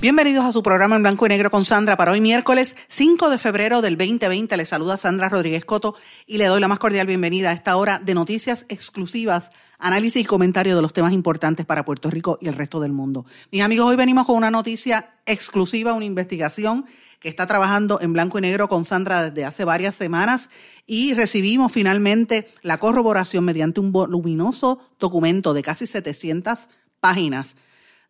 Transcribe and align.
Bienvenidos 0.00 0.44
a 0.44 0.52
su 0.52 0.62
programa 0.62 0.94
en 0.94 1.02
blanco 1.02 1.26
y 1.26 1.28
negro 1.28 1.50
con 1.50 1.64
Sandra 1.64 1.96
para 1.96 2.12
hoy 2.12 2.20
miércoles 2.20 2.76
5 2.86 3.30
de 3.30 3.36
febrero 3.36 3.82
del 3.82 3.98
2020. 3.98 4.56
Les 4.56 4.68
saluda 4.68 4.96
Sandra 4.96 5.28
Rodríguez 5.28 5.64
Coto 5.64 5.96
y 6.24 6.38
le 6.38 6.44
doy 6.44 6.60
la 6.60 6.68
más 6.68 6.78
cordial 6.78 7.08
bienvenida 7.08 7.50
a 7.50 7.52
esta 7.52 7.76
hora 7.76 7.98
de 7.98 8.14
noticias 8.14 8.64
exclusivas, 8.68 9.50
análisis 9.76 10.22
y 10.22 10.24
comentario 10.24 10.76
de 10.76 10.82
los 10.82 10.92
temas 10.92 11.12
importantes 11.12 11.66
para 11.66 11.84
Puerto 11.84 12.10
Rico 12.10 12.38
y 12.40 12.46
el 12.46 12.54
resto 12.54 12.78
del 12.78 12.92
mundo. 12.92 13.26
Mis 13.50 13.62
amigos, 13.62 13.88
hoy 13.88 13.96
venimos 13.96 14.24
con 14.24 14.36
una 14.36 14.52
noticia 14.52 15.16
exclusiva, 15.26 15.94
una 15.94 16.04
investigación 16.04 16.86
que 17.18 17.28
está 17.28 17.48
trabajando 17.48 18.00
en 18.00 18.12
blanco 18.12 18.38
y 18.38 18.42
negro 18.42 18.68
con 18.68 18.84
Sandra 18.84 19.28
desde 19.28 19.46
hace 19.46 19.64
varias 19.64 19.96
semanas 19.96 20.48
y 20.86 21.14
recibimos 21.14 21.72
finalmente 21.72 22.46
la 22.62 22.78
corroboración 22.78 23.44
mediante 23.44 23.80
un 23.80 23.90
voluminoso 23.90 24.78
documento 25.00 25.54
de 25.54 25.64
casi 25.64 25.88
700 25.88 26.68
páginas 27.00 27.56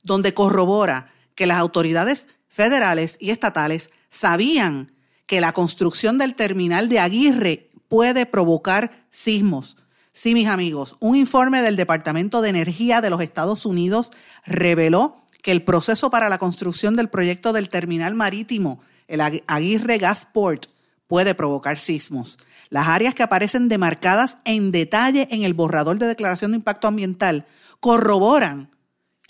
donde 0.03 0.35
corrobora 0.35 1.15
que 1.39 1.47
las 1.47 1.59
autoridades 1.59 2.27
federales 2.49 3.17
y 3.21 3.31
estatales 3.31 3.91
sabían 4.11 4.91
que 5.25 5.41
la 5.41 5.53
construcción 5.53 6.19
del 6.19 6.35
terminal 6.35 6.89
de 6.89 6.99
Aguirre 6.99 7.71
puede 7.87 8.27
provocar 8.27 9.07
sismos. 9.11 9.77
Sí, 10.13 10.35
mis 10.35 10.49
amigos, 10.49 10.97
un 10.99 11.15
informe 11.15 11.63
del 11.63 11.77
Departamento 11.77 12.43
de 12.43 12.49
Energía 12.49 13.01
de 13.01 13.11
los 13.11 13.21
Estados 13.21 13.67
Unidos 13.67 14.11
reveló 14.47 15.23
que 15.41 15.53
el 15.53 15.63
proceso 15.63 16.11
para 16.11 16.29
la 16.29 16.39
construcción 16.39 16.97
del 16.97 17.09
proyecto 17.09 17.53
del 17.53 17.69
terminal 17.69 18.17
marítimo, 18.17 18.81
el 19.07 19.21
Aguirre 19.47 19.99
Gasport, 19.99 20.67
puede 21.07 21.37
provocar 21.37 21.79
sismos. 21.79 22.37
Las 22.69 22.89
áreas 22.89 23.15
que 23.15 23.23
aparecen 23.23 23.69
demarcadas 23.69 24.39
en 24.45 24.73
detalle 24.73 25.29
en 25.31 25.45
el 25.45 25.55
borrador 25.55 26.01
de 26.01 26.09
declaración 26.09 26.51
de 26.51 26.57
impacto 26.57 26.89
ambiental 26.89 27.47
corroboran 27.79 28.71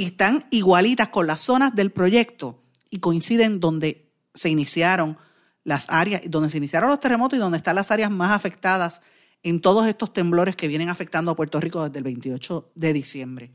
están 0.07 0.47
igualitas 0.51 1.09
con 1.09 1.27
las 1.27 1.41
zonas 1.41 1.75
del 1.75 1.91
proyecto 1.91 2.63
y 2.91 3.01
coinciden 3.01 3.61
donde 3.61 4.11
se 4.35 4.49
iniciaron 4.49 5.19
las 5.65 5.87
áreas, 5.91 6.23
donde 6.27 6.51
se 6.51 6.59
iniciaron 6.59 6.89
los 6.89 7.01
terremotos 7.01 7.37
y 7.37 7.41
donde 7.41 7.59
están 7.59 7.77
las 7.77 7.91
áreas 7.91 8.11
más 8.11 8.33
afectadas 8.33 9.03
en 9.43 9.61
todos 9.61 9.87
estos 9.87 10.13
temblores 10.13 10.57
que 10.57 10.69
vienen 10.69 10.89
afectando 10.89 11.31
a 11.31 11.37
Puerto 11.37 11.61
Rico 11.61 11.85
desde 11.85 11.99
el 11.99 12.05
28 12.05 12.73
de 12.75 12.93
diciembre. 12.93 13.51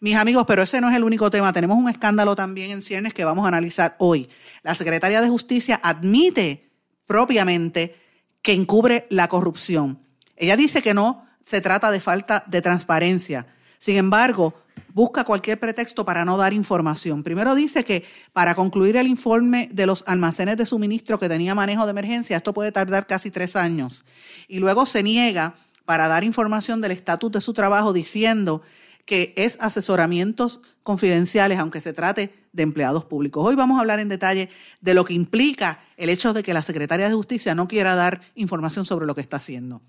Mis 0.00 0.14
amigos, 0.14 0.44
pero 0.46 0.62
ese 0.62 0.80
no 0.80 0.88
es 0.88 0.96
el 0.96 1.04
único 1.04 1.30
tema. 1.30 1.52
Tenemos 1.52 1.76
un 1.76 1.88
escándalo 1.88 2.36
también 2.36 2.70
en 2.70 2.82
ciernes 2.82 3.12
que 3.12 3.24
vamos 3.24 3.44
a 3.44 3.48
analizar 3.48 3.96
hoy. 3.98 4.28
La 4.62 4.74
Secretaría 4.74 5.20
de 5.20 5.28
Justicia 5.28 5.80
admite 5.82 6.70
propiamente 7.06 7.96
que 8.42 8.52
encubre 8.52 9.06
la 9.10 9.28
corrupción. 9.28 10.00
Ella 10.36 10.56
dice 10.56 10.82
que 10.82 10.94
no 10.94 11.26
se 11.44 11.60
trata 11.60 11.90
de 11.90 12.00
falta 12.00 12.44
de 12.46 12.62
transparencia. 12.62 13.46
Sin 13.78 13.96
embargo, 13.96 14.54
busca 14.98 15.22
cualquier 15.22 15.60
pretexto 15.60 16.04
para 16.04 16.24
no 16.24 16.36
dar 16.36 16.52
información. 16.52 17.22
Primero 17.22 17.54
dice 17.54 17.84
que 17.84 18.04
para 18.32 18.56
concluir 18.56 18.96
el 18.96 19.06
informe 19.06 19.68
de 19.72 19.86
los 19.86 20.02
almacenes 20.08 20.56
de 20.56 20.66
suministro 20.66 21.20
que 21.20 21.28
tenía 21.28 21.54
manejo 21.54 21.84
de 21.86 21.92
emergencia, 21.92 22.36
esto 22.36 22.52
puede 22.52 22.72
tardar 22.72 23.06
casi 23.06 23.30
tres 23.30 23.54
años. 23.54 24.04
Y 24.48 24.58
luego 24.58 24.86
se 24.86 25.04
niega 25.04 25.54
para 25.84 26.08
dar 26.08 26.24
información 26.24 26.80
del 26.80 26.90
estatus 26.90 27.30
de 27.30 27.40
su 27.40 27.52
trabajo 27.52 27.92
diciendo 27.92 28.60
que 29.04 29.34
es 29.36 29.56
asesoramientos 29.60 30.60
confidenciales, 30.82 31.60
aunque 31.60 31.80
se 31.80 31.92
trate 31.92 32.34
de 32.52 32.62
empleados 32.64 33.04
públicos. 33.04 33.46
Hoy 33.46 33.54
vamos 33.54 33.76
a 33.78 33.82
hablar 33.82 34.00
en 34.00 34.08
detalle 34.08 34.50
de 34.80 34.94
lo 34.94 35.04
que 35.04 35.14
implica 35.14 35.78
el 35.96 36.10
hecho 36.10 36.32
de 36.32 36.42
que 36.42 36.52
la 36.52 36.62
Secretaría 36.62 37.08
de 37.08 37.14
Justicia 37.14 37.54
no 37.54 37.68
quiera 37.68 37.94
dar 37.94 38.20
información 38.34 38.84
sobre 38.84 39.06
lo 39.06 39.14
que 39.14 39.20
está 39.20 39.36
haciendo. 39.36 39.80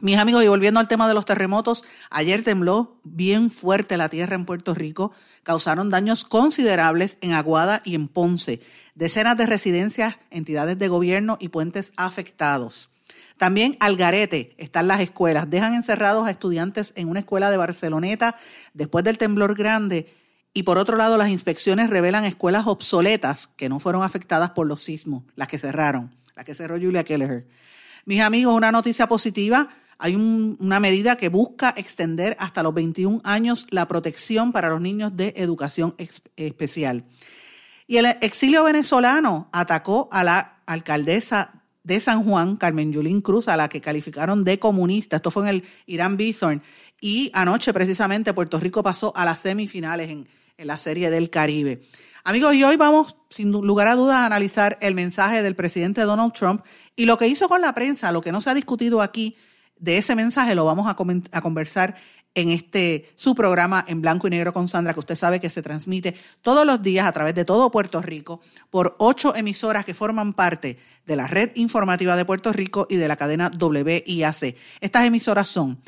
Mis 0.00 0.16
amigos, 0.16 0.44
y 0.44 0.48
volviendo 0.48 0.78
al 0.78 0.86
tema 0.86 1.08
de 1.08 1.14
los 1.14 1.24
terremotos, 1.24 1.84
ayer 2.10 2.44
tembló 2.44 3.00
bien 3.02 3.50
fuerte 3.50 3.96
la 3.96 4.08
tierra 4.08 4.36
en 4.36 4.44
Puerto 4.44 4.72
Rico, 4.72 5.10
causaron 5.42 5.90
daños 5.90 6.24
considerables 6.24 7.18
en 7.20 7.32
Aguada 7.32 7.82
y 7.84 7.96
en 7.96 8.06
Ponce, 8.06 8.60
decenas 8.94 9.36
de 9.36 9.46
residencias, 9.46 10.16
entidades 10.30 10.78
de 10.78 10.86
gobierno 10.86 11.36
y 11.40 11.48
puentes 11.48 11.92
afectados. 11.96 12.90
También 13.38 13.76
al 13.80 13.96
garete 13.96 14.54
están 14.56 14.86
las 14.86 15.00
escuelas, 15.00 15.50
dejan 15.50 15.74
encerrados 15.74 16.28
a 16.28 16.30
estudiantes 16.30 16.92
en 16.94 17.08
una 17.08 17.18
escuela 17.18 17.50
de 17.50 17.56
Barceloneta 17.56 18.36
después 18.74 19.04
del 19.04 19.18
temblor 19.18 19.56
grande 19.56 20.14
y 20.54 20.62
por 20.62 20.78
otro 20.78 20.96
lado 20.96 21.16
las 21.16 21.28
inspecciones 21.28 21.90
revelan 21.90 22.24
escuelas 22.24 22.68
obsoletas 22.68 23.48
que 23.48 23.68
no 23.68 23.80
fueron 23.80 24.04
afectadas 24.04 24.50
por 24.50 24.68
los 24.68 24.80
sismos, 24.82 25.24
las 25.34 25.48
que 25.48 25.58
cerraron, 25.58 26.14
la 26.36 26.44
que 26.44 26.54
cerró 26.54 26.76
Julia 26.76 27.02
Kelleher. 27.02 27.48
Mis 28.04 28.20
amigos, 28.20 28.54
una 28.54 28.72
noticia 28.72 29.06
positiva 29.06 29.68
hay 29.98 30.14
una 30.14 30.78
medida 30.78 31.16
que 31.16 31.28
busca 31.28 31.74
extender 31.76 32.36
hasta 32.38 32.62
los 32.62 32.72
21 32.72 33.20
años 33.24 33.66
la 33.70 33.88
protección 33.88 34.52
para 34.52 34.68
los 34.68 34.80
niños 34.80 35.16
de 35.16 35.34
educación 35.36 35.96
especial. 36.36 37.04
Y 37.88 37.96
el 37.96 38.06
exilio 38.20 38.62
venezolano 38.64 39.48
atacó 39.50 40.08
a 40.12 40.22
la 40.22 40.60
alcaldesa 40.66 41.62
de 41.82 41.98
San 41.98 42.22
Juan, 42.22 42.56
Carmen 42.56 42.92
Yulín 42.92 43.22
Cruz, 43.22 43.48
a 43.48 43.56
la 43.56 43.68
que 43.68 43.80
calificaron 43.80 44.44
de 44.44 44.58
comunista. 44.58 45.16
Esto 45.16 45.30
fue 45.30 45.44
en 45.44 45.48
el 45.48 45.64
Irán 45.86 46.16
Bithorn. 46.16 46.62
Y 47.00 47.30
anoche, 47.32 47.72
precisamente, 47.72 48.34
Puerto 48.34 48.60
Rico 48.60 48.82
pasó 48.82 49.12
a 49.16 49.24
las 49.24 49.40
semifinales 49.40 50.10
en, 50.10 50.28
en 50.58 50.66
la 50.66 50.76
Serie 50.76 51.10
del 51.10 51.30
Caribe. 51.30 51.80
Amigos, 52.24 52.54
y 52.54 52.62
hoy 52.62 52.76
vamos, 52.76 53.16
sin 53.30 53.50
lugar 53.50 53.88
a 53.88 53.94
dudas, 53.94 54.16
a 54.16 54.26
analizar 54.26 54.76
el 54.80 54.94
mensaje 54.94 55.42
del 55.42 55.56
presidente 55.56 56.02
Donald 56.02 56.34
Trump 56.34 56.62
y 56.94 57.06
lo 57.06 57.16
que 57.16 57.26
hizo 57.26 57.48
con 57.48 57.62
la 57.62 57.74
prensa, 57.74 58.12
lo 58.12 58.20
que 58.20 58.32
no 58.32 58.42
se 58.42 58.50
ha 58.50 58.54
discutido 58.54 59.00
aquí 59.00 59.34
de 59.80 59.98
ese 59.98 60.14
mensaje 60.14 60.54
lo 60.54 60.64
vamos 60.64 60.88
a, 60.88 61.40
conversar 61.40 61.96
en 62.34 62.50
este 62.50 63.10
su 63.16 63.34
programa 63.34 63.84
en 63.88 64.00
blanco 64.00 64.26
y 64.26 64.30
negro 64.30 64.52
con 64.52 64.68
Sandra, 64.68 64.94
que 64.94 65.00
usted 65.00 65.14
sabe 65.14 65.40
que 65.40 65.50
se 65.50 65.62
transmite 65.62 66.14
todos 66.42 66.66
los 66.66 66.82
días 66.82 67.06
a 67.06 67.12
través 67.12 67.34
de 67.34 67.44
todo 67.44 67.70
Puerto 67.70 68.00
Rico 68.02 68.40
por 68.70 68.96
ocho 68.98 69.34
emisoras 69.34 69.84
que 69.84 69.94
forman 69.94 70.32
parte 70.32 70.78
de 71.06 71.16
la 71.16 71.26
red 71.26 71.50
informativa 71.54 72.16
de 72.16 72.24
Puerto 72.24 72.52
Rico 72.52 72.86
y 72.88 72.96
de 72.96 73.08
la 73.08 73.16
cadena 73.16 73.50
WIAC. 73.58 74.56
Estas 74.80 75.04
emisoras 75.04 75.48
son 75.48 75.78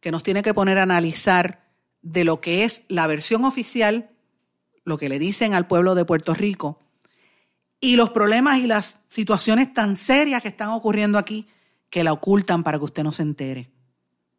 que 0.00 0.10
nos 0.10 0.24
tiene 0.24 0.42
que 0.42 0.54
poner 0.54 0.76
a 0.78 0.82
analizar 0.82 1.62
de 2.02 2.24
lo 2.24 2.40
que 2.40 2.64
es 2.64 2.82
la 2.88 3.06
versión 3.06 3.44
oficial, 3.44 4.10
lo 4.84 4.98
que 4.98 5.08
le 5.08 5.20
dicen 5.20 5.54
al 5.54 5.68
pueblo 5.68 5.94
de 5.94 6.04
Puerto 6.04 6.34
Rico 6.34 6.80
y 7.80 7.96
los 7.96 8.10
problemas 8.10 8.58
y 8.58 8.66
las 8.66 8.98
situaciones 9.08 9.72
tan 9.72 9.96
serias 9.96 10.42
que 10.42 10.48
están 10.48 10.70
ocurriendo 10.70 11.18
aquí 11.18 11.46
que 11.90 12.04
la 12.04 12.12
ocultan 12.12 12.64
para 12.64 12.78
que 12.78 12.84
usted 12.84 13.04
no 13.04 13.12
se 13.12 13.22
entere. 13.22 13.70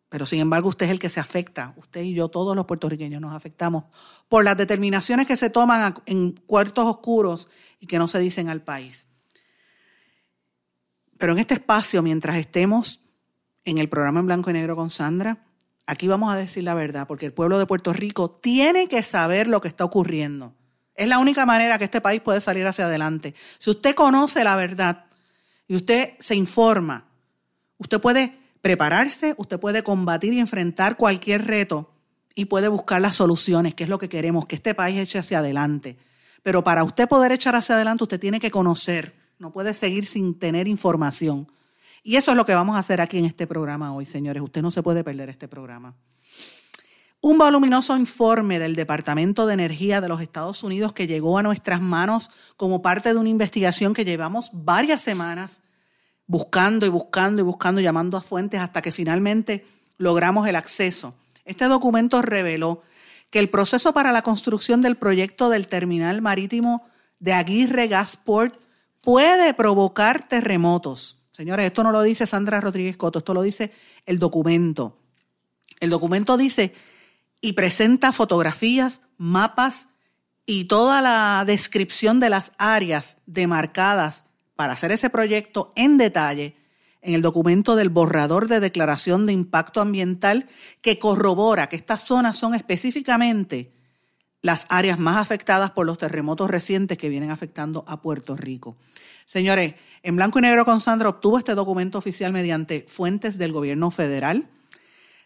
Pero 0.09 0.25
sin 0.25 0.39
embargo 0.39 0.69
usted 0.69 0.87
es 0.87 0.91
el 0.91 0.99
que 0.99 1.09
se 1.09 1.19
afecta, 1.19 1.73
usted 1.77 2.01
y 2.01 2.13
yo, 2.13 2.29
todos 2.29 2.55
los 2.55 2.65
puertorriqueños 2.65 3.21
nos 3.21 3.33
afectamos 3.33 3.85
por 4.27 4.43
las 4.43 4.57
determinaciones 4.57 5.27
que 5.27 5.35
se 5.35 5.49
toman 5.49 5.93
en 6.07 6.31
cuartos 6.31 6.85
oscuros 6.85 7.47
y 7.79 7.85
que 7.85 7.99
no 7.99 8.07
se 8.07 8.19
dicen 8.19 8.49
al 8.49 8.61
país. 8.61 9.07
Pero 11.19 11.33
en 11.33 11.39
este 11.39 11.53
espacio, 11.53 12.01
mientras 12.01 12.37
estemos 12.37 13.01
en 13.65 13.77
el 13.77 13.89
programa 13.89 14.21
en 14.21 14.25
blanco 14.25 14.49
y 14.49 14.53
negro 14.53 14.75
con 14.75 14.89
Sandra, 14.89 15.45
aquí 15.85 16.07
vamos 16.07 16.33
a 16.33 16.37
decir 16.37 16.63
la 16.63 16.73
verdad, 16.73 17.07
porque 17.07 17.27
el 17.27 17.33
pueblo 17.33 17.59
de 17.59 17.67
Puerto 17.67 17.93
Rico 17.93 18.31
tiene 18.31 18.87
que 18.87 19.03
saber 19.03 19.47
lo 19.47 19.61
que 19.61 19.67
está 19.67 19.83
ocurriendo. 19.83 20.55
Es 20.99 21.07
la 21.07 21.17
única 21.17 21.45
manera 21.45 21.77
que 21.77 21.85
este 21.85 22.01
país 22.01 22.19
puede 22.19 22.41
salir 22.41 22.67
hacia 22.67 22.83
adelante. 22.83 23.33
Si 23.57 23.69
usted 23.69 23.95
conoce 23.95 24.43
la 24.43 24.57
verdad 24.57 25.05
y 25.65 25.77
usted 25.77 26.15
se 26.19 26.35
informa, 26.35 27.05
usted 27.77 28.01
puede 28.01 28.37
prepararse, 28.59 29.33
usted 29.37 29.61
puede 29.61 29.81
combatir 29.81 30.33
y 30.33 30.41
enfrentar 30.41 30.97
cualquier 30.97 31.47
reto 31.47 31.89
y 32.35 32.45
puede 32.45 32.67
buscar 32.67 32.99
las 32.99 33.15
soluciones, 33.15 33.75
que 33.75 33.85
es 33.85 33.89
lo 33.89 33.97
que 33.97 34.09
queremos, 34.09 34.45
que 34.45 34.57
este 34.57 34.75
país 34.75 34.99
eche 34.99 35.17
hacia 35.17 35.39
adelante. 35.39 35.97
Pero 36.43 36.65
para 36.65 36.83
usted 36.83 37.07
poder 37.07 37.31
echar 37.31 37.55
hacia 37.55 37.75
adelante, 37.75 38.03
usted 38.03 38.19
tiene 38.19 38.41
que 38.41 38.51
conocer, 38.51 39.15
no 39.37 39.53
puede 39.53 39.73
seguir 39.73 40.05
sin 40.05 40.37
tener 40.37 40.67
información. 40.67 41.49
Y 42.03 42.17
eso 42.17 42.31
es 42.31 42.35
lo 42.35 42.43
que 42.43 42.55
vamos 42.55 42.75
a 42.75 42.79
hacer 42.79 42.99
aquí 42.99 43.19
en 43.19 43.23
este 43.23 43.47
programa 43.47 43.93
hoy, 43.93 44.05
señores. 44.05 44.43
Usted 44.43 44.61
no 44.61 44.69
se 44.69 44.83
puede 44.83 45.05
perder 45.05 45.29
este 45.29 45.47
programa. 45.47 45.95
Un 47.21 47.37
voluminoso 47.37 47.97
informe 47.97 48.59
del 48.59 48.77
Departamento 48.77 49.45
de 49.45 49.53
Energía 49.53 49.99
de 49.99 50.07
los 50.07 50.21
Estados 50.21 50.63
Unidos 50.63 50.93
que 50.93 51.05
llegó 51.05 51.37
a 51.37 51.43
nuestras 51.43 51.81
manos 51.81 52.31
como 52.55 52.81
parte 52.81 53.09
de 53.09 53.19
una 53.19 53.27
investigación 53.27 53.93
que 53.93 54.05
llevamos 54.05 54.51
varias 54.53 55.01
semanas 55.01 55.61
buscando 56.27 56.85
y 56.85 56.89
buscando 56.89 57.41
y 57.41 57.43
buscando, 57.43 57.81
llamando 57.81 58.15
a 58.15 58.21
fuentes 58.21 58.61
hasta 58.61 58.81
que 58.81 58.93
finalmente 58.93 59.65
logramos 59.97 60.47
el 60.47 60.55
acceso. 60.55 61.13
Este 61.43 61.65
documento 61.65 62.21
reveló 62.21 62.83
que 63.29 63.39
el 63.39 63.49
proceso 63.49 63.91
para 63.93 64.13
la 64.13 64.21
construcción 64.21 64.81
del 64.81 64.95
proyecto 64.95 65.49
del 65.49 65.67
terminal 65.67 66.21
marítimo 66.21 66.87
de 67.19 67.33
Aguirre 67.33 67.89
Gasport 67.89 68.55
puede 69.01 69.53
provocar 69.53 70.25
terremotos. 70.29 71.21
Señores, 71.31 71.65
esto 71.65 71.83
no 71.83 71.91
lo 71.91 72.01
dice 72.01 72.25
Sandra 72.25 72.61
Rodríguez 72.61 72.95
Coto, 72.95 73.19
esto 73.19 73.33
lo 73.33 73.41
dice 73.41 73.73
el 74.05 74.19
documento. 74.19 74.95
El 75.79 75.89
documento 75.89 76.37
dice 76.37 76.73
y 77.41 77.53
presenta 77.53 78.11
fotografías, 78.11 79.01
mapas 79.17 79.87
y 80.45 80.65
toda 80.65 81.01
la 81.01 81.43
descripción 81.45 82.19
de 82.19 82.29
las 82.29 82.51
áreas 82.57 83.17
demarcadas 83.25 84.23
para 84.55 84.73
hacer 84.73 84.91
ese 84.91 85.09
proyecto 85.09 85.71
en 85.75 85.97
detalle 85.97 86.55
en 87.01 87.13
el 87.13 87.21
documento 87.21 87.75
del 87.75 87.89
borrador 87.89 88.47
de 88.47 88.59
declaración 88.59 89.25
de 89.25 89.33
impacto 89.33 89.79
ambiental 89.79 90.49
que 90.81 90.99
corrobora 90.99 91.69
que 91.69 91.77
estas 91.77 92.01
zonas 92.01 92.37
son 92.37 92.55
específicamente 92.55 93.71
las 94.41 94.65
áreas 94.69 94.99
más 94.99 95.17
afectadas 95.17 95.71
por 95.71 95.85
los 95.85 95.97
terremotos 95.97 96.49
recientes 96.49 96.97
que 96.97 97.09
vienen 97.09 97.31
afectando 97.31 97.83
a 97.87 98.01
Puerto 98.01 98.35
Rico. 98.35 98.77
Señores, 99.25 99.75
en 100.01 100.15
blanco 100.15 100.39
y 100.39 100.41
negro 100.41 100.65
con 100.65 100.79
Sandra 100.79 101.09
obtuvo 101.09 101.37
este 101.37 101.55
documento 101.55 101.97
oficial 101.97 102.31
mediante 102.31 102.85
fuentes 102.87 103.37
del 103.37 103.51
gobierno 103.51 103.91
federal, 103.91 104.47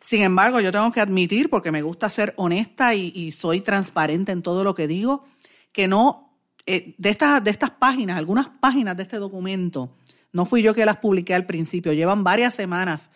sin 0.03 0.21
embargo, 0.21 0.59
yo 0.59 0.73
tengo 0.73 0.91
que 0.91 0.99
admitir, 0.99 1.49
porque 1.49 1.71
me 1.71 1.81
gusta 1.81 2.09
ser 2.09 2.33
honesta 2.35 2.93
y, 2.93 3.31
soy 3.31 3.61
transparente 3.61 4.33
en 4.33 4.41
todo 4.41 4.65
lo 4.65 4.75
que 4.75 4.85
digo, 4.85 5.23
que 5.71 5.87
no, 5.87 6.37
eh, 6.65 6.93
de, 6.97 7.09
estas, 7.09 7.41
de 7.41 7.49
estas 7.49 7.69
páginas, 7.71 8.17
algunas 8.17 8.49
páginas 8.59 8.97
de 8.97 9.03
este 9.03 9.15
documento, 9.15 9.95
no 10.33 10.45
fui 10.45 10.61
yo 10.61 10.73
que 10.73 10.85
las 10.85 10.97
publiqué 10.97 11.33
al 11.33 11.45
principio, 11.45 11.93
llevan 11.93 12.25
varias 12.25 12.53
semanas 12.53 13.11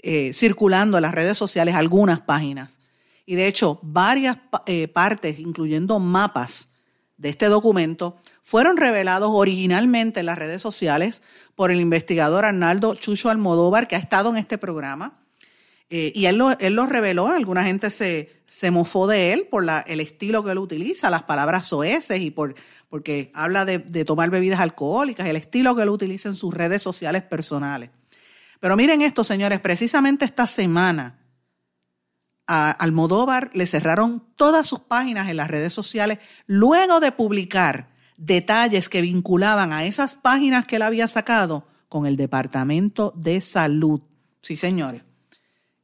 eh, 0.00 0.32
circulando 0.32 0.96
en 0.96 1.02
las 1.02 1.12
redes 1.12 1.36
sociales 1.36 1.74
algunas 1.74 2.20
páginas. 2.20 2.78
Y 3.26 3.34
de 3.34 3.48
hecho, 3.48 3.80
varias 3.82 4.38
eh, 4.66 4.86
partes, 4.86 5.40
incluyendo 5.40 5.98
mapas 5.98 6.68
de 7.16 7.30
este 7.30 7.46
documento, 7.46 8.16
fueron 8.42 8.76
revelados 8.76 9.30
originalmente 9.32 10.20
en 10.20 10.26
las 10.26 10.38
redes 10.38 10.62
sociales 10.62 11.20
por 11.56 11.72
el 11.72 11.80
investigador 11.80 12.44
Arnaldo 12.44 12.94
Chucho 12.94 13.28
Almodóvar, 13.28 13.88
que 13.88 13.96
ha 13.96 14.00
estado 14.00 14.30
en 14.30 14.36
este 14.36 14.56
programa 14.56 15.21
eh, 15.94 16.10
y 16.14 16.24
él 16.24 16.38
lo, 16.38 16.86
reveló, 16.86 17.26
alguna 17.26 17.64
gente 17.64 17.90
se, 17.90 18.42
se 18.48 18.70
mofó 18.70 19.06
de 19.06 19.34
él 19.34 19.46
por 19.50 19.62
el 19.86 20.00
estilo 20.00 20.42
que 20.42 20.52
él 20.52 20.56
utiliza, 20.56 21.10
las 21.10 21.24
palabras 21.24 21.66
soeces 21.66 22.18
y 22.18 22.30
por, 22.30 22.54
porque 22.88 23.30
habla 23.34 23.66
de, 23.66 23.78
tomar 24.06 24.30
bebidas 24.30 24.60
alcohólicas, 24.60 25.26
el 25.26 25.36
estilo 25.36 25.76
que 25.76 25.82
él 25.82 25.90
utiliza 25.90 26.30
en 26.30 26.34
sus 26.34 26.54
redes 26.54 26.80
sociales 26.80 27.24
personales. 27.24 27.90
Pero 28.58 28.74
miren 28.74 29.02
esto, 29.02 29.22
señores, 29.22 29.60
precisamente 29.60 30.24
esta 30.24 30.46
semana 30.46 31.18
a 32.46 32.70
Almodóvar 32.70 33.50
le 33.52 33.66
cerraron 33.66 34.24
todas 34.36 34.66
sus 34.66 34.80
páginas 34.80 35.28
en 35.28 35.36
las 35.36 35.48
redes 35.48 35.74
sociales 35.74 36.20
luego 36.46 37.00
de 37.00 37.12
publicar 37.12 37.90
detalles 38.16 38.88
que 38.88 39.02
vinculaban 39.02 39.74
a 39.74 39.84
esas 39.84 40.14
páginas 40.14 40.64
que 40.64 40.76
él 40.76 40.82
había 40.82 41.06
sacado 41.06 41.66
con 41.90 42.06
el 42.06 42.16
Departamento 42.16 43.12
de 43.14 43.42
Salud. 43.42 44.00
Sí, 44.40 44.56
señores. 44.56 45.02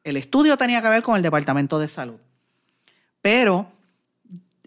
El 0.05 0.17
estudio 0.17 0.57
tenía 0.57 0.83
que 0.83 0.89
ver 0.89 1.03
con 1.03 1.17
el 1.17 1.23
Departamento 1.23 1.79
de 1.79 1.89
Salud. 1.89 2.21
Pero 3.21 3.71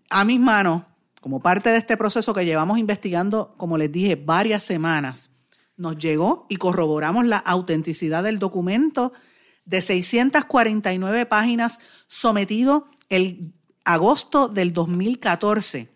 a 0.09 0.25
mis 0.25 0.39
manos, 0.39 0.83
como 1.21 1.41
parte 1.41 1.69
de 1.69 1.77
este 1.77 1.97
proceso 1.97 2.33
que 2.33 2.45
llevamos 2.45 2.77
investigando, 2.77 3.53
como 3.57 3.77
les 3.77 3.91
dije, 3.91 4.15
varias 4.15 4.63
semanas, 4.63 5.29
nos 5.77 5.97
llegó 5.97 6.45
y 6.49 6.57
corroboramos 6.57 7.25
la 7.25 7.37
autenticidad 7.37 8.23
del 8.23 8.39
documento 8.39 9.13
de 9.65 9.81
649 9.81 11.25
páginas 11.25 11.79
sometido 12.07 12.87
el 13.09 13.53
agosto 13.83 14.47
del 14.47 14.73
2014, 14.73 15.89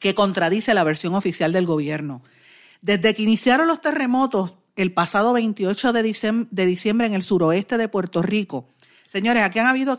que 0.00 0.14
contradice 0.14 0.74
la 0.74 0.84
versión 0.84 1.14
oficial 1.14 1.52
del 1.52 1.66
gobierno. 1.66 2.22
Desde 2.80 3.14
que 3.14 3.22
iniciaron 3.22 3.66
los 3.66 3.80
terremotos 3.80 4.54
el 4.78 4.92
pasado 4.92 5.32
28 5.32 5.92
de 5.92 6.02
diciembre, 6.66 7.06
en 7.08 7.14
el 7.14 7.24
suroeste 7.24 7.76
de 7.76 7.88
Puerto 7.88 8.22
Rico. 8.22 8.68
Señores, 9.06 9.42
aquí 9.42 9.58
han 9.58 9.66
habido 9.66 9.92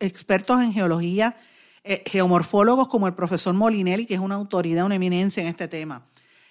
expertos 0.00 0.60
en 0.60 0.72
geología, 0.72 1.36
eh, 1.84 2.02
geomorfólogos 2.04 2.88
como 2.88 3.06
el 3.06 3.14
profesor 3.14 3.54
Molinelli, 3.54 4.06
que 4.06 4.14
es 4.14 4.20
una 4.20 4.34
autoridad, 4.34 4.86
una 4.86 4.96
eminencia 4.96 5.40
en 5.40 5.48
este 5.48 5.68
tema. 5.68 6.06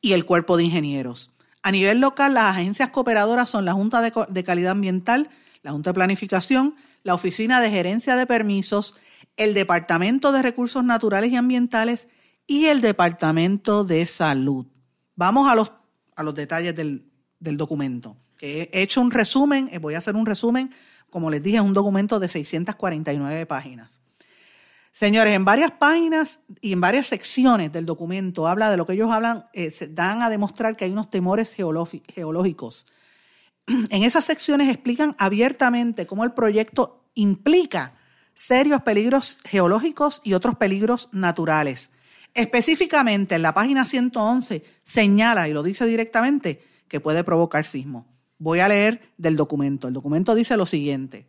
y 0.00 0.12
el 0.12 0.24
Cuerpo 0.24 0.56
de 0.56 0.64
Ingenieros. 0.64 1.32
A 1.62 1.70
nivel 1.70 2.00
local, 2.00 2.34
las 2.34 2.56
agencias 2.56 2.90
cooperadoras 2.90 3.50
son 3.50 3.64
la 3.64 3.72
Junta 3.74 4.00
de, 4.00 4.44
Calidad 4.44 4.72
Ambiental, 4.72 5.28
la 5.62 5.72
Junta 5.72 5.90
de 5.90 5.94
Planificación, 5.94 6.76
la 7.02 7.14
Oficina 7.14 7.60
de 7.60 7.70
Gerencia 7.70 8.16
de 8.16 8.26
Permisos, 8.26 8.96
el 9.36 9.52
Departamento 9.52 10.32
de 10.32 10.42
Recursos 10.42 10.82
Naturales 10.82 11.30
y 11.30 11.36
Ambientales 11.36 12.08
y 12.46 12.66
el 12.66 12.80
Departamento 12.80 13.84
de 13.84 14.06
Salud. 14.06 14.66
Vamos 15.14 15.50
a 15.50 15.54
los 15.54 15.72
a 16.16 16.22
los 16.22 16.34
detalles 16.34 16.74
del, 16.74 17.10
documento. 17.40 18.16
he 18.40 18.70
hecho 18.72 19.00
un 19.00 19.10
resumen, 19.10 19.68
eh, 19.72 19.78
voy 19.78 19.94
a 19.94 19.98
hacer 19.98 20.16
un 20.16 20.26
resumen, 20.26 20.72
como 21.10 21.30
les 21.30 21.42
dije, 21.42 21.56
es 21.56 21.62
un 21.62 21.74
documento 21.74 22.18
de 22.18 22.28
649 22.28 23.46
páginas. 23.46 24.00
Señores, 24.94 25.34
en 25.34 25.44
varias 25.44 25.72
páginas 25.72 26.38
y 26.60 26.72
en 26.72 26.80
varias 26.80 27.08
secciones 27.08 27.72
del 27.72 27.84
documento 27.84 28.46
habla 28.46 28.70
de 28.70 28.76
lo 28.76 28.86
que 28.86 28.92
ellos 28.92 29.10
hablan, 29.10 29.46
eh, 29.52 29.72
se 29.72 29.88
dan 29.88 30.22
a 30.22 30.30
demostrar 30.30 30.76
que 30.76 30.84
hay 30.84 30.92
unos 30.92 31.10
temores 31.10 31.52
geológicos. 31.52 32.86
En 33.66 34.04
esas 34.04 34.24
secciones 34.24 34.68
explican 34.68 35.16
abiertamente 35.18 36.06
cómo 36.06 36.22
el 36.22 36.30
proyecto 36.30 37.08
implica 37.14 37.94
serios 38.34 38.82
peligros 38.82 39.38
geológicos 39.42 40.20
y 40.22 40.34
otros 40.34 40.54
peligros 40.54 41.08
naturales. 41.10 41.90
Específicamente 42.32 43.34
en 43.34 43.42
la 43.42 43.52
página 43.52 43.86
111 43.86 44.62
señala 44.84 45.48
y 45.48 45.52
lo 45.52 45.64
dice 45.64 45.86
directamente 45.86 46.62
que 46.86 47.00
puede 47.00 47.24
provocar 47.24 47.66
sismo. 47.66 48.06
Voy 48.38 48.60
a 48.60 48.68
leer 48.68 49.12
del 49.18 49.34
documento. 49.34 49.88
El 49.88 49.94
documento 49.94 50.36
dice 50.36 50.56
lo 50.56 50.66
siguiente, 50.66 51.26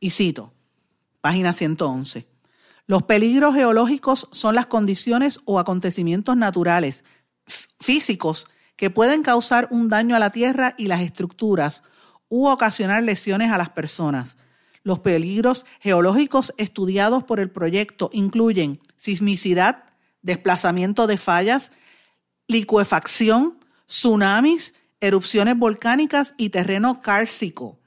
y 0.00 0.10
cito, 0.10 0.52
página 1.20 1.52
111. 1.52 2.37
Los 2.88 3.02
peligros 3.02 3.54
geológicos 3.54 4.28
son 4.32 4.54
las 4.54 4.66
condiciones 4.66 5.40
o 5.44 5.58
acontecimientos 5.58 6.38
naturales, 6.38 7.04
físicos, 7.78 8.46
que 8.76 8.88
pueden 8.88 9.22
causar 9.22 9.68
un 9.70 9.88
daño 9.90 10.16
a 10.16 10.18
la 10.18 10.30
tierra 10.32 10.74
y 10.78 10.86
las 10.86 11.02
estructuras 11.02 11.82
u 12.30 12.46
ocasionar 12.46 13.02
lesiones 13.02 13.52
a 13.52 13.58
las 13.58 13.68
personas. 13.68 14.38
Los 14.84 15.00
peligros 15.00 15.66
geológicos 15.80 16.54
estudiados 16.56 17.24
por 17.24 17.40
el 17.40 17.50
proyecto 17.50 18.08
incluyen 18.14 18.80
sismicidad, 18.96 19.84
desplazamiento 20.22 21.06
de 21.06 21.18
fallas, 21.18 21.72
licuefacción, 22.46 23.58
tsunamis, 23.86 24.72
erupciones 25.00 25.58
volcánicas 25.58 26.32
y 26.38 26.48
terreno 26.48 27.02
cárcico. 27.02 27.78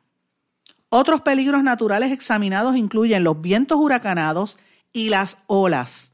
Otros 0.89 1.21
peligros 1.21 1.63
naturales 1.63 2.11
examinados 2.11 2.75
incluyen 2.75 3.23
los 3.23 3.41
vientos 3.41 3.79
huracanados 3.79 4.59
y 4.93 5.09
las 5.09 5.37
olas. 5.47 6.11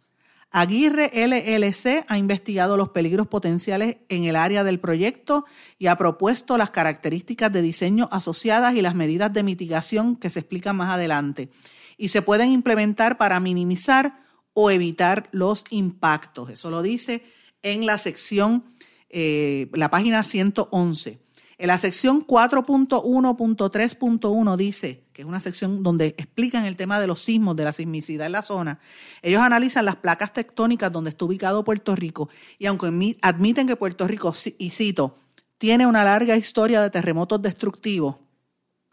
Aguirre 0.49 1.11
LLC 1.13 2.05
ha 2.07 2.17
investigado 2.17 2.77
los 2.77 2.89
peligros 2.89 3.27
potenciales 3.27 3.97
en 4.09 4.23
el 4.23 4.35
área 4.35 4.63
del 4.63 4.79
proyecto 4.79 5.45
y 5.77 5.87
ha 5.87 5.97
propuesto 5.97 6.57
las 6.57 6.69
características 6.69 7.51
de 7.51 7.61
diseño 7.61 8.07
asociadas 8.11 8.75
y 8.75 8.81
las 8.81 8.95
medidas 8.95 9.33
de 9.33 9.43
mitigación 9.43 10.15
que 10.15 10.29
se 10.29 10.39
explican 10.39 10.77
más 10.77 10.89
adelante 10.89 11.49
y 11.97 12.09
se 12.09 12.21
pueden 12.21 12.51
implementar 12.51 13.17
para 13.17 13.39
minimizar 13.39 14.23
o 14.53 14.71
evitar 14.71 15.27
los 15.31 15.65
impactos. 15.69 16.49
Eso 16.49 16.69
lo 16.69 16.81
dice 16.81 17.23
en 17.61 17.85
la 17.85 17.97
sección, 17.97 18.73
eh, 19.09 19.69
la 19.73 19.91
página 19.91 20.23
111. 20.23 21.19
En 21.59 21.67
la 21.67 21.77
sección 21.79 22.25
4.1.3.1 22.25 24.57
dice, 24.57 25.03
que 25.11 25.23
es 25.23 25.27
una 25.27 25.39
sección 25.39 25.81
donde 25.81 26.13
explican 26.17 26.65
el 26.65 26.75
tema 26.75 26.99
de 26.99 27.07
los 27.07 27.21
sismos, 27.21 27.55
de 27.55 27.63
la 27.63 27.73
sismicidad 27.73 28.27
en 28.27 28.33
la 28.33 28.43
zona, 28.43 28.79
ellos 29.23 29.41
analizan 29.41 29.85
las 29.85 29.95
placas 29.95 30.33
tectónicas 30.33 30.91
donde 30.91 31.09
está 31.09 31.25
ubicado 31.25 31.63
Puerto 31.63 31.95
Rico 31.95 32.29
y 32.59 32.67
aunque 32.67 33.17
admiten 33.21 33.65
que 33.65 33.75
Puerto 33.75 34.07
Rico, 34.07 34.35
y 34.59 34.69
cito, 34.69 35.17
tiene 35.57 35.87
una 35.87 36.03
larga 36.03 36.35
historia 36.35 36.79
de 36.81 36.91
terremotos 36.91 37.41
destructivos, 37.41 38.17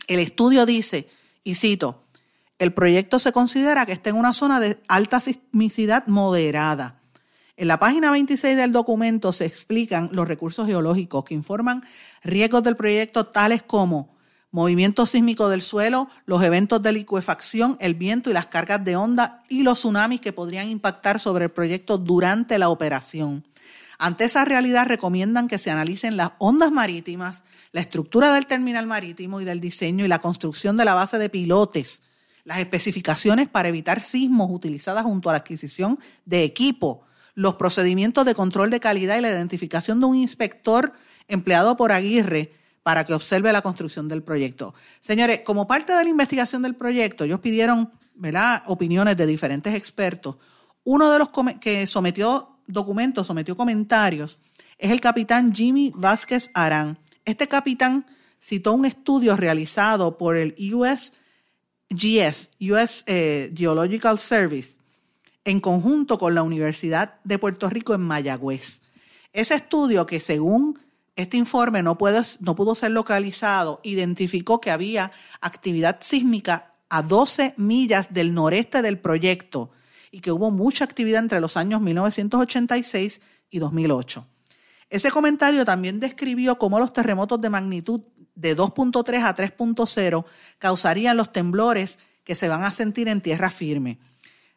el 0.07 0.21
estudio 0.21 0.65
dice, 0.65 1.09
y 1.43 1.57
cito, 1.57 2.05
el 2.59 2.73
proyecto 2.73 3.19
se 3.19 3.33
considera 3.33 3.85
que 3.85 3.93
está 3.93 4.09
en 4.09 4.17
una 4.17 4.33
zona 4.33 4.61
de 4.61 4.81
alta 4.89 5.21
sismicidad 5.21 6.07
moderada. 6.07 7.03
En 7.57 7.69
la 7.69 7.79
página 7.79 8.11
26 8.11 8.57
del 8.57 8.73
documento 8.73 9.33
se 9.33 9.47
explican 9.47 10.11
los 10.13 10.27
recursos 10.27 10.67
geológicos 10.67 11.25
que 11.25 11.35
informan 11.35 11.85
riesgos 12.23 12.65
del 12.65 12.75
proyecto 12.75 13.27
tales 13.27 13.63
como 13.63 14.13
movimiento 14.51 15.07
sísmico 15.07 15.49
del 15.49 15.63
suelo, 15.63 16.09
los 16.27 16.43
eventos 16.43 16.83
de 16.83 16.93
licuefacción, 16.93 17.77
el 17.81 17.95
viento 17.95 18.29
y 18.29 18.33
las 18.33 18.49
cargas 18.49 18.85
de 18.85 18.97
onda 18.97 19.45
y 19.49 19.63
los 19.63 19.79
tsunamis 19.79 20.21
que 20.21 20.33
podrían 20.33 20.69
impactar 20.69 21.21
sobre 21.21 21.45
el 21.45 21.51
proyecto 21.53 21.97
durante 21.97 22.59
la 22.59 22.69
operación. 22.71 23.45
Ante 23.99 24.25
esa 24.25 24.45
realidad 24.45 24.87
recomiendan 24.87 25.47
que 25.47 25.59
se 25.59 25.71
analicen 25.71 26.17
las 26.17 26.33
ondas 26.39 26.73
marítimas, 26.73 27.45
la 27.71 27.81
estructura 27.81 28.35
del 28.35 28.47
terminal 28.47 28.87
marítimo 28.89 29.41
y 29.41 29.45
del 29.45 29.61
diseño 29.61 30.05
y 30.05 30.09
la 30.09 30.19
construcción 30.19 30.77
de 30.77 30.85
la 30.85 30.95
base 30.95 31.19
de 31.19 31.29
pilotes 31.29 32.03
las 32.45 32.59
especificaciones 32.59 33.49
para 33.49 33.69
evitar 33.69 34.03
sismos 34.03 34.51
utilizadas 34.51 35.05
junto 35.05 35.31
a 35.31 35.33
la 35.33 35.39
adquisición 35.39 35.99
de 36.27 36.45
equipo, 36.45 37.03
los 37.35 37.55
procedimientos 37.55 38.25
de 38.25 38.35
control 38.35 38.71
de 38.71 38.81
calidad 38.81 39.19
y 39.19 39.21
la 39.21 39.31
identificación 39.31 40.01
de 40.01 40.07
un 40.07 40.17
inspector 40.17 40.93
empleado 41.29 41.77
por 41.77 41.93
Aguirre 41.93 42.53
para 42.83 43.05
que 43.05 43.15
observe 43.15 43.53
la 43.53 43.63
construcción 43.63 44.09
del 44.09 44.23
proyecto. 44.23 44.75
Señores, 45.01 45.41
como 45.41 45.67
parte 45.67 45.93
de 45.93 46.05
la 46.05 46.11
investigación 46.11 46.63
del 46.63 46.75
proyecto, 46.75 47.25
ellos 47.25 47.41
pidieron 47.41 47.91
¿verdad? 48.15 48.63
opiniones 48.67 49.17
de 49.17 49.27
diferentes 49.27 49.75
expertos. 49.75 50.37
Uno 50.85 51.11
de 51.11 51.19
los 51.19 51.29
que 51.61 51.87
sometió 51.87 52.59
documentos, 52.67 53.27
sometió 53.27 53.57
comentarios, 53.57 54.39
es 54.79 54.91
el 54.91 55.01
capitán 55.01 55.55
Jimmy 55.55 55.93
Vázquez 55.95 56.51
Arán. 56.53 56.99
Este 57.25 57.49
capitán 57.49 58.07
citó 58.39 58.75
un 58.75 58.85
estudio 58.85 59.37
realizado 59.37 60.19
por 60.19 60.37
el 60.37 60.55
US 60.75 61.15
GS, 61.89 62.51
US 62.61 63.05
eh, 63.07 63.53
Geological 63.57 64.19
Service, 64.19 64.79
en 65.45 65.61
conjunto 65.61 66.19
con 66.19 66.35
la 66.35 66.43
Universidad 66.43 67.21
de 67.25 67.39
Puerto 67.39 67.69
Rico 67.69 67.95
en 67.95 68.01
Mayagüez. 68.01 68.83
Ese 69.33 69.55
estudio 69.55 70.07
que 70.07 70.21
según 70.21 70.79
este 71.17 71.37
informe 71.37 71.83
no, 71.83 71.97
pudo 71.97 72.75
ser 72.75 72.91
localizado, 72.91 73.81
identificó 73.85 74.61
que 74.61 74.71
había 74.71 75.13
actividad 75.41 75.99
sísmica 76.01 76.75
a 76.89 77.03
12 77.03 77.55
millas 77.57 78.13
del 78.13 78.35
noreste 78.35 78.83
del 78.83 78.99
proyecto 78.99 79.71
y 80.11 80.21
que 80.21 80.33
hubo 80.33 80.51
mucha 80.51 80.85
actividad 80.85 81.23
entre 81.23 81.41
los 81.41 81.57
años 81.57 81.81
1986 81.81 83.21
y 83.51 83.59
2008. 83.59 84.27
Ese 84.91 85.11
comentario 85.11 85.65
también 85.65 86.01
describió 86.01 86.59
cómo 86.59 86.79
los 86.79 86.93
terremotos 86.93 87.41
de 87.41 87.51
magnitud 87.51 88.01
de 88.35 88.57
2.3 88.57 89.25
a 89.25 89.35
3.0 89.35 90.25
causarían 90.59 91.17
los 91.17 91.33
temblores 91.33 91.99
que 92.23 92.35
se 92.35 92.49
van 92.49 92.65
a 92.65 92.71
sentir 92.71 93.09
en 93.09 93.21
tierra 93.21 93.51
firme. 93.51 93.99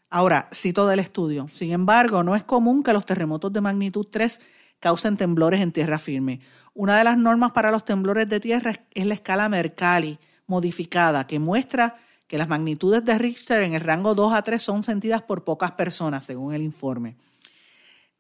Ahora, 0.10 0.50
cito 0.54 0.88
del 0.88 1.00
estudio. 1.00 1.48
Sin 1.54 1.72
embargo, 1.72 2.24
no 2.24 2.36
es 2.36 2.44
común 2.44 2.84
que 2.84 2.94
los 2.94 3.06
terremotos 3.06 3.52
de 3.52 3.62
magnitud 3.62 4.08
3 4.10 4.40
causen 4.80 5.18
temblores 5.18 5.62
en 5.62 5.72
tierra 5.72 6.00
firme. 6.00 6.40
Una 6.74 6.98
de 6.98 7.04
las 7.04 7.18
normas 7.18 7.52
para 7.52 7.72
los 7.72 7.84
temblores 7.84 8.30
de 8.30 8.40
tierra 8.40 8.74
es 8.94 9.06
la 9.06 9.14
escala 9.14 9.50
Mercalli 9.50 10.20
modificada, 10.46 11.28
que 11.28 11.40
muestra 11.40 11.98
que 12.28 12.38
las 12.38 12.48
magnitudes 12.48 13.04
de 13.04 13.18
Richter 13.18 13.64
en 13.64 13.74
el 13.74 13.82
rango 13.82 14.16
2 14.16 14.34
a 14.34 14.42
3 14.42 14.62
son 14.62 14.84
sentidas 14.84 15.22
por 15.22 15.44
pocas 15.44 15.72
personas, 15.72 16.26
según 16.26 16.54
el 16.54 16.62
informe. 16.62 17.16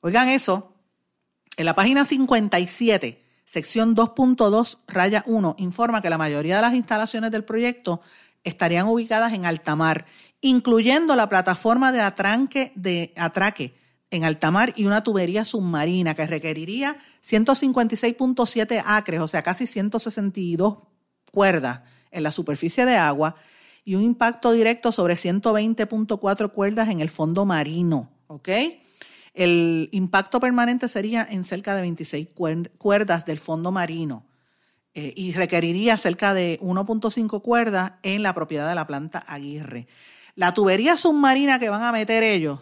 Oigan 0.01 0.29
eso, 0.29 0.73
en 1.55 1.65
la 1.65 1.75
página 1.75 2.05
57 2.05 3.23
sección 3.45 3.95
2.2, 3.95 4.79
raya 4.87 5.23
1, 5.25 5.55
informa 5.57 6.01
que 6.01 6.09
la 6.09 6.17
mayoría 6.17 6.57
de 6.57 6.61
las 6.61 6.73
instalaciones 6.73 7.31
del 7.31 7.45
proyecto 7.45 8.01
estarían 8.43 8.87
ubicadas 8.87 9.33
en 9.33 9.45
alta 9.45 9.75
mar, 9.75 10.05
incluyendo 10.41 11.15
la 11.15 11.29
plataforma 11.29 11.91
de, 11.91 12.01
atranque, 12.01 12.71
de 12.75 13.13
atraque 13.15 13.75
en 14.09 14.23
alta 14.23 14.51
mar 14.51 14.73
y 14.75 14.85
una 14.85 15.03
tubería 15.03 15.45
submarina 15.45 16.13
que 16.13 16.27
requeriría 16.27 16.97
156.7 17.27 18.83
acres, 18.85 19.19
o 19.19 19.27
sea, 19.27 19.41
casi 19.41 19.67
162 19.67 20.77
cuerdas 21.31 21.81
en 22.11 22.23
la 22.23 22.31
superficie 22.31 22.85
de 22.85 22.95
agua 22.95 23.35
y 23.83 23.95
un 23.95 24.03
impacto 24.03 24.51
directo 24.51 24.91
sobre 24.91 25.15
120.4 25.15 26.51
cuerdas 26.51 26.89
en 26.89 27.01
el 27.01 27.09
fondo 27.09 27.45
marino, 27.45 28.11
¿ok? 28.27 28.49
El 29.33 29.89
impacto 29.91 30.39
permanente 30.39 30.87
sería 30.87 31.27
en 31.29 31.43
cerca 31.43 31.75
de 31.75 31.81
26 31.81 32.29
cuerdas 32.77 33.25
del 33.25 33.39
fondo 33.39 33.71
marino 33.71 34.25
eh, 34.93 35.13
y 35.15 35.31
requeriría 35.33 35.95
cerca 35.97 36.33
de 36.33 36.59
1.5 36.59 37.41
cuerdas 37.43 37.93
en 38.01 38.23
la 38.23 38.33
propiedad 38.33 38.67
de 38.67 38.73
la 38.73 38.87
planta 38.87 39.19
Aguirre. 39.19 39.87
La 40.37 40.53
tubería 40.53 40.97
submarina 40.97 41.57
que 41.57 41.71
van 41.71 41.81
a 41.81 41.91
meter 41.91 42.21
ellos 42.21 42.59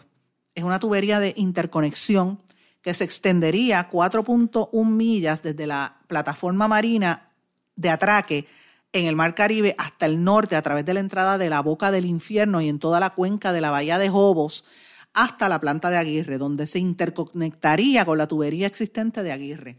es 0.54 0.64
una 0.64 0.80
tubería 0.80 1.20
de 1.20 1.34
interconexión 1.36 2.40
que 2.80 2.94
se 2.94 3.04
extendería 3.04 3.90
4.1 3.90 4.86
millas 4.86 5.42
desde 5.42 5.66
la 5.66 6.00
plataforma 6.06 6.68
marina 6.68 7.28
de 7.74 7.90
atraque 7.90 8.48
en 8.94 9.04
el 9.04 9.14
Mar 9.14 9.34
Caribe 9.34 9.74
hasta 9.76 10.06
el 10.06 10.24
norte 10.24 10.56
a 10.56 10.62
través 10.62 10.86
de 10.86 10.94
la 10.94 11.00
entrada 11.00 11.36
de 11.36 11.50
la 11.50 11.60
Boca 11.60 11.90
del 11.90 12.06
Infierno 12.06 12.62
y 12.62 12.70
en 12.70 12.78
toda 12.78 12.98
la 12.98 13.10
cuenca 13.10 13.52
de 13.52 13.60
la 13.60 13.70
Bahía 13.70 13.98
de 13.98 14.08
Jobos 14.08 14.64
hasta 15.12 15.50
la 15.50 15.60
planta 15.60 15.90
de 15.90 15.98
Aguirre, 15.98 16.38
donde 16.38 16.66
se 16.66 16.78
interconectaría 16.78 18.06
con 18.06 18.16
la 18.16 18.26
tubería 18.26 18.66
existente 18.66 19.22
de 19.22 19.32
Aguirre. 19.32 19.76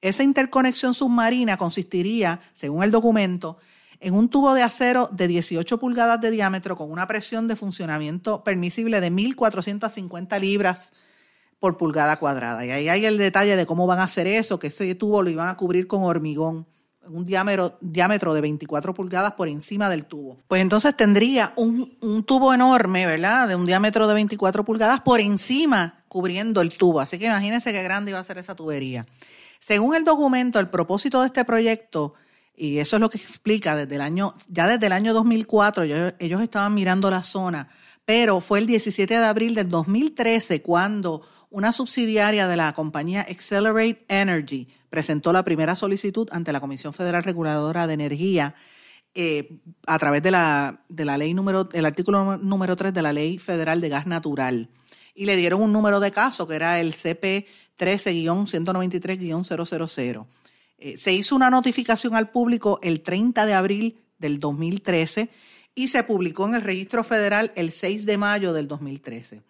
Esa 0.00 0.22
interconexión 0.22 0.94
submarina 0.94 1.58
consistiría, 1.58 2.40
según 2.54 2.82
el 2.84 2.90
documento, 2.90 3.58
en 4.00 4.14
un 4.14 4.28
tubo 4.28 4.54
de 4.54 4.62
acero 4.62 5.08
de 5.12 5.28
18 5.28 5.78
pulgadas 5.78 6.20
de 6.20 6.30
diámetro 6.30 6.76
con 6.76 6.90
una 6.90 7.06
presión 7.06 7.48
de 7.48 7.56
funcionamiento 7.56 8.44
permisible 8.44 9.00
de 9.00 9.10
1.450 9.10 10.40
libras 10.40 10.92
por 11.58 11.76
pulgada 11.76 12.18
cuadrada. 12.18 12.64
Y 12.66 12.70
ahí 12.70 12.88
hay 12.88 13.06
el 13.06 13.18
detalle 13.18 13.56
de 13.56 13.66
cómo 13.66 13.86
van 13.86 13.98
a 14.00 14.04
hacer 14.04 14.26
eso, 14.26 14.58
que 14.58 14.66
ese 14.66 14.94
tubo 14.94 15.22
lo 15.22 15.30
iban 15.30 15.48
a 15.48 15.56
cubrir 15.56 15.86
con 15.86 16.02
hormigón 16.02 16.66
un 17.08 17.24
diámetro, 17.24 17.76
diámetro 17.80 18.34
de 18.34 18.40
24 18.40 18.94
pulgadas 18.94 19.32
por 19.32 19.48
encima 19.48 19.88
del 19.88 20.06
tubo. 20.06 20.38
Pues 20.48 20.62
entonces 20.62 20.96
tendría 20.96 21.52
un, 21.56 21.96
un, 22.00 22.24
tubo 22.24 22.54
enorme, 22.54 23.06
¿verdad? 23.06 23.48
De 23.48 23.54
un 23.54 23.66
diámetro 23.66 24.08
de 24.08 24.14
24 24.14 24.64
pulgadas 24.64 25.00
por 25.00 25.20
encima 25.20 26.02
cubriendo 26.08 26.60
el 26.60 26.76
tubo. 26.76 27.00
Así 27.00 27.18
que 27.18 27.26
imagínense 27.26 27.72
qué 27.72 27.82
grande 27.82 28.10
iba 28.10 28.20
a 28.20 28.24
ser 28.24 28.38
esa 28.38 28.54
tubería. 28.54 29.06
Según 29.60 29.94
el 29.94 30.04
documento, 30.04 30.58
el 30.60 30.68
propósito 30.68 31.20
de 31.20 31.28
este 31.28 31.44
proyecto, 31.44 32.14
y 32.56 32.78
eso 32.78 32.96
es 32.96 33.00
lo 33.00 33.10
que 33.10 33.18
explica 33.18 33.74
desde 33.74 33.96
el 33.96 34.00
año, 34.00 34.34
ya 34.48 34.66
desde 34.66 34.86
el 34.86 34.92
año 34.92 35.12
2004, 35.12 35.84
ellos, 35.84 36.14
ellos 36.18 36.42
estaban 36.42 36.74
mirando 36.74 37.10
la 37.10 37.22
zona, 37.22 37.68
pero 38.04 38.40
fue 38.40 38.60
el 38.60 38.66
17 38.66 39.12
de 39.12 39.24
abril 39.24 39.54
del 39.54 39.68
2013 39.68 40.62
cuando 40.62 41.22
una 41.50 41.72
subsidiaria 41.72 42.48
de 42.48 42.56
la 42.56 42.72
compañía 42.72 43.20
Accelerate 43.22 44.04
Energy 44.08 44.68
presentó 44.90 45.32
la 45.32 45.44
primera 45.44 45.76
solicitud 45.76 46.28
ante 46.32 46.52
la 46.52 46.60
Comisión 46.60 46.92
Federal 46.92 47.24
Reguladora 47.24 47.86
de 47.86 47.94
Energía 47.94 48.54
eh, 49.14 49.60
a 49.86 49.98
través 49.98 50.22
de 50.24 50.32
la, 50.32 50.82
de 50.88 51.04
la 51.04 51.16
ley 51.16 51.32
número, 51.34 51.68
el 51.72 51.84
artículo 51.84 52.36
número 52.38 52.74
3 52.74 52.92
de 52.92 53.02
la 53.02 53.12
Ley 53.12 53.38
Federal 53.38 53.80
de 53.80 53.88
Gas 53.88 54.08
Natural. 54.08 54.68
Y 55.14 55.26
le 55.26 55.36
dieron 55.36 55.62
un 55.62 55.72
número 55.72 56.00
de 56.00 56.10
caso 56.10 56.48
que 56.48 56.56
era 56.56 56.80
el 56.80 56.94
CP 56.94 57.46
13-193-000. 57.78 60.26
Eh, 60.78 60.96
se 60.96 61.12
hizo 61.12 61.36
una 61.36 61.50
notificación 61.50 62.14
al 62.14 62.30
público 62.30 62.78
el 62.82 63.02
30 63.02 63.46
de 63.46 63.54
abril 63.54 64.00
del 64.18 64.40
2013 64.40 65.30
y 65.74 65.88
se 65.88 66.04
publicó 66.04 66.46
en 66.46 66.54
el 66.54 66.62
registro 66.62 67.04
federal 67.04 67.52
el 67.56 67.72
6 67.72 68.06
de 68.06 68.16
mayo 68.16 68.52
del 68.52 68.68
2013. 68.68 69.42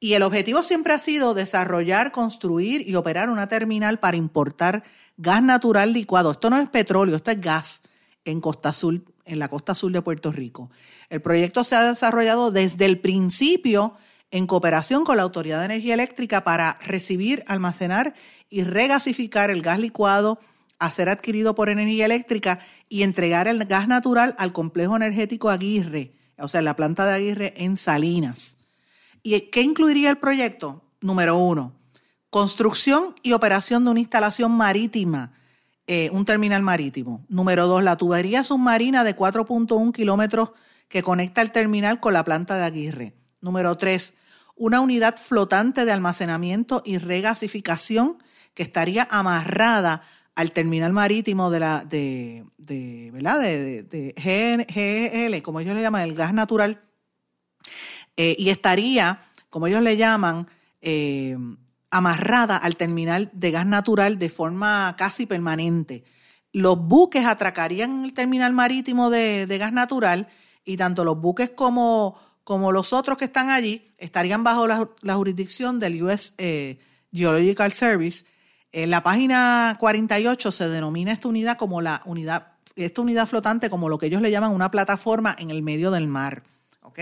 Y 0.00 0.14
el 0.14 0.22
objetivo 0.22 0.62
siempre 0.64 0.92
ha 0.92 0.98
sido 0.98 1.34
desarrollar, 1.34 2.10
construir 2.10 2.88
y 2.88 2.96
operar 2.96 3.30
una 3.30 3.46
terminal 3.46 4.00
para 4.00 4.16
importar 4.16 4.82
gas 5.16 5.42
natural 5.42 5.92
licuado. 5.92 6.32
Esto 6.32 6.50
no 6.50 6.58
es 6.58 6.68
petróleo, 6.68 7.14
esto 7.14 7.30
es 7.30 7.40
gas 7.40 7.82
en 8.24 8.40
Costa 8.40 8.72
Sur, 8.72 9.00
en 9.24 9.38
la 9.38 9.48
costa 9.48 9.74
sur 9.74 9.92
de 9.92 10.02
Puerto 10.02 10.32
Rico. 10.32 10.70
El 11.08 11.22
proyecto 11.22 11.62
se 11.62 11.76
ha 11.76 11.84
desarrollado 11.84 12.50
desde 12.50 12.84
el 12.84 12.98
principio 12.98 13.94
en 14.32 14.46
cooperación 14.46 15.04
con 15.04 15.16
la 15.16 15.22
Autoridad 15.22 15.60
de 15.60 15.66
Energía 15.66 15.94
Eléctrica 15.94 16.42
para 16.42 16.78
recibir, 16.80 17.44
almacenar 17.46 18.14
y 18.50 18.64
regasificar 18.64 19.50
el 19.50 19.62
gas 19.62 19.78
licuado 19.78 20.40
a 20.82 20.90
ser 20.90 21.08
adquirido 21.08 21.54
por 21.54 21.68
energía 21.68 22.06
eléctrica 22.06 22.58
y 22.88 23.04
entregar 23.04 23.46
el 23.46 23.64
gas 23.66 23.86
natural 23.86 24.34
al 24.36 24.52
complejo 24.52 24.96
energético 24.96 25.48
Aguirre, 25.48 26.16
o 26.38 26.48
sea, 26.48 26.60
la 26.60 26.74
planta 26.74 27.06
de 27.06 27.12
Aguirre 27.12 27.54
en 27.56 27.76
Salinas. 27.76 28.58
¿Y 29.22 29.40
qué 29.42 29.62
incluiría 29.62 30.10
el 30.10 30.18
proyecto? 30.18 30.82
Número 31.00 31.36
uno, 31.36 31.72
construcción 32.30 33.14
y 33.22 33.30
operación 33.30 33.84
de 33.84 33.90
una 33.92 34.00
instalación 34.00 34.50
marítima, 34.50 35.32
eh, 35.86 36.10
un 36.12 36.24
terminal 36.24 36.62
marítimo. 36.62 37.24
Número 37.28 37.68
dos, 37.68 37.84
la 37.84 37.96
tubería 37.96 38.42
submarina 38.42 39.04
de 39.04 39.14
4.1 39.14 39.92
kilómetros 39.92 40.50
que 40.88 41.04
conecta 41.04 41.42
el 41.42 41.52
terminal 41.52 42.00
con 42.00 42.12
la 42.12 42.24
planta 42.24 42.56
de 42.56 42.64
Aguirre. 42.64 43.14
Número 43.40 43.76
tres, 43.76 44.14
una 44.56 44.80
unidad 44.80 45.16
flotante 45.16 45.84
de 45.84 45.92
almacenamiento 45.92 46.82
y 46.84 46.98
regasificación 46.98 48.18
que 48.54 48.64
estaría 48.64 49.06
amarrada 49.12 50.02
al 50.34 50.52
terminal 50.52 50.92
marítimo 50.92 51.50
de 51.50 51.60
la 51.60 51.84
de, 51.84 52.44
de 52.58 53.10
¿verdad? 53.12 53.40
De, 53.40 53.82
de, 53.82 54.14
GL, 54.16 55.42
como 55.42 55.60
ellos 55.60 55.74
le 55.74 55.82
llaman, 55.82 56.02
el 56.02 56.14
gas 56.14 56.32
natural 56.32 56.80
eh, 58.16 58.36
y 58.38 58.50
estaría, 58.50 59.20
como 59.50 59.66
ellos 59.66 59.82
le 59.82 59.96
llaman, 59.96 60.48
eh, 60.80 61.36
amarrada 61.90 62.56
al 62.56 62.76
terminal 62.76 63.30
de 63.32 63.50
gas 63.50 63.66
natural 63.66 64.18
de 64.18 64.30
forma 64.30 64.94
casi 64.98 65.26
permanente. 65.26 66.04
Los 66.52 66.78
buques 66.78 67.26
atracarían 67.26 68.04
el 68.04 68.12
terminal 68.12 68.52
marítimo 68.52 69.10
de, 69.10 69.46
gas 69.58 69.72
natural 69.72 70.28
y 70.64 70.76
tanto 70.76 71.04
los 71.04 71.20
buques 71.20 71.50
como, 71.50 72.18
como, 72.44 72.72
los 72.72 72.92
otros 72.92 73.16
que 73.16 73.26
están 73.26 73.50
allí 73.50 73.90
estarían 73.98 74.44
bajo 74.44 74.66
la, 74.66 75.14
jurisdicción 75.14 75.78
del 75.78 76.02
US 76.02 76.34
eh, 76.38 76.78
Geological 77.12 77.72
Service. 77.72 78.24
En 78.72 78.90
la 78.90 79.02
página 79.02 79.76
48 79.78 80.50
se 80.50 80.68
denomina 80.68 81.12
esta 81.12 81.28
unidad 81.28 81.58
como 81.58 81.82
la 81.82 82.00
unidad, 82.06 82.52
esta 82.74 83.02
unidad 83.02 83.28
flotante 83.28 83.68
como 83.68 83.90
lo 83.90 83.98
que 83.98 84.06
ellos 84.06 84.22
le 84.22 84.30
llaman 84.30 84.52
una 84.52 84.70
plataforma 84.70 85.36
en 85.38 85.50
el 85.50 85.62
medio 85.62 85.90
del 85.90 86.06
mar. 86.06 86.42
¿Ok? 86.80 86.98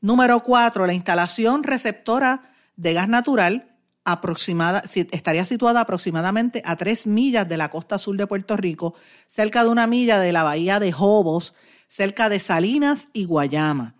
Número 0.00 0.42
cuatro, 0.42 0.86
la 0.86 0.94
instalación 0.94 1.62
receptora 1.62 2.52
de 2.76 2.94
gas 2.94 3.08
natural 3.08 3.76
aproximada, 4.04 4.82
estaría 4.94 5.44
situada 5.44 5.80
aproximadamente 5.80 6.62
a 6.64 6.76
tres 6.76 7.06
millas 7.06 7.46
de 7.46 7.58
la 7.58 7.70
costa 7.70 7.98
sur 7.98 8.16
de 8.16 8.26
Puerto 8.26 8.56
Rico, 8.56 8.94
cerca 9.26 9.62
de 9.62 9.68
una 9.68 9.86
milla 9.86 10.18
de 10.18 10.32
la 10.32 10.44
bahía 10.44 10.80
de 10.80 10.92
Jobos, 10.92 11.54
cerca 11.88 12.30
de 12.30 12.40
Salinas 12.40 13.08
y 13.12 13.26
Guayama. 13.26 13.97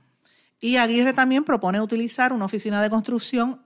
Y 0.61 0.77
Aguirre 0.77 1.13
también 1.13 1.45
propone 1.45 1.81
utilizar 1.81 2.33
una 2.33 2.45
oficina 2.45 2.83
de 2.83 2.91
construcción 2.91 3.63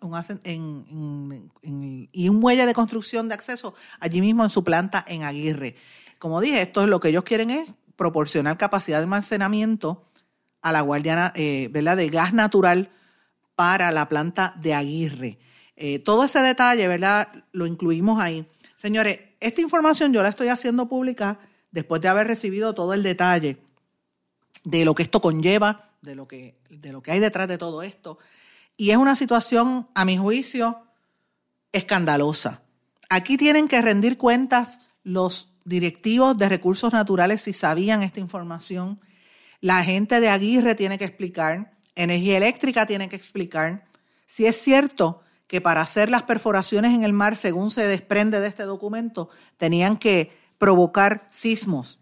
y 2.12 2.28
un 2.28 2.40
muelle 2.40 2.66
de 2.66 2.74
construcción 2.74 3.28
de 3.28 3.34
acceso 3.34 3.74
allí 3.98 4.20
mismo 4.20 4.44
en 4.44 4.50
su 4.50 4.62
planta 4.62 5.02
en 5.08 5.22
Aguirre. 5.22 5.76
Como 6.18 6.40
dije, 6.40 6.60
esto 6.62 6.82
es 6.82 6.88
lo 6.88 7.00
que 7.00 7.08
ellos 7.08 7.24
quieren 7.24 7.50
es 7.50 7.74
proporcionar 7.96 8.58
capacidad 8.58 8.98
de 8.98 9.04
almacenamiento 9.04 10.04
a 10.60 10.70
la 10.70 10.82
guardiana 10.82 11.32
eh, 11.34 11.68
¿verdad? 11.70 11.96
de 11.96 12.08
gas 12.08 12.34
natural 12.34 12.90
para 13.54 13.90
la 13.90 14.08
planta 14.08 14.54
de 14.60 14.74
Aguirre. 14.74 15.38
Eh, 15.76 15.98
todo 15.98 16.24
ese 16.24 16.40
detalle, 16.40 16.86
¿verdad? 16.88 17.28
Lo 17.52 17.66
incluimos 17.66 18.20
ahí. 18.20 18.46
Señores, 18.76 19.18
esta 19.40 19.60
información 19.60 20.12
yo 20.12 20.22
la 20.22 20.28
estoy 20.28 20.48
haciendo 20.48 20.88
pública 20.88 21.38
después 21.70 22.02
de 22.02 22.08
haber 22.08 22.26
recibido 22.26 22.74
todo 22.74 22.92
el 22.92 23.02
detalle 23.02 23.58
de 24.64 24.84
lo 24.84 24.94
que 24.94 25.02
esto 25.02 25.20
conlleva, 25.20 25.91
de 26.02 26.14
lo 26.14 26.28
que, 26.28 26.58
de 26.68 26.92
lo 26.92 27.02
que 27.02 27.12
hay 27.12 27.20
detrás 27.20 27.48
de 27.48 27.58
todo 27.58 27.82
esto. 27.82 28.18
Y 28.76 28.90
es 28.90 28.96
una 28.96 29.16
situación, 29.16 29.88
a 29.94 30.04
mi 30.04 30.18
juicio, 30.18 30.82
escandalosa. 31.72 32.62
Aquí 33.08 33.36
tienen 33.36 33.68
que 33.68 33.80
rendir 33.80 34.18
cuentas 34.18 34.80
los 35.02 35.54
directivos 35.64 36.36
de 36.36 36.48
recursos 36.48 36.92
naturales 36.92 37.42
si 37.42 37.52
sabían 37.52 38.02
esta 38.02 38.20
información 38.20 39.00
la 39.62 39.84
gente 39.84 40.20
de 40.20 40.28
Aguirre 40.28 40.74
tiene 40.74 40.98
que 40.98 41.04
explicar, 41.04 41.72
Energía 41.94 42.36
Eléctrica 42.36 42.84
tiene 42.84 43.08
que 43.08 43.14
explicar 43.14 43.84
si 44.26 44.44
es 44.44 44.60
cierto 44.60 45.22
que 45.46 45.60
para 45.60 45.82
hacer 45.82 46.10
las 46.10 46.24
perforaciones 46.24 46.92
en 46.94 47.04
el 47.04 47.12
mar, 47.12 47.36
según 47.36 47.70
se 47.70 47.86
desprende 47.86 48.40
de 48.40 48.48
este 48.48 48.64
documento, 48.64 49.30
tenían 49.58 49.98
que 49.98 50.36
provocar 50.58 51.28
sismos. 51.30 52.00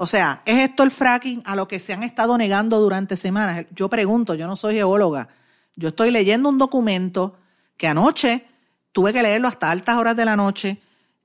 O 0.00 0.06
sea, 0.06 0.42
¿es 0.46 0.62
esto 0.62 0.84
el 0.84 0.92
fracking 0.92 1.42
a 1.44 1.56
lo 1.56 1.66
que 1.66 1.80
se 1.80 1.92
han 1.92 2.04
estado 2.04 2.38
negando 2.38 2.78
durante 2.78 3.16
semanas? 3.16 3.66
Yo 3.74 3.90
pregunto, 3.90 4.36
yo 4.36 4.46
no 4.46 4.54
soy 4.54 4.76
geóloga, 4.76 5.28
yo 5.74 5.88
estoy 5.88 6.12
leyendo 6.12 6.48
un 6.48 6.56
documento 6.56 7.36
que 7.76 7.88
anoche 7.88 8.46
tuve 8.92 9.12
que 9.12 9.22
leerlo 9.22 9.48
hasta 9.48 9.70
altas 9.70 9.96
horas 9.96 10.16
de 10.16 10.24
la 10.24 10.36
noche 10.36 10.80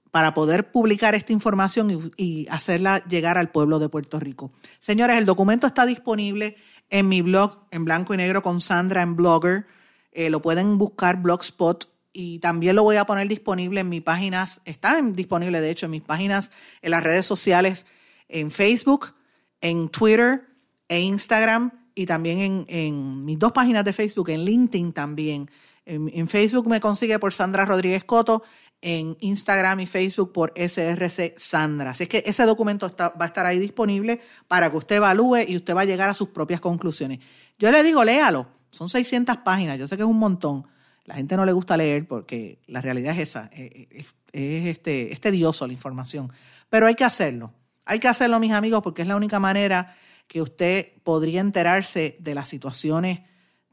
para 0.09 0.33
poder 0.33 0.71
publicar 0.71 1.13
esta 1.13 1.33
información 1.33 2.11
y, 2.17 2.47
hacerla 2.49 3.03
llegar 3.05 3.37
al 3.37 3.49
pueblo 3.49 3.77
de 3.77 3.89
Puerto 3.89 4.19
Rico. 4.19 4.51
Señores, 4.79 5.17
el 5.17 5.25
documento 5.25 5.67
está 5.67 5.85
disponible 5.85 6.57
en 6.89 7.07
mi 7.07 7.21
blog 7.21 7.65
en 7.69 7.85
blanco 7.85 8.15
y 8.15 8.17
negro 8.17 8.41
con 8.41 8.59
Sandra 8.59 9.03
en 9.03 9.15
Blogger. 9.15 9.67
Eh, 10.11 10.31
lo 10.31 10.41
pueden 10.41 10.79
buscar 10.79 11.21
Blogspot 11.21 11.91
y 12.11 12.39
también 12.39 12.75
lo 12.75 12.83
voy 12.83 12.97
a 12.97 13.05
poner 13.05 13.27
disponible 13.27 13.81
en 13.81 13.89
mis 13.89 14.01
páginas, 14.01 14.61
está 14.65 14.99
disponible 15.01 15.61
de 15.61 15.71
hecho 15.71 15.87
en 15.87 15.91
mis 15.91 16.03
páginas, 16.03 16.51
en 16.81 16.91
las 16.91 17.03
redes 17.03 17.25
sociales, 17.25 17.85
en 18.27 18.51
Facebook, 18.51 19.15
en 19.61 19.89
Twitter 19.89 20.47
e 20.87 20.99
Instagram 20.99 21.71
y 21.95 22.05
también 22.05 22.65
en, 22.67 23.25
mis 23.25 23.39
dos 23.39 23.51
páginas 23.51 23.85
de 23.85 23.93
Facebook, 23.93 24.29
en 24.29 24.45
LinkedIn 24.45 24.93
también. 24.93 25.49
En, 25.85 26.27
Facebook 26.27 26.67
me 26.67 26.79
consigue 26.79 27.19
por 27.19 27.33
Sandra 27.33 27.65
Rodríguez 27.65 28.03
Coto 28.03 28.43
en 28.81 29.17
Instagram 29.19 29.81
y 29.81 29.85
Facebook 29.85 30.31
por 30.33 30.53
SRC 30.55 31.33
Sandra. 31.37 31.91
Así 31.91 32.03
es 32.03 32.09
que 32.09 32.23
ese 32.25 32.45
documento 32.45 32.93
va 32.99 33.13
a 33.17 33.25
estar 33.25 33.45
ahí 33.45 33.59
disponible 33.59 34.21
para 34.47 34.69
que 34.69 34.77
usted 34.77 34.97
evalúe 34.97 35.39
y 35.47 35.55
usted 35.55 35.75
va 35.75 35.81
a 35.81 35.85
llegar 35.85 36.09
a 36.09 36.13
sus 36.13 36.29
propias 36.29 36.61
conclusiones. 36.61 37.19
Yo 37.57 37.71
le 37.71 37.83
digo, 37.83 38.03
léalo. 38.03 38.47
Son 38.69 38.89
600 38.89 39.37
páginas. 39.37 39.77
Yo 39.77 39.87
sé 39.87 39.95
que 39.95 40.01
es 40.01 40.09
un 40.09 40.17
montón. 40.17 40.65
La 41.05 41.15
gente 41.15 41.37
no 41.37 41.45
le 41.45 41.51
gusta 41.51 41.77
leer 41.77 42.07
porque 42.07 42.59
la 42.65 42.81
realidad 42.81 43.13
es 43.13 43.29
esa. 43.29 43.49
Eh, 43.53 43.87
eh, 43.91 44.05
es, 44.31 44.65
este, 44.65 45.13
es 45.13 45.21
tedioso 45.21 45.67
la 45.67 45.73
información. 45.73 46.31
Pero 46.69 46.87
hay 46.87 46.95
que 46.95 47.03
hacerlo. 47.03 47.53
Hay 47.85 47.99
que 47.99 48.07
hacerlo, 48.07 48.39
mis 48.39 48.51
amigos, 48.51 48.81
porque 48.81 49.01
es 49.01 49.07
la 49.07 49.15
única 49.15 49.39
manera 49.39 49.95
que 50.27 50.41
usted 50.41 50.93
podría 51.03 51.41
enterarse 51.41 52.17
de 52.19 52.35
las 52.35 52.47
situaciones 52.47 53.21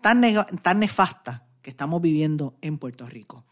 tan, 0.02 0.22
tan 0.62 0.78
nefastas 0.80 1.42
que 1.62 1.70
estamos 1.70 2.00
viviendo 2.00 2.56
en 2.60 2.78
Puerto 2.78 3.06
Rico. 3.06 3.44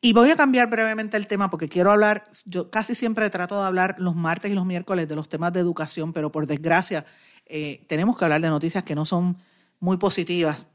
Y 0.00 0.12
voy 0.12 0.30
a 0.30 0.36
cambiar 0.36 0.68
brevemente 0.68 1.16
el 1.16 1.26
tema 1.26 1.48
porque 1.50 1.68
quiero 1.68 1.92
hablar, 1.92 2.24
yo 2.44 2.70
casi 2.70 2.94
siempre 2.94 3.30
trato 3.30 3.60
de 3.60 3.66
hablar 3.66 3.94
los 3.98 4.16
martes 4.16 4.50
y 4.50 4.54
los 4.54 4.66
miércoles 4.66 5.08
de 5.08 5.14
los 5.14 5.28
temas 5.28 5.52
de 5.52 5.60
educación, 5.60 6.12
pero 6.12 6.32
por 6.32 6.46
desgracia 6.46 7.06
eh, 7.46 7.84
tenemos 7.86 8.16
que 8.16 8.24
hablar 8.24 8.40
de 8.40 8.48
noticias 8.48 8.82
que 8.82 8.94
no 8.94 9.04
son 9.04 9.36
muy 9.78 9.98
positivas 9.98 10.66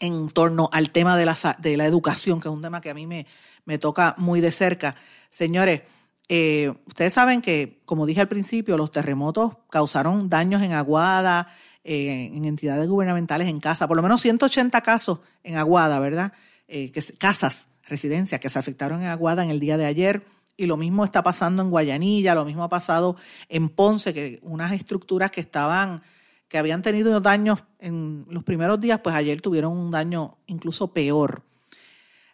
en 0.00 0.28
torno 0.28 0.68
al 0.72 0.90
tema 0.90 1.16
de 1.16 1.24
la, 1.24 1.36
de 1.58 1.76
la 1.76 1.86
educación, 1.86 2.40
que 2.40 2.48
es 2.48 2.54
un 2.54 2.60
tema 2.60 2.80
que 2.80 2.90
a 2.90 2.94
mí 2.94 3.06
me, 3.06 3.26
me 3.64 3.78
toca 3.78 4.14
muy 4.18 4.40
de 4.40 4.52
cerca. 4.52 4.96
Señores, 5.30 5.82
eh, 6.28 6.72
ustedes 6.86 7.12
saben 7.12 7.42
que, 7.42 7.80
como 7.84 8.06
dije 8.06 8.20
al 8.20 8.28
principio, 8.28 8.76
los 8.76 8.90
terremotos 8.90 9.56
causaron 9.70 10.28
daños 10.28 10.62
en 10.62 10.72
Aguada, 10.72 11.54
eh, 11.84 12.30
en 12.32 12.44
entidades 12.44 12.88
gubernamentales, 12.88 13.48
en 13.48 13.60
casa, 13.60 13.86
por 13.86 13.96
lo 13.96 14.02
menos 14.02 14.20
180 14.22 14.80
casos 14.80 15.20
en 15.42 15.56
Aguada, 15.56 15.98
¿verdad? 15.98 16.32
que, 16.66 17.04
casas 17.18 17.68
residencias 17.86 18.40
que 18.40 18.48
se 18.48 18.58
afectaron 18.58 19.02
en 19.02 19.08
Aguada 19.08 19.44
en 19.44 19.50
el 19.50 19.60
día 19.60 19.76
de 19.76 19.86
ayer. 19.86 20.24
Y 20.56 20.66
lo 20.66 20.76
mismo 20.76 21.04
está 21.04 21.22
pasando 21.22 21.62
en 21.62 21.70
Guayanilla, 21.70 22.34
lo 22.34 22.44
mismo 22.44 22.62
ha 22.62 22.68
pasado 22.68 23.16
en 23.48 23.68
Ponce, 23.68 24.14
que 24.14 24.38
unas 24.42 24.72
estructuras 24.72 25.30
que 25.30 25.40
estaban, 25.40 26.02
que 26.48 26.58
habían 26.58 26.80
tenido 26.80 27.20
daños 27.20 27.64
en 27.80 28.24
los 28.30 28.44
primeros 28.44 28.80
días, 28.80 29.00
pues 29.02 29.16
ayer 29.16 29.40
tuvieron 29.40 29.72
un 29.72 29.90
daño 29.90 30.38
incluso 30.46 30.92
peor. 30.92 31.42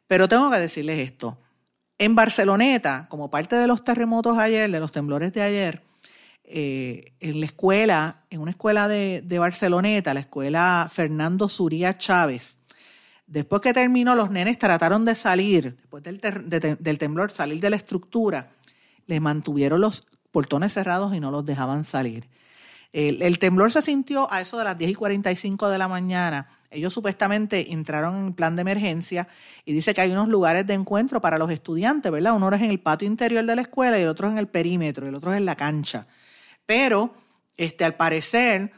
Pero 0.06 0.28
tengo 0.28 0.50
que 0.50 0.58
decirles 0.58 0.98
esto. 0.98 1.38
En 2.00 2.14
Barceloneta, 2.14 3.06
como 3.08 3.30
parte 3.30 3.54
de 3.56 3.66
los 3.66 3.84
terremotos 3.84 4.38
ayer, 4.38 4.70
de 4.70 4.80
los 4.80 4.90
temblores 4.90 5.32
de 5.32 5.42
ayer, 5.42 5.82
eh, 6.44 7.12
en 7.20 7.38
la 7.38 7.46
escuela, 7.46 8.24
en 8.30 8.40
una 8.40 8.50
escuela 8.50 8.88
de, 8.88 9.22
de 9.24 9.38
Barceloneta, 9.38 10.14
la 10.14 10.20
escuela 10.20 10.88
Fernando 10.90 11.48
Suría 11.48 11.96
Chávez, 11.96 12.58
Después 13.30 13.62
que 13.62 13.72
terminó, 13.72 14.16
los 14.16 14.32
nenes 14.32 14.58
trataron 14.58 15.04
de 15.04 15.14
salir, 15.14 15.76
después 15.76 16.02
del, 16.02 16.98
temblor, 16.98 17.30
salir 17.30 17.60
de 17.60 17.70
la 17.70 17.76
estructura. 17.76 18.50
Les 19.06 19.20
mantuvieron 19.20 19.80
los 19.80 20.04
portones 20.32 20.72
cerrados 20.72 21.14
y 21.14 21.20
no 21.20 21.30
los 21.30 21.46
dejaban 21.46 21.84
salir. 21.84 22.28
El, 22.92 23.38
temblor 23.38 23.70
se 23.70 23.82
sintió 23.82 24.26
a 24.32 24.40
eso 24.40 24.58
de 24.58 24.64
las 24.64 24.76
10 24.76 24.90
y 24.90 24.94
45 24.96 25.68
de 25.68 25.78
la 25.78 25.86
mañana. 25.86 26.48
Ellos 26.70 26.94
supuestamente 26.94 27.72
entraron 27.72 28.26
en 28.26 28.32
plan 28.32 28.54
de 28.56 28.62
emergencia 28.62 29.28
y 29.64 29.72
dice 29.72 29.92
que 29.92 30.02
hay 30.02 30.12
unos 30.12 30.28
lugares 30.28 30.66
de 30.66 30.74
encuentro 30.74 31.20
para 31.20 31.38
los 31.38 31.50
estudiantes, 31.50 32.10
¿verdad? 32.12 32.34
Uno 32.34 32.48
es 32.54 32.62
en 32.62 32.70
el 32.70 32.80
patio 32.80 33.08
interior 33.08 33.44
de 33.44 33.56
la 33.56 33.62
escuela 33.62 33.98
y 33.98 34.02
el 34.02 34.08
otro 34.08 34.28
es 34.28 34.32
en 34.32 34.38
el 34.38 34.48
perímetro, 34.48 35.06
y 35.06 35.08
el 35.08 35.14
otro 35.14 35.32
es 35.32 35.38
en 35.38 35.46
la 35.46 35.56
cancha. 35.56 36.06
Pero, 36.66 37.12
este, 37.56 37.84
al 37.84 37.94
parecer, 37.94 38.72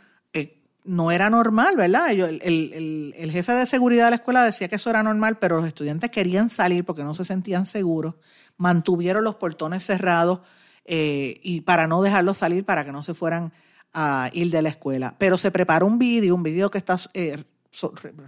no 0.85 1.12
era 1.12 1.31
normal, 1.31 1.76
¿verdad? 1.76 2.11
el, 2.11 3.31
jefe 3.31 3.52
de 3.52 3.66
seguridad 3.66 4.05
de 4.05 4.11
la 4.11 4.16
escuela 4.16 4.44
decía 4.44 4.68
que 4.68 4.76
eso 4.76 4.90
era 4.90 5.02
normal, 5.02 5.38
pero 5.38 5.57
los 5.59 5.66
estudiantes 5.66 6.11
querían 6.11 6.50
salir 6.50 6.85
porque 6.85 7.05
no 7.05 7.14
se 7.14 7.24
sentían 7.24 7.66
seguros, 7.66 8.14
mantuvieron 8.57 9.22
los 9.24 9.37
portones 9.37 9.85
cerrados 9.85 10.40
eh, 10.85 11.40
y 11.42 11.61
para 11.61 11.87
no 11.87 12.02
dejarlos 12.02 12.38
salir 12.38 12.64
para 12.64 12.85
que 12.85 12.92
no 12.92 13.02
se 13.02 13.14
fueran 13.14 13.52
a 13.92 14.31
ir 14.33 14.50
de 14.50 14.62
la 14.62 14.70
escuela. 14.70 15.14
Pero 15.18 15.38
se 15.38 15.50
preparó 15.50 15.87
un 15.87 15.98
vídeo, 15.98 16.35
un 16.35 16.42
vídeo 16.42 16.70
que 16.70 16.78
está 16.78 16.96
eh, 17.14 17.44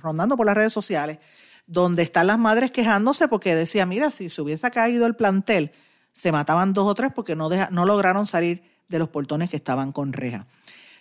rondando 0.00 0.36
por 0.36 0.46
las 0.46 0.54
redes 0.54 0.72
sociales, 0.72 1.18
donde 1.66 2.02
están 2.02 2.26
las 2.26 2.38
madres 2.38 2.70
quejándose 2.72 3.28
porque 3.28 3.54
decía, 3.54 3.86
mira, 3.86 4.10
si 4.10 4.28
se 4.30 4.42
hubiese 4.42 4.70
caído 4.70 5.06
el 5.06 5.16
plantel, 5.16 5.72
se 6.12 6.32
mataban 6.32 6.72
dos 6.72 6.86
o 6.86 6.94
tres 6.94 7.12
porque 7.14 7.36
no, 7.36 7.48
no 7.70 7.84
lograron 7.84 8.26
salir 8.26 8.62
de 8.88 8.98
los 8.98 9.08
portones 9.08 9.50
que 9.50 9.56
estaban 9.56 9.92
con 9.92 10.12
reja. 10.12 10.46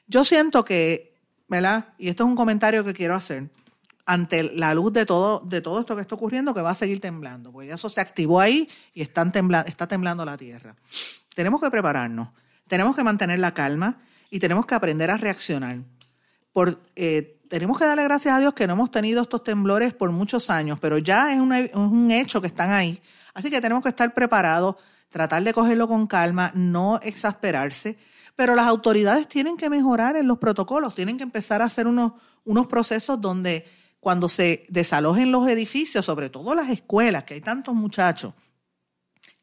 Yo 0.07 0.23
siento 0.23 0.63
que 0.63 1.13
¿verdad? 1.47 1.93
Y 1.97 2.09
esto 2.09 2.23
es 2.23 2.29
un 2.29 2.35
comentario 2.35 2.83
que 2.83 2.93
quiero 2.93 3.15
hacer 3.15 3.49
ante 4.05 4.43
la 4.43 4.73
luz 4.73 4.91
de 4.91 5.05
todo, 5.05 5.39
de 5.41 5.61
todo 5.61 5.79
esto 5.79 5.95
que 5.95 6.01
está 6.01 6.15
ocurriendo, 6.15 6.53
que 6.53 6.61
va 6.61 6.71
a 6.71 6.75
seguir 6.75 6.99
temblando, 6.99 7.51
porque 7.51 7.71
eso 7.71 7.87
se 7.89 8.01
activó 8.01 8.41
ahí 8.41 8.67
y 8.93 9.01
están 9.01 9.31
está 9.65 9.87
temblando 9.87 10.25
la 10.25 10.35
tierra. 10.35 10.75
Tenemos 11.35 11.61
que 11.61 11.69
prepararnos, 11.69 12.29
tenemos 12.67 12.95
que 12.95 13.03
mantener 13.03 13.39
la 13.39 13.53
calma 13.53 14.01
y 14.29 14.39
tenemos 14.39 14.65
que 14.65 14.75
aprender 14.75 15.09
a 15.11 15.17
reaccionar. 15.17 15.77
Por, 16.51 16.81
eh, 16.95 17.39
tenemos 17.53 17.77
que 17.77 17.85
darle 17.85 18.03
gracias 18.03 18.33
a 18.33 18.39
Dios 18.39 18.55
que 18.55 18.65
no 18.65 18.73
hemos 18.73 18.89
tenido 18.89 19.21
estos 19.21 19.43
temblores 19.43 19.93
por 19.93 20.09
muchos 20.11 20.49
años, 20.49 20.79
pero 20.81 20.97
ya 20.97 21.31
es, 21.31 21.39
un 21.39 22.09
hecho 22.09 22.41
que 22.41 22.47
están 22.47 22.71
ahí. 22.71 22.99
Así 23.35 23.51
que 23.51 23.61
tenemos 23.61 23.83
que 23.83 23.89
estar 23.89 24.11
preparados, 24.15 24.77
tratar 25.07 25.43
de 25.43 25.53
cogerlo 25.53 25.87
con 25.87 26.07
calma, 26.07 26.51
no 26.55 26.99
exasperarse 27.03 27.95
pero 28.35 28.55
las 28.55 28.65
autoridades 28.65 29.27
tienen 29.27 29.55
que 29.55 29.69
mejorar 29.69 30.15
en 30.15 30.27
los 30.27 30.39
protocolos, 30.39 30.95
tienen 30.95 31.17
que 31.17 31.23
empezar 31.23 31.61
a 31.61 31.65
hacer 31.65 31.85
unos 31.85 32.67
procesos 32.67 33.21
donde 33.21 33.67
cuando 33.99 34.27
se 34.27 34.65
desalojen 34.69 35.31
los 35.31 35.47
edificios, 35.47 36.03
sobre 36.03 36.31
todo 36.31 36.55
las 36.55 36.71
escuelas, 36.71 37.25
que 37.25 37.35
hay 37.35 37.41
tantos 37.41 37.75
muchachos, 37.75 38.33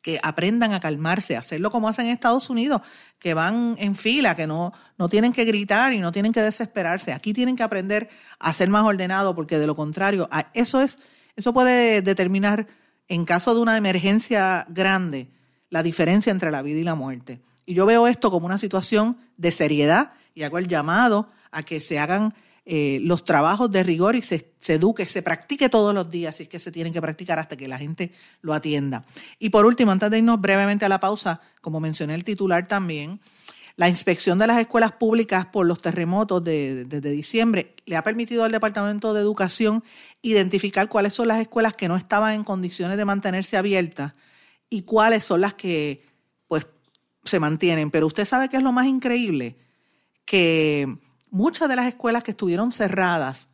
que 0.02 0.18
aprendan 0.22 0.72
a 0.72 0.80
calmarse, 0.80 1.36
a 1.36 1.40
hacerlo 1.40 1.70
como 1.70 1.88
hacen 1.88 2.06
en 2.06 2.12
Estados 2.12 2.48
Unidos, 2.48 2.80
que 3.18 3.34
van 3.34 3.76
en 3.78 3.94
fila, 3.94 4.34
que 4.34 4.46
no, 4.46 4.72
no 4.98 5.08
tienen 5.08 5.32
que 5.32 5.44
gritar 5.44 5.92
y 5.92 5.98
no 5.98 6.10
tienen 6.10 6.32
que 6.32 6.40
desesperarse. 6.40 7.12
Aquí 7.12 7.32
tienen 7.34 7.56
que 7.56 7.62
aprender 7.62 8.08
a 8.38 8.52
ser 8.52 8.68
más 8.70 8.84
ordenado, 8.84 9.34
porque 9.34 9.58
de 9.58 9.66
lo 9.66 9.76
contrario, 9.76 10.28
eso 10.54 10.80
es, 10.80 10.98
eso 11.36 11.52
puede 11.52 12.00
determinar, 12.02 12.66
en 13.08 13.24
caso 13.24 13.54
de 13.54 13.60
una 13.60 13.76
emergencia 13.76 14.66
grande, 14.70 15.28
la 15.68 15.82
diferencia 15.82 16.30
entre 16.30 16.50
la 16.50 16.62
vida 16.62 16.80
y 16.80 16.84
la 16.84 16.94
muerte. 16.94 17.40
Y 17.66 17.74
yo 17.74 17.84
veo 17.86 18.06
esto 18.06 18.30
como 18.30 18.46
una 18.46 18.58
situación 18.58 19.18
de 19.36 19.52
seriedad 19.52 20.12
y 20.34 20.42
hago 20.44 20.58
el 20.58 20.68
llamado 20.68 21.28
a 21.52 21.62
que 21.62 21.80
se 21.80 21.98
hagan 21.98 22.34
eh, 22.64 22.99
los 23.03 23.25
trabajos 23.25 23.70
de 23.70 23.83
rigor 23.83 24.16
y 24.16 24.23
se, 24.23 24.55
eduque, 24.68 25.07
se 25.07 25.23
practique 25.23 25.68
todos 25.68 25.94
los 25.94 26.11
días, 26.11 26.37
si 26.37 26.44
es 26.44 26.49
que 26.49 26.59
se 26.59 26.70
tienen 26.70 26.92
que 26.92 27.01
practicar 27.01 27.38
hasta 27.38 27.57
que 27.57 27.68
la 27.68 27.79
gente 27.79 28.12
lo 28.42 28.53
atienda. 28.53 29.05
Y 29.38 29.49
por 29.51 29.66
último, 29.66 29.92
antes 29.92 30.11
de 30.11 30.18
irnos 30.18 30.40
brevemente 30.40 30.85
a 30.85 30.88
la 30.88 31.01
pausa, 31.01 31.40
como 31.61 31.81
mencioné 31.81 32.14
el 32.14 32.25
titular 32.25 32.68
también, 32.68 33.20
la 33.77 33.88
inspección 33.88 34.38
de 34.38 34.46
las 34.46 34.59
escuelas 34.59 34.92
públicas 34.92 35.46
por 35.46 35.64
los 35.64 35.81
terremotos 35.81 36.44
desde 36.44 36.85
de, 36.85 37.11
diciembre 37.11 37.75
le 37.87 37.96
ha 37.96 38.03
permitido 38.03 38.44
al 38.44 38.53
Departamento 38.53 39.14
de 39.14 39.23
Educación 39.23 39.83
identificar 40.20 40.88
cuáles 40.88 41.14
son 41.14 41.29
las 41.29 41.40
escuelas 41.40 41.75
que 41.75 41.88
no 41.88 41.96
estaban 41.96 42.35
en 42.35 42.44
condiciones 42.44 42.99
de 42.99 43.05
mantenerse 43.07 43.57
abiertas 43.57 44.14
y 44.68 44.83
cuáles 44.83 45.25
son 45.25 45.40
las 45.40 45.55
que 45.55 46.05
se 47.25 47.40
mantienen. 47.40 47.90
Pero 47.90 48.07
usted 48.07 48.25
sabe 48.25 48.49
que 48.49 48.57
es 48.57 48.62
lo 48.62 48.73
más 48.73 48.87
increíble, 48.87 49.57
que 50.25 50.99
muchas 51.31 51.69
de 51.69 51.77
las 51.77 51.87
escuelas 51.87 52.23
que 52.23 52.33
estuvieron 52.33 52.73
cerradas, 52.73 53.49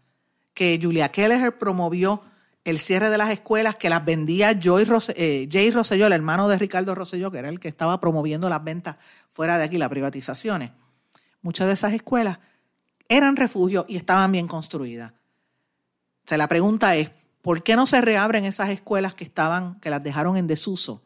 que 0.54 0.78
Julia 0.82 1.10
Keller 1.10 1.58
promovió 1.58 2.22
el 2.64 2.80
cierre 2.80 3.10
de 3.10 3.18
las 3.18 3.30
escuelas, 3.30 3.76
que 3.76 3.88
las 3.88 4.04
vendía 4.04 4.58
Joy 4.58 4.86
eh, 5.14 5.48
Jay 5.50 5.70
Rosselló, 5.70 6.06
el 6.08 6.12
hermano 6.12 6.48
de 6.48 6.58
Ricardo 6.58 6.94
Rosselló, 6.94 7.30
que 7.30 7.38
era 7.38 7.48
el 7.48 7.60
que 7.60 7.68
estaba 7.68 8.00
promoviendo 8.00 8.48
las 8.48 8.64
ventas 8.64 8.96
fuera 9.32 9.56
de 9.56 9.64
aquí, 9.64 9.78
las 9.78 9.88
privatizaciones. 9.88 10.72
Muchas 11.42 11.68
de 11.68 11.74
esas 11.74 11.92
escuelas 11.92 12.38
eran 13.08 13.36
refugios 13.36 13.84
y 13.86 13.96
estaban 13.96 14.32
bien 14.32 14.48
construidas. 14.48 15.12
O 15.12 16.28
sea, 16.28 16.38
la 16.38 16.48
pregunta 16.48 16.96
es, 16.96 17.10
¿por 17.40 17.62
qué 17.62 17.76
no 17.76 17.86
se 17.86 18.00
reabren 18.00 18.44
esas 18.44 18.70
escuelas 18.70 19.14
que 19.14 19.22
estaban, 19.22 19.78
que 19.78 19.90
las 19.90 20.02
dejaron 20.02 20.36
en 20.36 20.48
desuso? 20.48 21.04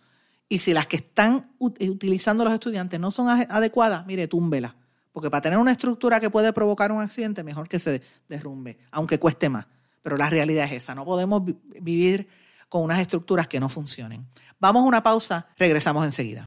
Y 0.48 0.60
si 0.60 0.72
las 0.72 0.86
que 0.86 0.96
están 0.96 1.52
utilizando 1.58 2.42
los 2.42 2.54
estudiantes 2.54 2.98
no 2.98 3.10
son 3.10 3.28
adecuadas, 3.28 4.06
mire, 4.06 4.26
túmbela. 4.28 4.74
Porque 5.12 5.30
para 5.30 5.40
tener 5.40 5.58
una 5.58 5.72
estructura 5.72 6.20
que 6.20 6.30
puede 6.30 6.52
provocar 6.52 6.92
un 6.92 7.00
accidente, 7.00 7.42
mejor 7.42 7.68
que 7.68 7.78
se 7.78 8.02
derrumbe, 8.28 8.78
aunque 8.92 9.18
cueste 9.18 9.48
más. 9.48 9.66
Pero 10.02 10.16
la 10.16 10.30
realidad 10.30 10.64
es 10.66 10.72
esa. 10.72 10.94
No 10.94 11.04
podemos 11.04 11.42
vivir 11.80 12.28
con 12.68 12.82
unas 12.82 13.00
estructuras 13.00 13.48
que 13.48 13.60
no 13.60 13.68
funcionen. 13.68 14.26
Vamos 14.58 14.82
a 14.82 14.86
una 14.86 15.02
pausa, 15.02 15.48
regresamos 15.58 16.04
enseguida. 16.04 16.46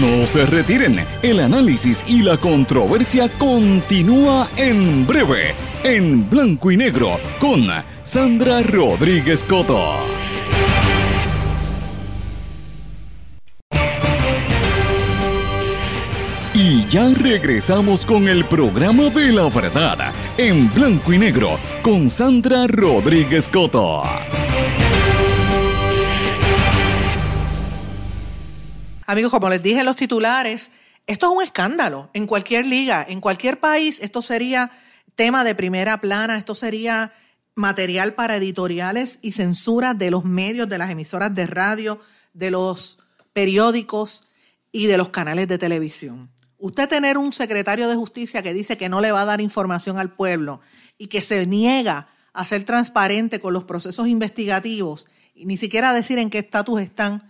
No 0.00 0.26
se 0.26 0.46
retiren, 0.46 1.04
el 1.22 1.40
análisis 1.40 2.02
y 2.06 2.22
la 2.22 2.38
controversia 2.38 3.28
continúa 3.38 4.48
en 4.56 5.06
breve, 5.06 5.54
en 5.84 6.28
blanco 6.30 6.70
y 6.70 6.76
negro, 6.76 7.18
con 7.38 7.66
Sandra 8.02 8.62
Rodríguez 8.62 9.44
Coto. 9.44 9.96
Y 16.54 16.86
ya 16.88 17.08
regresamos 17.08 18.04
con 18.04 18.28
el 18.28 18.44
programa 18.44 19.08
de 19.08 19.32
la 19.32 19.48
verdad, 19.48 20.12
en 20.36 20.70
blanco 20.70 21.10
y 21.10 21.18
negro, 21.18 21.58
con 21.80 22.10
Sandra 22.10 22.66
Rodríguez 22.66 23.48
Coto. 23.48 24.02
Amigos, 29.06 29.30
como 29.30 29.48
les 29.48 29.62
dije 29.62 29.80
en 29.80 29.86
los 29.86 29.96
titulares, 29.96 30.70
esto 31.06 31.26
es 31.26 31.36
un 31.38 31.42
escándalo 31.42 32.10
en 32.12 32.26
cualquier 32.26 32.66
liga, 32.66 33.02
en 33.08 33.22
cualquier 33.22 33.58
país, 33.58 33.98
esto 34.02 34.20
sería 34.20 34.72
tema 35.14 35.44
de 35.44 35.54
primera 35.54 36.02
plana, 36.02 36.36
esto 36.36 36.54
sería 36.54 37.14
material 37.54 38.12
para 38.12 38.36
editoriales 38.36 39.20
y 39.22 39.32
censura 39.32 39.94
de 39.94 40.10
los 40.10 40.26
medios, 40.26 40.68
de 40.68 40.76
las 40.76 40.90
emisoras 40.90 41.34
de 41.34 41.46
radio, 41.46 41.98
de 42.34 42.50
los 42.50 42.98
periódicos 43.32 44.28
y 44.70 44.84
de 44.84 44.98
los 44.98 45.08
canales 45.08 45.48
de 45.48 45.56
televisión. 45.56 46.30
Usted 46.62 46.88
tener 46.88 47.18
un 47.18 47.32
secretario 47.32 47.88
de 47.88 47.96
justicia 47.96 48.40
que 48.40 48.54
dice 48.54 48.76
que 48.76 48.88
no 48.88 49.00
le 49.00 49.10
va 49.10 49.22
a 49.22 49.24
dar 49.24 49.40
información 49.40 49.98
al 49.98 50.14
pueblo 50.14 50.60
y 50.96 51.08
que 51.08 51.20
se 51.20 51.44
niega 51.44 52.06
a 52.32 52.44
ser 52.44 52.62
transparente 52.64 53.40
con 53.40 53.52
los 53.52 53.64
procesos 53.64 54.06
investigativos 54.06 55.08
y 55.34 55.44
ni 55.46 55.56
siquiera 55.56 55.92
decir 55.92 56.18
en 56.18 56.30
qué 56.30 56.38
estatus 56.38 56.80
están, 56.80 57.28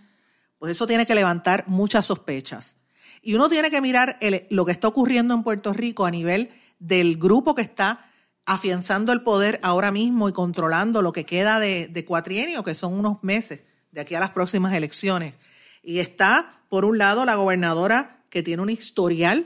pues 0.59 0.73
eso 0.73 0.85
tiene 0.85 1.07
que 1.07 1.15
levantar 1.15 1.63
muchas 1.65 2.05
sospechas. 2.05 2.75
Y 3.23 3.33
uno 3.33 3.49
tiene 3.49 3.71
que 3.71 3.81
mirar 3.81 4.19
lo 4.51 4.65
que 4.65 4.71
está 4.71 4.87
ocurriendo 4.87 5.33
en 5.33 5.41
Puerto 5.41 5.73
Rico 5.73 6.05
a 6.05 6.11
nivel 6.11 6.51
del 6.77 7.17
grupo 7.17 7.55
que 7.55 7.63
está 7.63 8.05
afianzando 8.45 9.13
el 9.13 9.23
poder 9.23 9.59
ahora 9.63 9.91
mismo 9.91 10.29
y 10.29 10.33
controlando 10.33 11.01
lo 11.01 11.11
que 11.11 11.25
queda 11.25 11.59
de, 11.59 11.87
de 11.87 12.05
cuatrienio, 12.05 12.63
que 12.63 12.75
son 12.75 12.93
unos 12.93 13.23
meses 13.23 13.61
de 13.89 14.01
aquí 14.01 14.13
a 14.13 14.19
las 14.19 14.29
próximas 14.29 14.75
elecciones. 14.75 15.33
Y 15.81 15.97
está, 15.97 16.61
por 16.69 16.85
un 16.85 16.99
lado, 16.99 17.25
la 17.25 17.33
gobernadora 17.33 18.22
que 18.33 18.41
tiene 18.41 18.63
un 18.63 18.71
historial 18.71 19.45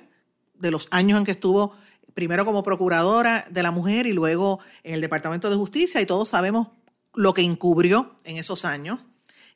de 0.53 0.71
los 0.71 0.87
años 0.91 1.19
en 1.19 1.25
que 1.25 1.31
estuvo 1.31 1.75
primero 2.13 2.45
como 2.45 2.63
procuradora 2.63 3.45
de 3.49 3.61
la 3.61 3.71
mujer 3.71 4.07
y 4.07 4.13
luego 4.13 4.61
en 4.81 4.93
el 4.93 5.01
Departamento 5.01 5.49
de 5.49 5.57
Justicia, 5.57 5.99
y 5.99 6.05
todos 6.05 6.29
sabemos 6.29 6.69
lo 7.13 7.33
que 7.33 7.41
encubrió 7.41 8.15
en 8.23 8.37
esos 8.37 8.63
años. 8.63 8.99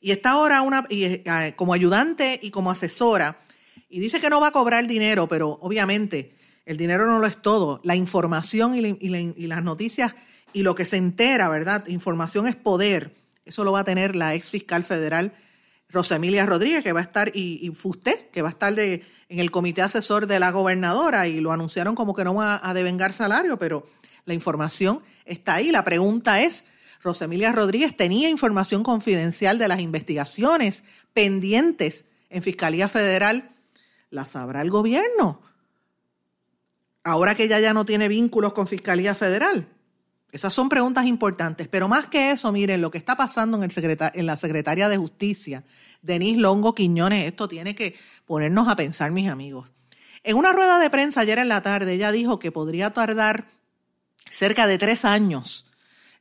Y 0.02 0.12
está 0.12 0.32
ahora 0.32 0.62
una, 0.64 0.86
y, 0.90 1.06
eh, 1.06 1.54
como 1.56 1.74
ayudante 1.74 2.42
y 2.44 2.52
como 2.52 2.72
asesora, 2.72 3.40
y 3.88 4.02
dice 4.02 4.20
que 4.20 4.30
no 4.30 4.42
va 4.42 4.48
a 4.48 4.52
cobrar 4.52 4.86
dinero, 4.86 5.30
pero 5.30 5.58
obviamente 5.62 6.36
el 6.66 6.76
dinero 6.76 7.06
no 7.06 7.20
lo 7.20 7.26
es 7.26 7.42
todo. 7.42 7.80
La 7.86 7.96
información 7.96 8.76
y, 8.76 9.48
las 9.48 9.64
noticias 9.64 10.14
y 10.52 10.64
lo 10.64 10.76
que 10.76 10.86
se 10.86 10.98
entera, 10.98 11.48
¿verdad? 11.48 11.88
Información 11.88 12.48
es 12.48 12.58
poder. 12.58 13.16
Eso 13.46 13.64
lo 13.64 13.72
va 13.72 13.80
a 13.80 13.86
tener 13.86 14.14
la 14.14 14.36
ex 14.36 14.52
fiscal 14.52 14.84
federal 14.84 15.34
Rosemilia 15.92 16.46
Rodríguez, 16.46 16.84
que 16.84 16.94
va 16.94 17.00
a 17.00 17.04
estar, 17.04 17.32
y, 17.36 17.60
y 17.62 17.72
que 18.32 18.42
va 18.42 18.50
a 18.50 18.52
estar 18.52 18.74
de, 18.76 19.04
en 19.30 19.40
el 19.40 19.52
comité 19.52 19.82
asesor 19.82 20.28
de 20.28 20.40
la 20.40 20.52
gobernadora, 20.52 21.28
y 21.28 21.40
lo 21.42 21.52
anunciaron 21.52 21.96
como 21.96 22.14
que 22.14 22.24
no 22.24 22.36
va 22.36 22.60
a 22.64 22.74
devengar 22.74 23.14
salario, 23.14 23.58
pero 23.58 23.86
la 24.26 24.34
información 24.34 25.02
está 25.26 25.56
ahí. 25.56 25.72
La 25.72 25.84
pregunta 25.84 26.42
es, 26.42 26.66
Rosemilia 27.04 27.52
Rodríguez 27.52 27.96
tenía 27.96 28.30
información 28.30 28.84
confidencial 28.84 29.58
de 29.58 29.68
las 29.68 29.80
investigaciones 29.80 30.84
pendientes 31.14 32.06
en 32.30 32.44
Fiscalía 32.44 32.88
Federal, 32.88 33.50
¿la 34.10 34.26
sabrá 34.26 34.62
el 34.62 34.70
gobierno? 34.70 35.42
ahora 37.04 37.36
que 37.36 37.44
ella 37.44 37.60
ya 37.60 37.74
no 37.74 37.86
tiene 37.86 38.08
vínculos 38.08 38.54
con 38.54 38.68
Fiscalía 38.68 39.16
Federal? 39.16 39.68
Esas 40.32 40.54
son 40.54 40.70
preguntas 40.70 41.06
importantes, 41.06 41.68
pero 41.68 41.88
más 41.88 42.06
que 42.06 42.32
eso, 42.32 42.52
miren, 42.52 42.80
lo 42.80 42.90
que 42.90 42.98
está 42.98 43.18
pasando 43.18 43.62
en, 43.62 43.64
el 43.64 44.26
la 44.26 44.38
Secretaría 44.38 44.88
de 44.88 44.98
Justicia, 44.98 45.64
Denise 46.02 46.40
Longo 46.40 46.74
Quiñones, 46.74 47.26
esto 47.26 47.48
tiene 47.48 47.76
que 47.76 47.96
ponernos 48.26 48.68
a 48.70 48.76
pensar, 48.76 49.12
mis 49.12 49.30
amigos. 49.30 49.74
En 50.24 50.38
una 50.38 50.54
rueda 50.54 50.80
de 50.80 50.90
prensa 50.90 51.22
ayer 51.22 51.40
en 51.40 51.50
la 51.50 51.62
tarde, 51.62 51.94
ella 51.94 52.12
dijo 52.12 52.40
que 52.40 52.52
podría 52.52 52.92
tardar 52.92 53.46
cerca 54.30 54.68
de 54.68 54.78
tres 54.78 55.04
años 55.04 55.72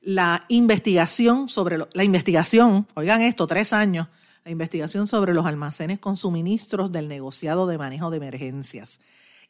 la 0.01 0.45
investigación 0.49 1.49
sobre 1.49 1.79
la 1.93 2.05
investigación, 2.05 2.89
oigan 2.95 3.21
esto, 3.21 3.47
tres 3.47 3.73
años, 3.73 4.09
la 4.45 4.51
investigación 4.51 5.07
sobre 5.07 5.35
los 5.35 5.47
almacenes 5.47 5.99
con 5.99 6.17
suministros 6.17 6.91
del 6.91 7.09
negociado 7.09 7.67
de 7.67 7.77
manejo 7.77 8.11
de 8.11 8.17
emergencias 8.17 9.01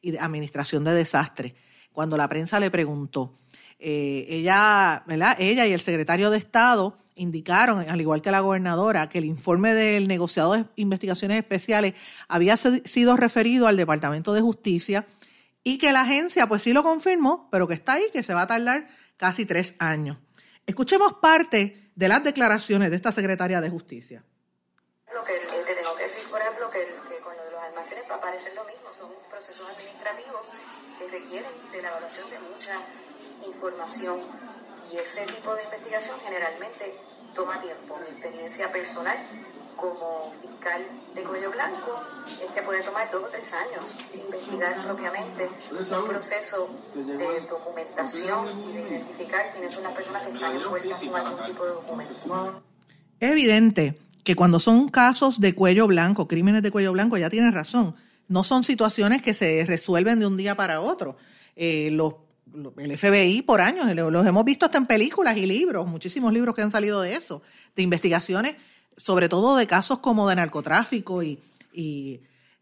y 0.02 0.10
de 0.10 0.18
administración 0.18 0.82
de 0.82 0.92
desastres. 0.92 1.54
Cuando 1.92 2.16
la 2.16 2.28
prensa 2.28 2.58
le 2.58 2.70
preguntó, 2.70 3.36
eh, 3.80 4.26
ella, 4.28 5.02
¿verdad? 5.06 5.36
ella 5.38 5.66
y 5.66 5.72
el 5.72 5.80
secretario 5.80 6.30
de 6.30 6.38
Estado 6.38 6.98
indicaron, 7.14 7.88
al 7.88 8.00
igual 8.00 8.22
que 8.22 8.30
la 8.30 8.40
gobernadora, 8.40 9.08
que 9.08 9.18
el 9.18 9.24
informe 9.24 9.74
del 9.74 10.06
negociado 10.06 10.52
de 10.52 10.64
investigaciones 10.76 11.38
especiales 11.38 11.94
había 12.28 12.56
sido 12.56 13.16
referido 13.16 13.66
al 13.66 13.76
Departamento 13.76 14.32
de 14.32 14.40
Justicia 14.40 15.06
y 15.64 15.78
que 15.78 15.92
la 15.92 16.02
agencia 16.02 16.46
pues 16.46 16.62
sí 16.62 16.72
lo 16.72 16.82
confirmó, 16.82 17.48
pero 17.50 17.66
que 17.66 17.74
está 17.74 17.94
ahí, 17.94 18.04
que 18.12 18.22
se 18.22 18.34
va 18.34 18.42
a 18.42 18.46
tardar 18.46 18.88
casi 19.16 19.44
tres 19.46 19.74
años. 19.78 20.18
Escuchemos 20.66 21.14
parte 21.20 21.90
de 21.94 22.08
las 22.08 22.22
declaraciones 22.22 22.90
de 22.90 22.96
esta 22.96 23.12
secretaria 23.12 23.60
de 23.60 23.70
Justicia. 23.70 24.24
Lo 25.12 25.24
te 25.24 25.74
tengo 25.74 25.96
que 25.96 26.04
decir, 26.04 26.24
por 26.30 26.40
ejemplo, 26.40 26.70
que, 26.70 26.86
con 27.22 27.34
los 27.50 27.62
almacenes 27.62 28.10
aparece 28.10 28.54
lo 28.54 28.64
mismo, 28.64 28.92
son 28.92 29.10
procesos 29.28 29.68
administrativos 29.70 30.52
que 30.98 31.08
requieren 31.08 31.50
de 31.72 31.82
la 31.82 31.88
evaluación 31.88 32.30
de 32.30 32.38
mucha 32.38 32.72
información 33.46 34.18
y 34.92 34.96
ese 34.96 35.26
tipo 35.26 35.54
de 35.54 35.64
investigación 35.64 36.16
generalmente 36.24 36.94
toma 37.34 37.60
tiempo. 37.60 37.98
Mi 38.00 38.08
experiencia 38.10 38.70
personal 38.72 39.16
como 39.76 40.32
fiscal 40.42 40.82
de 41.14 41.22
cuello 41.22 41.50
blanco 41.50 42.02
es 42.28 42.50
que 42.52 42.62
puede 42.62 42.82
tomar 42.82 43.10
dos 43.10 43.24
o 43.24 43.28
tres 43.28 43.54
años 43.54 43.96
investigar 44.12 44.82
propiamente 44.84 45.48
un 45.48 46.08
proceso 46.08 46.68
de 46.94 47.40
documentación 47.48 48.46
y 48.68 48.72
de 48.72 48.80
identificar 48.82 49.50
quiénes 49.52 49.72
son 49.72 49.84
las 49.84 49.92
personas 49.92 50.22
que 50.26 50.34
están 50.34 50.56
envueltas 50.56 51.00
con 51.00 51.16
algún 51.16 51.46
tipo 51.46 51.64
de 51.64 51.70
documento. 51.70 52.62
Es 53.20 53.30
evidente 53.30 53.98
que 54.22 54.36
cuando 54.36 54.60
son 54.60 54.88
casos 54.88 55.40
de 55.40 55.54
cuello 55.54 55.86
blanco, 55.86 56.28
crímenes 56.28 56.62
de 56.62 56.70
cuello 56.70 56.92
blanco, 56.92 57.16
ya 57.16 57.30
tienes 57.30 57.54
razón, 57.54 57.94
no 58.28 58.44
son 58.44 58.64
situaciones 58.64 59.22
que 59.22 59.34
se 59.34 59.64
resuelven 59.66 60.20
de 60.20 60.26
un 60.26 60.36
día 60.36 60.54
para 60.54 60.80
otro. 60.80 61.16
Eh, 61.56 61.88
los, 61.92 62.14
el 62.78 62.98
FBI 62.98 63.42
por 63.42 63.60
años, 63.60 63.94
los 63.94 64.26
hemos 64.26 64.44
visto 64.44 64.66
hasta 64.66 64.78
en 64.78 64.86
películas 64.86 65.36
y 65.36 65.46
libros, 65.46 65.86
muchísimos 65.86 66.32
libros 66.32 66.54
que 66.54 66.62
han 66.62 66.70
salido 66.70 67.00
de 67.00 67.14
eso, 67.14 67.42
de 67.76 67.82
investigaciones, 67.82 68.56
sobre 68.96 69.28
todo 69.28 69.56
de 69.56 69.66
casos 69.66 69.98
como 69.98 70.28
de 70.28 70.36
narcotráfico 70.36 71.22
y, 71.22 71.38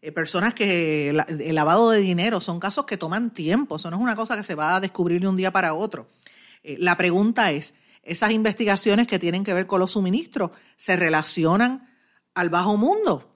eh, 0.01 0.11
personas 0.13 0.53
que 0.53 1.09
el 1.09 1.55
lavado 1.55 1.89
de 1.91 1.99
dinero, 1.99 2.39
son 2.39 2.59
casos 2.59 2.85
que 2.85 2.95
toman 2.95 3.31
tiempo, 3.31 3.75
eso 3.75 3.89
no 3.89 3.97
es 3.97 4.01
una 4.01 4.15
cosa 4.15 4.37
que 4.37 4.43
se 4.43 4.55
va 4.55 4.75
a 4.75 4.79
descubrir 4.79 5.21
de 5.21 5.27
un 5.27 5.35
día 5.35 5.51
para 5.51 5.73
otro. 5.73 6.07
Eh, 6.63 6.77
la 6.79 6.95
pregunta 6.95 7.51
es, 7.51 7.73
¿esas 8.03 8.31
investigaciones 8.31 9.07
que 9.07 9.19
tienen 9.19 9.43
que 9.43 9.53
ver 9.53 9.67
con 9.67 9.79
los 9.79 9.91
suministros 9.91 10.51
se 10.77 10.95
relacionan 10.95 11.89
al 12.33 12.49
bajo 12.49 12.77
mundo? 12.77 13.28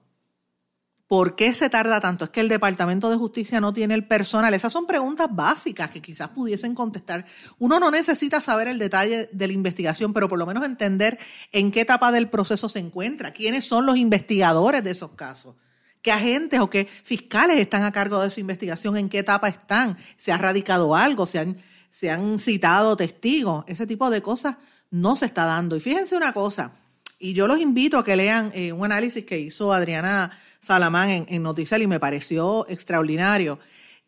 ¿Por 1.06 1.36
qué 1.36 1.52
se 1.52 1.68
tarda 1.68 2.00
tanto? 2.00 2.24
Es 2.24 2.30
que 2.30 2.40
el 2.40 2.48
Departamento 2.48 3.10
de 3.10 3.16
Justicia 3.16 3.60
no 3.60 3.74
tiene 3.74 3.94
el 3.94 4.06
personal. 4.06 4.54
Esas 4.54 4.72
son 4.72 4.86
preguntas 4.86 5.28
básicas 5.30 5.90
que 5.90 6.00
quizás 6.00 6.28
pudiesen 6.30 6.74
contestar. 6.74 7.26
Uno 7.58 7.78
no 7.78 7.90
necesita 7.90 8.40
saber 8.40 8.68
el 8.68 8.78
detalle 8.78 9.28
de 9.30 9.46
la 9.46 9.52
investigación, 9.52 10.14
pero 10.14 10.28
por 10.30 10.38
lo 10.38 10.46
menos 10.46 10.64
entender 10.64 11.18
en 11.52 11.70
qué 11.70 11.82
etapa 11.82 12.10
del 12.10 12.30
proceso 12.30 12.70
se 12.70 12.78
encuentra, 12.78 13.32
quiénes 13.32 13.66
son 13.66 13.84
los 13.84 13.98
investigadores 13.98 14.82
de 14.82 14.92
esos 14.92 15.10
casos, 15.10 15.56
qué 16.00 16.10
agentes 16.10 16.60
o 16.60 16.70
qué 16.70 16.88
fiscales 17.02 17.60
están 17.60 17.82
a 17.82 17.92
cargo 17.92 18.22
de 18.22 18.28
esa 18.28 18.40
investigación, 18.40 18.96
en 18.96 19.10
qué 19.10 19.18
etapa 19.18 19.48
están, 19.48 19.98
se 20.16 20.32
ha 20.32 20.38
radicado 20.38 20.94
algo, 20.96 21.26
se 21.26 21.38
han, 21.38 21.58
se 21.90 22.10
han 22.10 22.38
citado 22.38 22.96
testigos, 22.96 23.64
ese 23.68 23.86
tipo 23.86 24.08
de 24.08 24.22
cosas 24.22 24.56
no 24.90 25.16
se 25.16 25.26
está 25.26 25.44
dando. 25.44 25.76
Y 25.76 25.80
fíjense 25.80 26.16
una 26.16 26.32
cosa, 26.32 26.72
y 27.18 27.32
yo 27.34 27.46
los 27.46 27.60
invito 27.60 27.98
a 27.98 28.04
que 28.04 28.16
lean 28.16 28.52
eh, 28.54 28.72
un 28.72 28.84
análisis 28.84 29.24
que 29.24 29.38
hizo 29.38 29.72
Adriana 29.72 30.38
Salamán 30.64 31.10
en, 31.10 31.26
en 31.28 31.82
y 31.82 31.86
me 31.86 32.00
pareció 32.00 32.66
extraordinario 32.70 33.58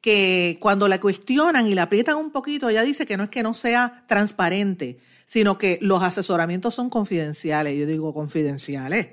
que 0.01 0.57
cuando 0.61 0.89
la 0.89 1.01
cuestionan 1.01 1.67
y 1.67 1.75
la 1.75 1.83
aprietan 1.83 2.17
un 2.17 2.31
poquito, 2.31 2.69
ella 2.69 2.83
dice 2.83 3.05
que 3.05 3.17
no 3.17 3.25
es 3.25 3.29
que 3.29 3.43
no 3.43 3.53
sea 3.53 4.05
transparente, 4.07 4.99
sino 5.27 5.59
que 5.59 5.79
los 5.83 6.03
asesoramientos 6.03 6.75
son 6.75 6.89
confidenciales. 6.89 7.79
Yo 7.79 7.87
digo 7.87 8.15
confidenciales. 8.15 9.09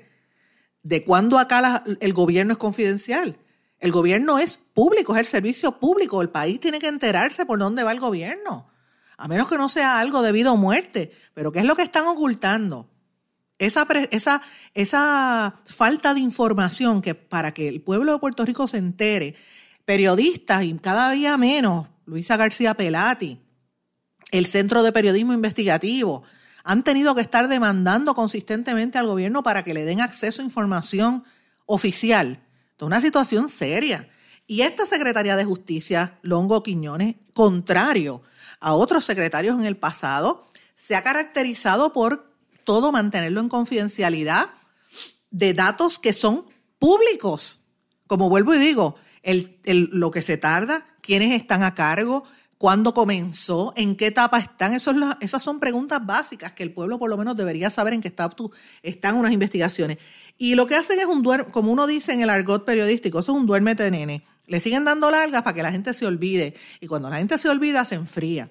¿De 0.82 1.02
cuándo 1.02 1.38
acá 1.38 1.84
el 2.00 2.12
gobierno 2.14 2.52
es 2.52 2.58
confidencial? 2.58 3.36
El 3.78 3.92
gobierno 3.92 4.38
es 4.38 4.58
público, 4.72 5.14
es 5.14 5.20
el 5.20 5.26
servicio 5.26 5.78
público. 5.78 6.22
El 6.22 6.30
país 6.30 6.60
tiene 6.60 6.78
que 6.78 6.86
enterarse 6.86 7.44
por 7.44 7.58
dónde 7.58 7.82
va 7.82 7.92
el 7.92 8.00
gobierno. 8.00 8.70
A 9.18 9.28
menos 9.28 9.48
que 9.48 9.58
no 9.58 9.68
sea 9.68 10.00
algo 10.00 10.22
debido 10.22 10.52
a 10.52 10.56
muerte. 10.56 11.10
Pero 11.34 11.52
¿qué 11.52 11.58
es 11.58 11.64
lo 11.66 11.76
que 11.76 11.82
están 11.82 12.06
ocultando? 12.06 12.88
Esa, 13.58 13.86
esa, 14.10 14.42
esa 14.74 15.60
falta 15.64 16.12
de 16.14 16.20
información 16.20 17.00
que 17.00 17.14
para 17.14 17.54
que 17.54 17.68
el 17.68 17.80
pueblo 17.80 18.12
de 18.12 18.18
Puerto 18.18 18.44
Rico 18.44 18.66
se 18.66 18.78
entere, 18.78 19.36
periodistas 19.84 20.64
y 20.64 20.74
cada 20.74 21.10
día 21.10 21.36
menos, 21.36 21.86
Luisa 22.06 22.36
García 22.36 22.74
Pelati, 22.74 23.40
el 24.32 24.46
Centro 24.46 24.82
de 24.82 24.92
Periodismo 24.92 25.32
Investigativo, 25.32 26.24
han 26.64 26.82
tenido 26.82 27.14
que 27.14 27.20
estar 27.20 27.46
demandando 27.46 28.14
consistentemente 28.14 28.98
al 28.98 29.06
gobierno 29.06 29.42
para 29.42 29.62
que 29.62 29.74
le 29.74 29.84
den 29.84 30.00
acceso 30.00 30.42
a 30.42 30.44
información 30.44 31.24
oficial. 31.66 32.40
Es 32.76 32.82
una 32.82 33.00
situación 33.00 33.48
seria. 33.48 34.08
Y 34.46 34.62
esta 34.62 34.86
Secretaría 34.86 35.36
de 35.36 35.44
Justicia, 35.44 36.18
Longo 36.22 36.62
Quiñones, 36.62 37.16
contrario 37.34 38.22
a 38.60 38.74
otros 38.74 39.04
secretarios 39.04 39.58
en 39.58 39.66
el 39.66 39.76
pasado, 39.76 40.48
se 40.74 40.96
ha 40.96 41.02
caracterizado 41.02 41.92
por 41.92 42.33
todo 42.64 42.92
mantenerlo 42.92 43.40
en 43.40 43.48
confidencialidad 43.48 44.50
de 45.30 45.54
datos 45.54 45.98
que 45.98 46.12
son 46.12 46.46
públicos. 46.78 47.60
Como 48.06 48.28
vuelvo 48.28 48.54
y 48.54 48.58
digo, 48.58 48.96
el, 49.22 49.58
lo 49.64 50.10
que 50.10 50.22
se 50.22 50.36
tarda, 50.36 50.86
quiénes 51.00 51.32
están 51.32 51.62
a 51.62 51.74
cargo, 51.74 52.24
cuándo 52.58 52.94
comenzó, 52.94 53.72
en 53.76 53.96
qué 53.96 54.06
etapa 54.06 54.38
están. 54.38 54.74
Esas 54.74 55.42
son 55.42 55.60
preguntas 55.60 56.04
básicas 56.04 56.52
que 56.52 56.62
el 56.62 56.72
pueblo 56.72 56.98
por 56.98 57.10
lo 57.10 57.16
menos 57.16 57.36
debería 57.36 57.70
saber 57.70 57.94
en 57.94 58.00
qué 58.00 58.08
está, 58.08 58.30
están 58.82 59.16
unas 59.16 59.32
investigaciones. 59.32 59.98
Y 60.38 60.54
lo 60.54 60.66
que 60.66 60.76
hacen 60.76 61.00
es 61.00 61.06
un 61.06 61.22
duerme, 61.22 61.50
como 61.50 61.72
uno 61.72 61.86
dice 61.86 62.12
en 62.12 62.20
el 62.20 62.30
argot 62.30 62.64
periodístico, 62.64 63.20
eso 63.20 63.32
es 63.32 63.38
un 63.38 63.46
duérmete 63.46 63.90
nene. 63.90 64.24
Le 64.46 64.60
siguen 64.60 64.84
dando 64.84 65.10
largas 65.10 65.42
para 65.42 65.54
que 65.54 65.62
la 65.62 65.72
gente 65.72 65.94
se 65.94 66.06
olvide. 66.06 66.54
Y 66.80 66.86
cuando 66.86 67.08
la 67.08 67.16
gente 67.16 67.38
se 67.38 67.48
olvida, 67.48 67.84
se 67.84 67.94
enfría. 67.94 68.50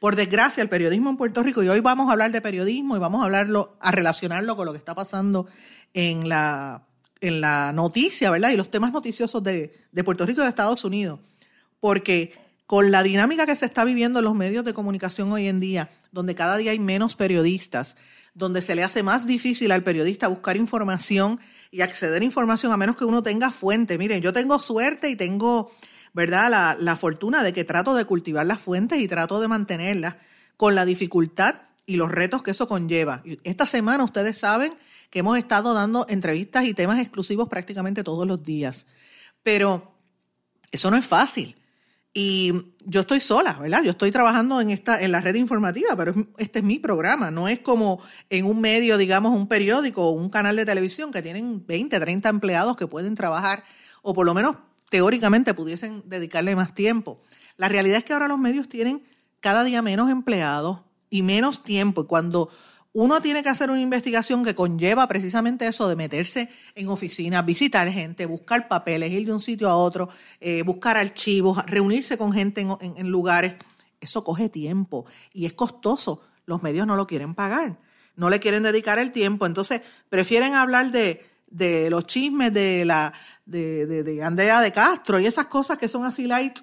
Por 0.00 0.16
desgracia, 0.16 0.62
el 0.62 0.68
periodismo 0.68 1.10
en 1.10 1.16
Puerto 1.16 1.42
Rico, 1.42 1.62
y 1.62 1.68
hoy 1.68 1.80
vamos 1.80 2.08
a 2.08 2.12
hablar 2.12 2.32
de 2.32 2.40
periodismo 2.40 2.96
y 2.96 3.00
vamos 3.00 3.22
a 3.22 3.24
hablarlo, 3.24 3.76
a 3.80 3.90
relacionarlo 3.90 4.56
con 4.56 4.66
lo 4.66 4.72
que 4.72 4.78
está 4.78 4.94
pasando 4.94 5.46
en 5.94 6.28
la, 6.28 6.86
en 7.20 7.40
la 7.40 7.72
noticia, 7.72 8.30
¿verdad? 8.30 8.50
Y 8.50 8.56
los 8.56 8.70
temas 8.70 8.92
noticiosos 8.92 9.42
de, 9.42 9.72
de 9.92 10.04
Puerto 10.04 10.26
Rico 10.26 10.40
y 10.40 10.44
de 10.44 10.50
Estados 10.50 10.84
Unidos. 10.84 11.20
Porque 11.80 12.32
con 12.66 12.90
la 12.90 13.02
dinámica 13.02 13.46
que 13.46 13.56
se 13.56 13.66
está 13.66 13.84
viviendo 13.84 14.18
en 14.18 14.24
los 14.24 14.34
medios 14.34 14.64
de 14.64 14.74
comunicación 14.74 15.32
hoy 15.32 15.46
en 15.46 15.60
día, 15.60 15.90
donde 16.12 16.34
cada 16.34 16.56
día 16.56 16.72
hay 16.72 16.78
menos 16.78 17.14
periodistas, 17.14 17.96
donde 18.34 18.60
se 18.60 18.74
le 18.74 18.82
hace 18.82 19.02
más 19.02 19.26
difícil 19.26 19.72
al 19.72 19.82
periodista 19.82 20.28
buscar 20.28 20.56
información 20.56 21.40
y 21.70 21.80
acceder 21.80 22.20
a 22.20 22.24
información 22.24 22.72
a 22.72 22.76
menos 22.76 22.96
que 22.96 23.04
uno 23.04 23.22
tenga 23.22 23.50
fuente. 23.50 23.96
Miren, 23.98 24.20
yo 24.20 24.32
tengo 24.32 24.58
suerte 24.58 25.08
y 25.08 25.16
tengo, 25.16 25.70
¿verdad?, 26.16 26.78
la, 26.80 26.96
fortuna 26.96 27.42
de 27.42 27.52
que 27.52 27.64
trato 27.64 27.94
de 27.94 28.06
cultivar 28.06 28.46
las 28.46 28.58
fuentes 28.58 28.98
y 29.02 29.06
trato 29.06 29.38
de 29.38 29.48
mantenerlas 29.48 30.16
con 30.56 30.74
la 30.74 30.86
dificultad 30.86 31.56
y 31.84 31.96
los 31.96 32.10
retos 32.10 32.42
que 32.42 32.52
eso 32.52 32.66
conlleva. 32.66 33.22
Esta 33.44 33.66
semana 33.66 34.02
ustedes 34.02 34.38
saben 34.38 34.72
que 35.10 35.18
hemos 35.18 35.36
estado 35.36 35.74
dando 35.74 36.06
entrevistas 36.08 36.64
y 36.64 36.72
temas 36.72 37.00
exclusivos 37.00 37.50
prácticamente 37.50 38.02
todos 38.02 38.26
los 38.26 38.42
días. 38.42 38.86
Pero 39.42 39.92
eso 40.72 40.90
no 40.90 40.96
es 40.96 41.04
fácil. 41.04 41.54
Y 42.14 42.72
yo 42.86 43.02
estoy 43.02 43.20
sola, 43.20 43.58
¿verdad? 43.60 43.82
Yo 43.82 43.90
estoy 43.90 44.10
trabajando 44.10 44.62
en 44.62 44.70
esta 44.70 44.98
en 45.02 45.12
la 45.12 45.20
red 45.20 45.34
informativa, 45.34 45.94
pero 45.96 46.14
este 46.38 46.60
es 46.60 46.64
mi 46.64 46.78
programa, 46.78 47.30
no 47.30 47.46
es 47.46 47.60
como 47.60 48.00
en 48.30 48.46
un 48.46 48.58
medio, 48.62 48.96
digamos, 48.96 49.36
un 49.36 49.48
periódico 49.48 50.06
o 50.06 50.12
un 50.12 50.30
canal 50.30 50.56
de 50.56 50.64
televisión 50.64 51.12
que 51.12 51.20
tienen 51.20 51.66
20, 51.66 52.00
30 52.00 52.26
empleados 52.26 52.74
que 52.78 52.86
pueden 52.86 53.14
trabajar 53.14 53.64
o 54.00 54.14
por 54.14 54.24
lo 54.24 54.32
menos 54.32 54.56
teóricamente 54.90 55.54
pudiesen 55.54 56.02
dedicarle 56.06 56.56
más 56.56 56.74
tiempo. 56.74 57.20
La 57.56 57.68
realidad 57.68 57.98
es 57.98 58.04
que 58.04 58.12
ahora 58.12 58.28
los 58.28 58.38
medios 58.38 58.68
tienen 58.68 59.02
cada 59.40 59.64
día 59.64 59.82
menos 59.82 60.10
empleados 60.10 60.80
y 61.10 61.22
menos 61.22 61.62
tiempo. 61.62 62.02
Y 62.02 62.06
cuando 62.06 62.50
uno 62.98 63.20
tiene 63.20 63.42
que 63.42 63.50
hacer 63.50 63.70
una 63.70 63.82
investigación 63.82 64.42
que 64.42 64.54
conlleva 64.54 65.06
precisamente 65.06 65.66
eso 65.66 65.86
de 65.86 65.96
meterse 65.96 66.48
en 66.74 66.88
oficinas, 66.88 67.44
visitar 67.44 67.86
gente, 67.90 68.24
buscar 68.24 68.68
papeles, 68.68 69.12
ir 69.12 69.26
de 69.26 69.32
un 69.34 69.42
sitio 69.42 69.68
a 69.68 69.76
otro, 69.76 70.08
eh, 70.40 70.62
buscar 70.62 70.96
archivos, 70.96 71.58
reunirse 71.66 72.16
con 72.16 72.32
gente 72.32 72.66
en, 72.80 73.10
lugares. 73.10 73.52
Eso 74.00 74.24
coge 74.24 74.48
tiempo 74.48 75.04
y 75.34 75.44
es 75.44 75.52
costoso. 75.52 76.22
Los 76.46 76.62
medios 76.62 76.86
no 76.86 76.96
lo 76.96 77.06
quieren 77.06 77.34
pagar, 77.34 77.78
no 78.14 78.30
le 78.30 78.40
quieren 78.40 78.62
dedicar 78.62 78.98
el 78.98 79.12
tiempo. 79.12 79.44
Entonces 79.44 79.82
prefieren 80.08 80.54
hablar 80.54 80.90
de, 80.90 81.20
los 81.50 82.06
chismes 82.06 82.52
de, 82.52 82.84
la, 82.84 83.12
de, 83.44 83.86
de 83.86 84.22
Andrea 84.22 84.60
de 84.60 84.72
Castro 84.72 85.18
y 85.20 85.26
esas 85.26 85.46
cosas 85.46 85.78
que 85.78 85.88
son 85.88 86.04
así 86.04 86.26
light, 86.26 86.58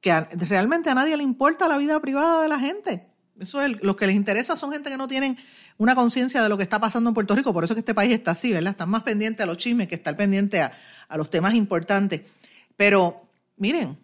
que 0.00 0.18
realmente 0.48 0.90
a 0.90 0.94
nadie 0.94 1.16
le 1.16 1.22
importa 1.22 1.68
la 1.68 1.78
vida 1.78 2.00
privada 2.00 2.42
de 2.42 2.48
la 2.48 2.58
gente. 2.58 3.06
Eso 3.38 3.62
es, 3.62 3.82
lo 3.82 3.96
que 3.96 4.06
les 4.06 4.16
interesa 4.16 4.56
son 4.56 4.72
gente 4.72 4.90
que 4.90 4.96
no 4.96 5.08
tienen 5.08 5.36
una 5.78 5.94
conciencia 5.94 6.42
de 6.42 6.48
lo 6.48 6.56
que 6.56 6.62
está 6.62 6.78
pasando 6.78 7.08
en 7.08 7.14
Puerto 7.14 7.34
Rico, 7.34 7.52
por 7.54 7.64
eso 7.64 7.72
es 7.72 7.76
que 7.76 7.80
este 7.80 7.94
país 7.94 8.12
está 8.12 8.32
así, 8.32 8.52
¿verdad? 8.52 8.72
Están 8.72 8.90
más 8.90 9.02
pendientes 9.02 9.42
a 9.42 9.46
los 9.46 9.56
chismes 9.56 9.88
que 9.88 9.94
estar 9.94 10.14
pendiente 10.14 10.60
a, 10.60 10.72
a 11.08 11.16
los 11.16 11.30
temas 11.30 11.54
importantes. 11.54 12.22
Pero 12.76 13.26
miren, 13.56 13.98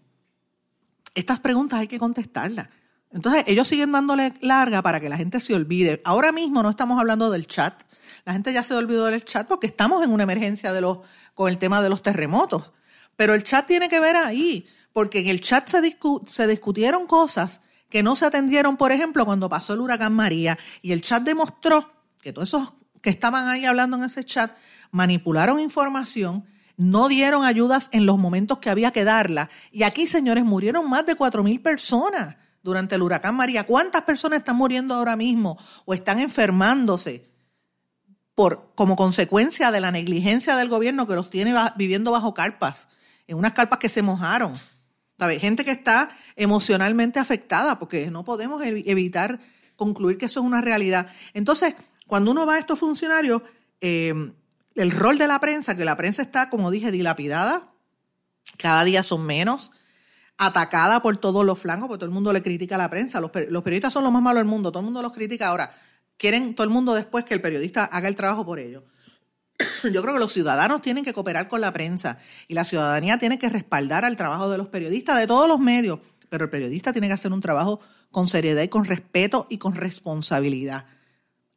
estas 1.14 1.40
preguntas 1.40 1.80
hay 1.80 1.88
que 1.88 1.98
contestarlas. 1.98 2.68
Entonces, 3.16 3.44
ellos 3.46 3.66
siguen 3.66 3.92
dándole 3.92 4.35
larga 4.42 4.83
para 4.83 5.00
que 5.00 5.09
la 5.09 5.16
gente 5.16 5.40
se 5.40 5.55
olvide. 5.55 6.02
Ahora 6.05 6.33
mismo 6.33 6.62
no 6.62 6.68
estamos 6.68 7.00
hablando 7.00 7.31
del 7.31 7.46
chat. 7.46 7.83
La 8.26 8.35
gente 8.35 8.52
ya 8.52 8.62
se 8.62 8.74
olvidó 8.74 9.07
del 9.07 9.24
chat 9.24 9.48
porque 9.48 9.66
estamos 9.66 10.05
en 10.05 10.12
una 10.12 10.24
emergencia 10.24 10.70
de 10.74 10.83
los, 10.83 10.98
con 11.33 11.48
el 11.48 11.57
tema 11.57 11.81
de 11.81 11.88
los 11.88 12.02
terremotos. 12.02 12.74
Pero 13.16 13.33
el 13.33 13.42
chat 13.42 13.66
tiene 13.66 13.88
que 13.88 14.00
ver 14.00 14.16
ahí, 14.16 14.66
porque 14.92 15.20
en 15.20 15.29
el 15.29 15.40
chat 15.40 15.66
se, 15.66 15.96
se 16.26 16.46
discutieron 16.46 17.07
cosas 17.07 17.62
que 17.88 18.02
no 18.02 18.16
se 18.16 18.26
atendieron, 18.26 18.76
por 18.76 18.92
ejemplo, 18.92 19.24
cuando 19.24 19.48
pasó 19.48 19.72
el 19.72 19.81
huracán 19.81 20.12
María 20.12 20.59
y 20.83 20.92
el 20.92 21.00
chat 21.00 21.22
demostró 21.22 21.90
que 22.20 22.35
todos 22.35 22.48
esos 22.48 22.74
que 23.00 23.09
estaban 23.09 23.48
ahí 23.48 23.64
hablando 23.64 23.96
en 23.96 24.05
ese 24.05 24.24
chat 24.24 24.52
manipularon 24.90 25.59
información, 25.59 26.44
no 26.76 27.09
dieron 27.09 27.44
ayudas 27.44 27.88
en 27.92 28.05
los 28.05 28.18
momentos 28.18 28.59
que 28.59 28.68
había 28.68 28.90
que 28.90 29.05
darla. 29.05 29.48
Y 29.72 29.85
aquí, 29.85 30.07
señores, 30.07 30.44
murieron 30.44 30.90
más 30.90 31.07
de 31.07 31.16
4.000 31.16 31.62
personas 31.62 32.37
durante 32.66 32.96
el 32.96 33.02
huracán 33.02 33.37
María. 33.37 33.64
¿Cuántas 33.64 34.02
personas 34.02 34.40
están 34.40 34.57
muriendo 34.57 34.92
ahora 34.92 35.14
mismo 35.14 35.57
o 35.85 35.94
están 35.94 36.18
enfermándose 36.18 37.31
por, 38.35 38.72
como 38.74 38.96
consecuencia 38.96 39.70
de 39.70 39.81
la 39.81 39.92
negligencia 39.92 40.57
del 40.57 40.68
gobierno 40.68 41.07
que 41.07 41.14
los 41.14 41.31
tiene 41.31 41.55
viviendo 41.76 42.11
bajo 42.11 42.35
carpas, 42.35 42.88
en 43.29 43.38
unas 43.38 43.52
carpas 43.52 43.79
que 43.79 43.88
se 43.88 44.02
mojaron? 44.02 44.52
Gente 45.38 45.64
que 45.64 45.70
está 45.70 46.11
emocionalmente 46.35 47.20
afectada 47.20 47.79
porque 47.79 48.11
no 48.11 48.24
podemos 48.24 48.61
evitar 48.64 49.38
concluir 49.76 50.18
que 50.18 50.26
eso 50.26 50.40
es 50.40 50.46
una 50.46 50.61
realidad. 50.61 51.07
Entonces, 51.35 51.76
cuando 52.09 52.33
uno 52.33 52.46
va 52.46 52.55
a 52.55 52.59
estos 52.59 52.81
funcionarios, 52.81 53.42
em, 53.81 54.33
el 54.74 54.90
rol 54.90 55.18
de 55.18 55.29
la 55.29 55.38
prensa, 55.38 55.76
que 55.76 55.85
la 55.85 55.96
prensa 55.96 56.20
está, 56.20 56.50
como 56.50 56.72
dije, 56.72 56.90
dilapidada, 56.90 57.68
cada 58.59 58.83
día 58.83 59.05
son 59.05 59.24
menos, 59.24 59.70
atacada 60.38 61.01
por 61.01 61.16
todos 61.16 61.44
los 61.44 61.59
flancos, 61.59 61.88
porque 61.88 62.01
todo 62.01 62.09
el 62.09 62.14
mundo 62.14 62.33
le 62.33 62.42
critica 62.42 62.75
a 62.75 62.79
la 62.79 62.90
prensa. 62.90 63.20
Los, 63.20 63.31
periodistas 63.31 63.92
son 63.92 64.05
los 64.05 64.12
más 64.12 64.22
malos 64.22 64.40
del 64.40 64.46
mundo, 64.46 64.70
todo 64.70 64.81
el 64.81 64.85
mundo 64.85 65.03
los 65.03 65.12
critica. 65.12 65.49
Ahora, 65.49 65.75
quieren 66.16 66.55
todo 66.55 66.64
el 66.64 66.70
mundo 66.70 66.94
después 66.94 67.25
que 67.25 67.35
el 67.35 67.40
periodista 67.40 67.85
haga 67.85 68.09
el 68.09 68.14
trabajo 68.14 68.44
por 68.44 68.59
ellos. 68.59 68.85
yo 69.92 70.03
creo 70.03 70.14
que 70.14 70.20
los 70.20 70.33
ciudadanos 70.33 70.83
tienen 70.83 71.05
que 71.05 71.12
cooperar 71.12 71.49
con 71.49 71.61
la 71.61 71.72
prensa 71.72 72.18
y 72.49 72.55
la 72.55 72.64
ciudadanía 72.64 73.18
tiene 73.18 73.38
que 73.38 73.49
respaldar 73.49 74.05
al 74.05 74.16
trabajo 74.16 74.51
de 74.51 74.59
los 74.59 74.68
periodistas 74.68 75.18
de 75.18 75.27
todos 75.27 75.49
los 75.49 75.59
medios, 75.59 76.01
pero 76.29 76.44
el 76.44 76.51
periodista 76.51 76.92
tiene 76.92 77.07
que 77.07 77.14
hacer 77.14 77.33
un 77.33 77.40
trabajo 77.40 77.81
con 78.11 78.29
seriedad 78.29 78.62
y 78.62 78.68
con 78.68 78.85
respeto 78.85 79.46
y 79.49 79.59
con 79.59 79.75
responsabilidad. 79.75 80.85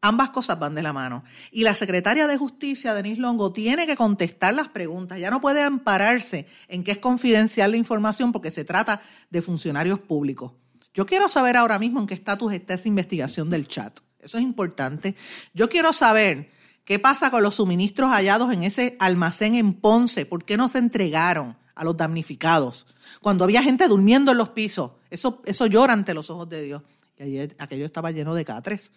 Ambas 0.01 0.29
cosas 0.29 0.57
van 0.57 0.75
de 0.75 0.83
la 0.83 0.93
mano. 0.93 1.23
Y 1.51 1.63
la 1.63 1.73
secretaria 1.73 2.25
de 2.25 2.37
Justicia, 2.37 2.93
Denise 2.93 3.19
Longo, 3.19 3.51
tiene 3.51 3.85
que 3.85 3.97
contestar 3.97 4.53
las 4.53 4.69
preguntas. 4.69 5.19
Ya 5.19 5.29
no 5.29 5.41
puede 5.41 5.61
ampararse 5.61 6.47
en 6.67 6.83
que 6.83 6.91
es 6.91 6.97
confidencial 6.97 7.71
la 7.71 7.77
información 7.77 8.31
porque 8.31 8.51
se 8.51 8.63
trata 8.63 9.01
de 9.29 9.41
funcionarios 9.41 9.99
públicos. 9.99 10.53
Yo 10.93 11.05
quiero 11.05 11.27
saber 11.27 11.57
ahora 11.57 11.79
mismo 11.79 11.99
en 11.99 12.07
qué 12.07 12.13
estatus 12.13 12.53
está 12.53 12.75
esa 12.75 12.87
investigación 12.87 13.49
del 13.49 13.67
chat. 13.67 13.99
Eso 14.19 14.37
es 14.37 14.43
importante. 14.43 15.15
Yo 15.53 15.67
quiero 15.69 15.91
saber 15.93 16.49
¿Qué 16.89 16.97
pasa 16.97 17.29
con 17.29 17.43
los 17.43 17.53
suministros 17.53 18.09
hallados 18.09 18.51
en 18.51 18.63
ese 18.63 18.97
almacén 18.97 19.53
en 19.53 19.73
Ponce? 19.73 20.25
¿Por 20.25 20.43
qué 20.43 20.57
no 20.57 20.67
se 20.69 20.79
entregaron 20.79 21.55
a 21.75 21.83
los 21.83 21.95
damnificados? 21.95 22.87
Cuando 23.21 23.43
había 23.43 23.61
gente 23.61 23.87
durmiendo 23.87 24.31
en 24.31 24.39
los 24.39 24.49
pisos, 24.49 24.93
eso, 25.11 25.43
eso 25.45 25.67
llora 25.67 25.93
ante 25.93 26.15
los 26.15 26.31
ojos 26.31 26.49
de 26.49 26.63
Dios. 26.63 26.81
Y 27.19 27.21
ayer 27.21 27.55
aquello 27.59 27.85
estaba 27.85 28.09
lleno 28.09 28.33
de 28.33 28.43
catres. 28.43 28.91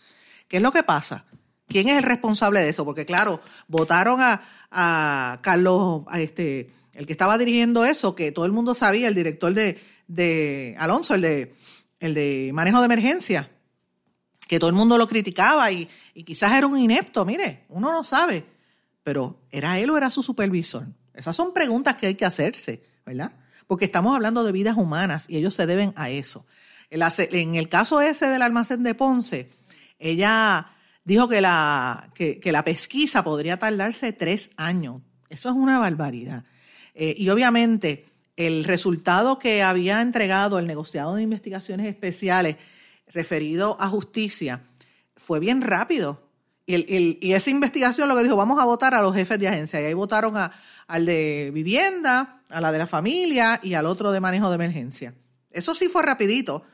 ¿Qué 0.53 0.59
es 0.59 0.63
lo 0.63 0.71
que 0.71 0.83
pasa? 0.83 1.25
¿Quién 1.67 1.89
es 1.89 1.97
el 1.97 2.03
responsable 2.03 2.61
de 2.61 2.69
eso? 2.69 2.85
Porque 2.85 3.07
claro, 3.07 3.41
votaron 3.69 4.19
a, 4.21 5.39
Carlos, 5.41 6.03
este, 6.13 6.71
el 6.93 7.07
que 7.07 7.13
estaba 7.13 7.39
dirigiendo 7.39 7.87
eso, 7.87 8.15
que 8.15 8.33
todo 8.33 8.45
el 8.45 8.53
mundo 8.53 8.75
sabía, 8.75 9.09
el 9.09 9.15
director 9.15 9.55
de, 9.55 10.77
Alonso, 10.79 11.15
el 11.15 11.23
de, 11.23 11.55
el 12.01 12.13
de 12.13 12.51
manejo 12.53 12.81
de 12.81 12.85
emergencia, 12.85 13.49
que 14.47 14.59
todo 14.59 14.69
el 14.69 14.77
mundo 14.77 14.99
lo 14.99 15.09
criticaba 15.09 15.73
y, 15.73 15.89
quizás 16.23 16.53
era 16.53 16.67
un 16.67 16.79
inepto, 16.79 17.25
mire, 17.25 17.65
uno 17.71 17.91
no 17.91 18.05
sabe, 18.05 18.45
pero 19.03 19.39
¿era 19.51 19.79
él 19.79 19.89
o 19.89 19.97
era 19.97 20.11
su 20.11 20.23
supervisor? 20.23 20.87
Esas 21.15 21.35
son 21.35 21.55
preguntas 21.55 21.95
que 21.95 22.09
hay 22.09 22.15
que 22.15 22.27
hacerse, 22.27 22.83
¿verdad? 23.07 23.33
Porque 23.67 23.87
estamos 23.87 24.15
hablando 24.15 24.45
de 24.45 24.53
vidas 24.53 24.77
humanas 24.77 25.25
y 25.31 25.39
ellos 25.39 25.55
se 25.55 25.65
deben 25.65 25.95
a 25.97 26.11
eso. 26.11 26.45
En 26.93 27.55
el 27.55 27.71
caso 27.71 28.03
ese 28.03 28.29
del 28.29 28.43
almacén 28.43 28.83
de 28.83 28.95
Ponce, 28.95 29.49
ella 30.03 30.73
dijo 31.05 31.29
que 31.29 31.41
la, 31.41 32.11
que, 32.15 32.41
la 32.53 32.65
pesquisa 32.65 33.25
podría 33.25 33.59
tardarse 33.59 34.13
tres 34.13 34.51
años. 34.57 35.01
Eso 35.29 35.49
es 35.49 35.55
una 35.55 35.79
barbaridad. 35.79 36.45
Eh, 36.95 37.15
y 37.17 37.29
obviamente 37.31 38.07
el 38.37 38.65
resultado 38.65 39.39
que 39.39 39.63
había 39.63 40.03
entregado 40.03 40.59
el 40.59 40.67
negociado 40.67 41.15
de 41.15 41.23
investigaciones 41.23 41.87
especiales 41.87 42.57
referido 43.09 43.77
a 43.81 43.89
justicia 43.89 44.63
fue 45.17 45.41
bien 45.41 45.63
rápido. 45.63 46.29
Y, 46.67 47.33
esa 47.33 47.51
investigación 47.51 48.09
lo 48.09 48.17
que 48.17 48.23
dijo, 48.23 48.37
vamos 48.37 48.61
a 48.61 48.65
votar 48.65 48.95
a 48.95 49.03
los 49.03 49.15
jefes 49.15 49.39
de 49.39 49.49
agencia. 49.49 49.81
Y 49.81 49.85
ahí 49.85 49.95
votaron 49.95 50.37
a, 50.37 50.53
al 50.87 51.07
de 51.07 51.51
vivienda, 51.53 52.43
a 52.49 52.61
la 52.61 52.73
de 52.73 52.79
la 52.79 52.87
familia 52.87 53.61
y 53.63 53.75
al 53.75 53.87
otro 53.87 54.13
de 54.13 54.21
manejo 54.21 54.49
de 54.49 54.55
emergencia. 54.55 55.15
Eso 55.51 55.75
sí 55.75 55.89
fue 55.89 56.03
rapidito. 56.03 56.65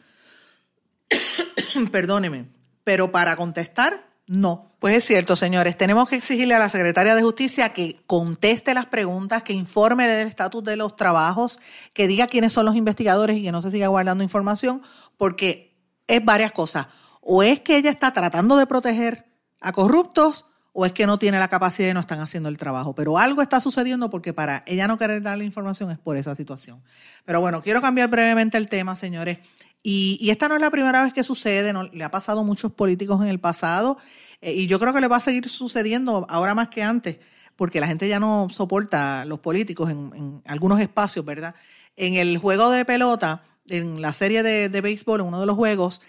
Perdóneme. 1.91 2.58
Pero 2.89 3.13
para 3.13 3.37
contestar 3.37 4.09
No. 4.27 4.67
Pues 4.79 4.97
es 4.97 5.05
cierto, 5.05 5.37
señores. 5.37 5.77
Tenemos 5.77 6.09
que 6.09 6.17
exigirle 6.17 6.55
a 6.55 6.59
la 6.59 6.71
secretaria 6.71 7.15
de 7.15 7.21
Justicia 7.21 7.75
que 7.75 8.01
conteste 8.07 8.73
las 8.73 8.87
preguntas, 8.87 9.43
que 9.43 9.53
informe 9.53 10.09
del 10.09 10.27
estatus 10.27 10.65
de 10.65 10.77
los 10.77 10.97
trabajos, 10.97 11.61
que 11.93 12.07
diga 12.07 12.27
quiénes 12.27 12.55
son 12.55 12.65
los 12.65 12.77
investigadores 12.77 13.37
y 13.37 13.43
que 13.43 13.53
no 13.53 13.61
se 13.61 13.71
siga 13.71 13.89
guardando 13.89 14.25
información, 14.25 14.81
porque 15.19 15.77
es 16.07 16.25
varias 16.25 16.53
cosas. 16.53 16.87
O 17.21 17.43
es 17.43 17.61
que 17.61 17.77
ella 17.77 17.91
está 17.91 18.15
tratando 18.15 18.57
de 18.57 18.67
proteger 18.67 19.27
a 19.61 19.73
corruptos 19.73 20.47
o 20.73 20.87
es 20.87 20.93
que 20.93 21.07
no 21.07 21.19
tiene 21.19 21.39
la 21.39 21.49
capacidad 21.49 21.91
y 21.91 21.93
no 21.93 22.01
están 22.01 22.21
haciendo 22.21 22.49
el 22.49 22.57
trabajo. 22.57 22.95
Pero 22.95 23.19
algo 23.19 23.43
está 23.43 23.61
sucediendo 23.61 24.11
porque 24.11 24.33
para 24.33 24.63
ella 24.67 24.87
no 24.87 24.97
querer 24.97 25.21
dar 25.21 25.37
la 25.37 25.45
información 25.45 25.91
es 25.91 25.99
por 25.99 26.17
esa 26.17 26.35
situación. 26.35 26.83
Pero 27.25 27.41
bueno, 27.41 27.61
quiero 27.61 27.83
cambiar 27.83 28.09
brevemente 28.09 28.57
el 28.57 28.69
tema, 28.69 28.97
señores. 28.97 29.39
Y, 29.83 30.29
esta 30.31 30.49
no 30.49 30.57
es 30.57 30.61
la 30.61 30.71
primera 30.71 31.03
vez 31.03 31.13
que 31.13 31.25
sucede, 31.25 31.73
le 31.93 32.05
ha 32.05 32.11
pasado 32.11 32.41
a 32.41 32.45
muchos 32.45 32.73
políticos 32.73 33.23
en 33.23 33.29
el 33.29 33.41
pasado 33.41 33.97
eh, 34.41 34.53
y 34.53 34.67
yo 34.67 34.79
creo 34.79 34.93
que 34.93 35.01
le 35.01 35.09
va 35.09 35.17
a 35.17 35.21
seguir 35.21 35.49
sucediendo 35.49 36.27
ahora 36.29 36.55
más 36.55 36.69
que 36.69 36.83
antes, 36.83 37.19
porque 37.57 37.81
la 37.81 37.87
gente 37.87 38.09
ya 38.09 38.21
no 38.21 38.49
soporta 38.51 39.25
los 39.25 39.41
políticos 39.41 39.91
en, 39.91 40.43
algunos 40.47 40.81
espacios, 40.81 41.25
¿verdad? 41.25 41.55
En 41.97 42.15
el 42.15 42.39
juego 42.39 42.71
de 42.71 42.85
pelota, 42.85 43.45
en 43.69 44.01
la 44.01 44.13
serie 44.13 44.43
de, 44.43 44.69
de 44.69 44.81
béisbol, 44.81 45.21
en 45.21 45.27
uno 45.27 45.41
de 45.41 45.47
los 45.47 45.57
juegos, 45.57 46.03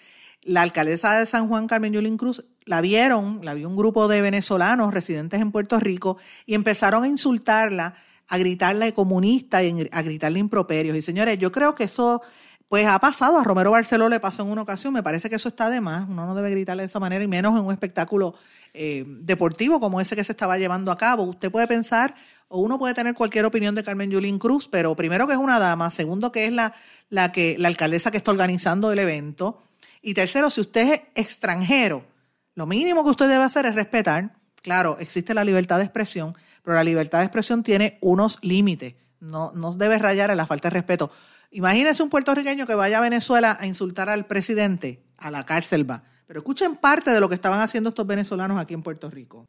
la 0.43 0.61
alcaldesa 0.61 1.19
de 1.19 1.25
San 1.25 1.47
Juan, 1.47 1.67
Carmen 1.67 1.93
Yulín 1.93 2.17
Cruz, 2.17 2.45
la 2.65 2.81
vieron, 2.81 3.41
la 3.43 3.53
vio 3.53 3.67
un 3.67 3.75
grupo 3.75 4.07
de 4.07 4.21
venezolanos 4.21 4.93
residentes 4.93 5.41
en 5.41 5.51
Puerto 5.51 5.79
Rico 5.79 6.17
y 6.45 6.53
empezaron 6.53 7.03
a 7.03 7.07
insultarla, 7.07 7.95
a 8.27 8.37
gritarle 8.37 8.93
comunista 8.93 9.63
y 9.63 9.89
a 9.91 10.01
gritarle 10.01 10.39
improperios. 10.39 10.95
Y 10.95 11.01
señores, 11.01 11.39
yo 11.39 11.51
creo 11.51 11.75
que 11.75 11.85
eso 11.85 12.21
pues 12.69 12.85
ha 12.85 12.99
pasado, 12.99 13.39
a 13.39 13.43
Romero 13.43 13.71
Barceló 13.71 14.07
le 14.09 14.19
pasó 14.19 14.43
en 14.43 14.49
una 14.49 14.61
ocasión, 14.61 14.93
me 14.93 15.01
parece 15.01 15.27
que 15.27 15.37
eso 15.37 15.49
está 15.49 15.71
de 15.71 15.81
más, 15.81 16.07
uno 16.07 16.27
no 16.27 16.35
debe 16.35 16.51
gritarle 16.51 16.83
de 16.83 16.87
esa 16.87 16.99
manera 16.99 17.23
y 17.23 17.27
menos 17.27 17.57
en 17.57 17.65
un 17.65 17.71
espectáculo 17.71 18.35
eh, 18.75 19.03
deportivo 19.07 19.79
como 19.79 19.99
ese 19.99 20.15
que 20.15 20.23
se 20.23 20.33
estaba 20.33 20.55
llevando 20.59 20.91
a 20.91 20.97
cabo. 20.97 21.23
Usted 21.23 21.51
puede 21.51 21.67
pensar, 21.67 22.13
o 22.47 22.59
uno 22.59 22.77
puede 22.77 22.93
tener 22.93 23.15
cualquier 23.15 23.45
opinión 23.45 23.73
de 23.73 23.83
Carmen 23.83 24.11
Yulín 24.11 24.37
Cruz, 24.37 24.67
pero 24.67 24.95
primero 24.95 25.25
que 25.25 25.33
es 25.33 25.39
una 25.39 25.57
dama, 25.57 25.89
segundo 25.89 26.31
que 26.31 26.45
es 26.45 26.53
la, 26.53 26.75
la, 27.09 27.31
que, 27.31 27.55
la 27.57 27.69
alcaldesa 27.69 28.11
que 28.11 28.17
está 28.17 28.29
organizando 28.29 28.91
el 28.91 28.99
evento, 28.99 29.63
y 30.03 30.13
tercero, 30.13 30.51
si 30.51 30.61
usted 30.61 30.93
es 31.15 31.25
extranjero, 31.25 32.05
lo 32.53 32.67
mínimo 32.67 33.03
que 33.03 33.09
usted 33.09 33.27
debe 33.27 33.45
hacer 33.45 33.65
es 33.65 33.73
respetar, 33.73 34.35
claro, 34.61 34.95
existe 34.99 35.33
la 35.33 35.43
libertad 35.43 35.79
de 35.79 35.85
expresión, 35.85 36.37
pero 36.63 36.75
la 36.75 36.83
libertad 36.83 37.17
de 37.17 37.25
expresión 37.25 37.63
tiene 37.63 37.97
unos 37.99 38.37
límites, 38.43 38.93
no, 39.19 39.51
no 39.55 39.73
debe 39.73 39.97
rayar 39.97 40.29
en 40.29 40.37
la 40.37 40.45
falta 40.45 40.69
de 40.69 40.75
respeto. 40.75 41.11
Imagínese 41.51 42.03
un 42.03 42.09
puertorriqueño 42.09 42.67
que 42.67 42.75
vaya 42.75 42.99
a 42.99 43.01
Venezuela 43.01 43.57
a 43.59 43.65
insultar 43.65 44.07
al 44.07 44.27
presidente, 44.27 45.01
a 45.17 45.31
la 45.31 45.47
cárcel 45.47 45.89
va. 45.89 46.03
Pero 46.27 46.41
escuchen 46.41 46.75
parte 46.75 47.09
de 47.09 47.19
lo 47.19 47.27
que 47.27 47.33
estaban 47.33 47.59
haciendo 47.59 47.89
estos 47.89 48.05
venezolanos 48.05 48.59
aquí 48.59 48.75
en 48.75 48.83
Puerto 48.83 49.09
Rico. 49.09 49.47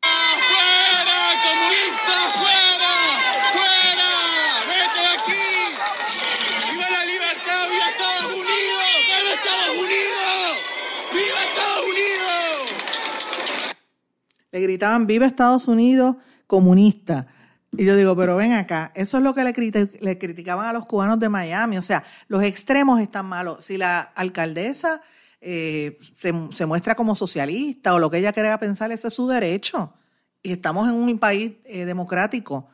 Le 14.53 14.61
gritaban, 14.61 15.07
viva 15.07 15.26
Estados 15.26 15.68
Unidos, 15.68 16.16
comunista. 16.46 17.26
Y 17.73 17.85
yo 17.85 17.95
digo, 17.95 18.16
pero 18.16 18.37
ven 18.37 18.53
acá, 18.53 18.91
eso 18.95 19.18
es 19.18 19.23
lo 19.23 19.33
que 19.33 19.45
le, 19.45 20.18
criticaban 20.18 20.66
a 20.66 20.73
los 20.73 20.87
cubanos 20.87 21.21
de 21.21 21.29
Miami. 21.29 21.79
O 21.79 21.83
sea, 21.83 22.05
los 22.27 22.43
extremos 22.43 23.01
están 23.01 23.27
malos. 23.27 23.64
Si 23.64 23.77
la 23.77 24.01
alcaldesa 24.01 25.03
eh, 25.41 25.97
se, 26.16 26.66
muestra 26.66 26.97
como 26.97 27.14
socialista 27.14 27.95
o 27.95 27.99
lo 28.01 28.11
que 28.11 28.18
ella 28.18 28.33
quiera 28.33 28.59
pensar, 28.59 28.91
ese 28.91 29.09
es 29.09 29.14
su 29.14 29.29
derecho. 29.29 29.93
Y 30.43 30.53
estamos 30.53 30.89
en 30.89 30.95
un 30.95 31.18
país 31.18 31.53
eh, 31.64 31.85
democrático. 31.85 32.68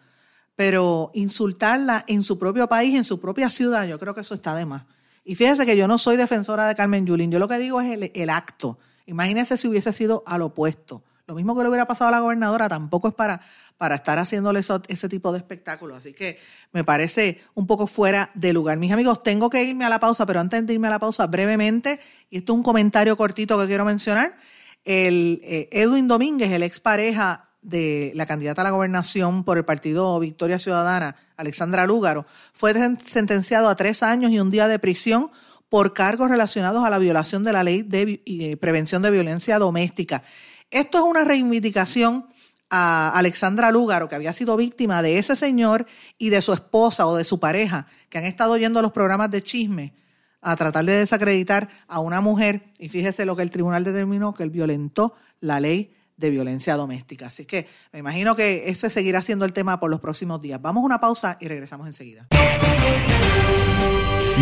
Pero 0.55 1.11
insultarla 1.13 2.05
en 2.09 2.23
su 2.23 2.39
propio 2.39 2.67
país, 2.67 2.95
en 2.95 3.05
su 3.05 3.21
propia 3.21 3.51
ciudad, 3.51 3.87
yo 3.87 3.99
creo 3.99 4.15
que 4.15 4.23
eso 4.23 4.35
está 4.35 4.55
de 4.55 4.65
más. 4.65 4.85
Y 5.25 5.35
fíjese 5.35 5.67
que 5.67 5.77
yo 5.77 5.87
no 5.87 5.99
soy 5.99 6.17
defensora 6.17 6.67
de 6.67 6.75
Carmen 6.75 7.05
Yulín, 7.05 7.31
yo 7.31 7.39
lo 7.39 7.49
que 7.49 7.59
digo 7.59 7.83
es 7.83 7.93
el, 7.93 8.11
el 8.15 8.31
acto. 8.31 8.79
Imagínese 9.05 9.59
si 9.59 9.69
hubiese 9.69 9.93
sido 9.93 10.23
al 10.27 10.41
opuesto. 10.41 11.03
Lo 11.27 11.35
mismo 11.35 11.57
que 11.57 11.63
le 11.63 11.69
hubiera 11.69 11.87
pasado 11.87 12.09
a 12.09 12.13
la 12.13 12.21
gobernadora, 12.21 12.69
tampoco 12.69 13.09
es 13.09 13.15
para, 13.15 13.43
para 13.79 13.97
estar 13.97 14.19
haciéndole 14.19 14.61
ese 14.89 15.09
tipo 15.09 15.33
de 15.33 15.39
espectáculo. 15.39 15.95
Así 15.97 16.13
que 16.13 16.39
me 16.73 16.85
parece 16.85 17.43
un 17.55 17.67
poco 17.67 17.87
fuera 17.87 18.31
de 18.35 18.53
lugar. 18.53 18.79
Mis 18.79 18.93
amigos, 18.93 19.23
tengo 19.23 19.51
que 19.51 19.63
irme 19.63 19.85
a 19.85 19.89
la 19.89 20.01
pausa, 20.01 20.25
pero 20.27 20.41
antes 20.41 20.67
de 20.67 20.73
irme 20.73 20.89
a 20.89 20.91
la 20.91 20.99
pausa, 20.99 21.27
brevemente, 21.27 22.01
y 22.31 22.39
esto 22.39 22.53
es 22.53 22.57
un 22.57 22.63
comentario 22.63 23.17
cortito 23.17 23.59
que 23.59 23.67
quiero 23.67 23.85
mencionar, 23.85 24.37
el 24.85 25.41
eh, 25.43 25.69
Edwin 25.73 26.09
Domínguez, 26.09 26.51
el 26.53 26.63
expareja 26.63 27.51
de 27.61 28.13
la 28.15 28.27
candidata 28.27 28.61
a 28.61 28.65
la 28.65 28.71
gobernación 28.71 29.43
por 29.43 29.59
el 29.59 29.65
partido 29.65 30.21
Victoria 30.21 30.59
Ciudadana, 30.59 31.17
Alexandra 31.37 31.85
Lúgaro, 31.85 32.25
fue 32.53 32.73
sentenciado 33.05 33.69
a 33.69 33.75
tres 33.75 34.05
años 34.05 34.31
y 34.31 34.39
un 34.39 34.51
día 34.51 34.69
de 34.69 34.79
prisión 34.79 35.31
por 35.69 35.93
cargos 35.93 36.31
relacionados 36.31 36.85
a 36.85 36.91
la 36.91 36.99
violación 36.99 37.43
de 37.43 37.53
la 37.53 37.65
ley 37.65 37.83
de 37.83 38.23
eh, 38.25 38.57
prevención 38.57 39.03
de 39.03 39.11
violencia 39.11 39.59
doméstica. 39.59 40.23
Esto 40.71 40.99
es 40.99 41.05
una 41.05 41.25
reivindicación 41.25 42.27
a 42.71 43.11
Alexandra 43.11 43.71
Lúgaro, 43.71 44.09
que 44.09 44.15
había 44.15 44.33
sido 44.33 44.57
víctima 44.57 45.03
de 45.03 45.19
ese 45.19 45.37
señor 45.37 45.87
y 46.19 46.31
de 46.31 46.43
su 46.43 46.53
esposa 46.53 47.07
o 47.07 47.17
de 47.17 47.25
su 47.25 47.39
pareja, 47.39 47.87
que 48.09 48.19
han 48.19 48.25
estado 48.25 48.53
oyendo 48.53 48.83
los 48.83 48.93
programas 48.93 49.31
de 49.31 49.43
chisme 49.43 49.95
a 50.41 50.57
tratar 50.57 50.85
de 50.85 50.93
desacreditar 50.93 51.69
a 51.89 52.01
una 52.01 52.21
mujer. 52.21 52.73
Y 52.79 52.89
fíjese 52.89 53.25
lo 53.27 53.37
que 53.37 53.43
el 53.43 53.51
tribunal 53.51 53.85
determinó, 53.85 54.35
que 54.35 54.43
él 54.43 54.51
violentó 54.51 55.15
la 55.41 55.61
ley 55.61 55.93
de 56.17 56.31
violencia 56.31 56.77
doméstica. 56.77 57.27
Así 57.27 57.45
que 57.45 57.67
me 57.93 57.99
imagino 57.99 58.35
que 58.35 58.69
ese 58.69 58.91
seguirá 58.91 59.23
siendo 59.23 59.45
el 59.45 59.53
tema 59.53 59.79
por 59.79 59.91
los 59.91 60.01
próximos 60.01 60.41
días. 60.41 60.61
Vamos 60.61 60.83
a 60.83 60.87
una 60.87 61.01
pausa 61.01 61.37
y 61.41 61.49
regresamos 61.49 61.87
enseguida. 61.87 62.27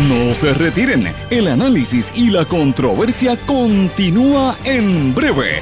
No 0.09 0.35
se 0.35 0.53
retiren, 0.53 1.07
el 1.29 1.47
análisis 1.47 2.11
y 2.15 2.29
la 2.29 2.43
controversia 2.43 3.37
continúa 3.45 4.57
en 4.65 5.15
breve, 5.15 5.61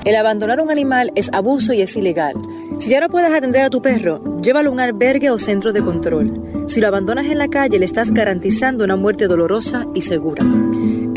El 0.04 0.14
abandonar 0.14 0.60
un 0.60 0.70
animal 0.70 1.10
es 1.14 1.30
abuso 1.32 1.72
y 1.72 1.80
es 1.80 1.96
ilegal. 1.96 2.34
Si 2.78 2.90
ya 2.90 3.00
no 3.00 3.08
puedes 3.08 3.32
atender 3.32 3.62
a 3.62 3.70
tu 3.70 3.80
perro, 3.80 4.20
llévalo 4.42 4.68
a 4.68 4.72
un 4.74 4.80
albergue 4.80 5.30
o 5.30 5.38
centro 5.38 5.72
de 5.72 5.80
control. 5.80 6.66
Si 6.66 6.80
lo 6.80 6.88
abandonas 6.88 7.24
en 7.26 7.38
la 7.38 7.48
calle, 7.48 7.78
le 7.78 7.86
estás 7.86 8.12
garantizando 8.12 8.84
una 8.84 8.96
muerte 8.96 9.26
dolorosa 9.26 9.86
y 9.94 10.02
segura. 10.02 10.44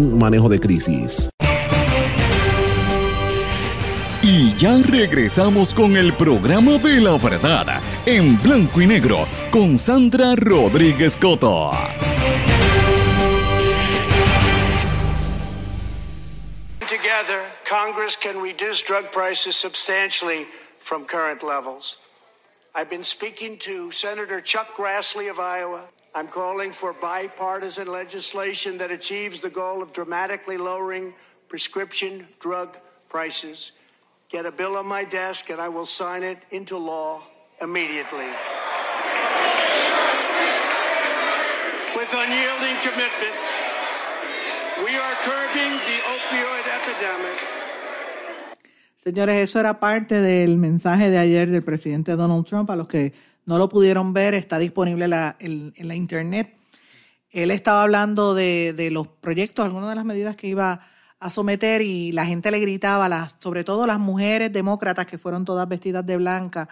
manejo 0.00 0.48
de 0.48 0.60
crisis. 0.60 1.30
Y 4.22 4.54
ya 4.56 4.76
regresamos 4.84 5.72
con 5.72 5.96
el 5.96 6.12
programa 6.12 6.78
de 6.78 7.00
la 7.00 7.16
verdad 7.16 7.80
en 8.04 8.40
blanco 8.42 8.80
y 8.80 8.86
negro 8.86 9.26
con 9.50 9.78
Sandra 9.78 10.34
Rodríguez 10.36 11.16
Coto. 11.16 11.70
Together, 16.80 17.42
Congress 17.64 18.16
can 18.16 18.40
reduce 18.40 18.82
drug 18.82 19.10
prices 19.12 19.56
substantially 19.56 20.46
from 20.78 21.04
current 21.04 21.42
levels. 21.42 21.98
I've 22.74 22.90
been 22.90 23.04
speaking 23.04 23.58
to 23.58 23.90
Senator 23.92 24.40
Chuck 24.40 24.76
Grassley 24.76 25.30
of 25.30 25.38
Iowa. 25.38 25.82
I'm 26.14 26.28
calling 26.28 26.72
for 26.72 26.92
bipartisan 26.92 27.86
legislation 27.86 28.78
that 28.78 28.90
achieves 28.90 29.40
the 29.40 29.50
goal 29.50 29.82
of 29.82 29.92
dramatically 29.92 30.56
lowering 30.56 31.14
prescription 31.48 32.26
drug 32.40 32.78
prices. 33.08 33.72
Get 34.28 34.46
a 34.46 34.52
bill 34.52 34.76
on 34.76 34.86
my 34.86 35.04
desk 35.04 35.50
and 35.50 35.60
I 35.60 35.68
will 35.68 35.86
sign 35.86 36.22
it 36.22 36.38
into 36.50 36.76
law 36.76 37.22
immediately. 37.60 38.28
With 41.96 42.12
unyielding 42.12 42.76
commitment, 42.82 43.34
we 44.84 44.96
are 44.96 45.14
curbing 45.24 45.72
the 45.88 45.98
opioid 46.14 46.66
epidemic. 46.78 47.38
Señores, 48.96 49.36
eso 49.36 49.60
era 49.60 49.78
parte 49.78 50.16
del 50.16 50.58
mensaje 50.58 51.08
de 51.10 51.18
ayer 51.18 51.50
del 51.50 51.62
presidente 51.62 52.16
Donald 52.16 52.44
Trump. 52.46 52.70
A 52.70 52.76
los 52.76 52.88
que 52.88 53.12
no 53.48 53.56
lo 53.56 53.70
pudieron 53.70 54.12
ver, 54.12 54.34
está 54.34 54.58
disponible 54.58 55.06
en 55.06 55.10
la, 55.88 55.94
internet. 55.94 56.54
Él 57.30 57.50
estaba 57.50 57.82
hablando 57.82 58.34
de, 58.34 58.90
los 58.92 59.08
proyectos, 59.08 59.64
algunas 59.64 59.88
de 59.88 59.94
las 59.94 60.04
medidas 60.04 60.36
que 60.36 60.48
iba 60.48 60.86
a 61.18 61.30
someter 61.30 61.80
y 61.80 62.12
la 62.12 62.26
gente 62.26 62.50
le 62.50 62.60
gritaba, 62.60 63.08
sobre 63.38 63.64
todo 63.64 63.86
las 63.86 63.98
mujeres 63.98 64.52
demócratas 64.52 65.06
que 65.06 65.16
fueron 65.16 65.46
todas 65.46 65.66
vestidas 65.66 66.04
de 66.04 66.18
blanca, 66.18 66.68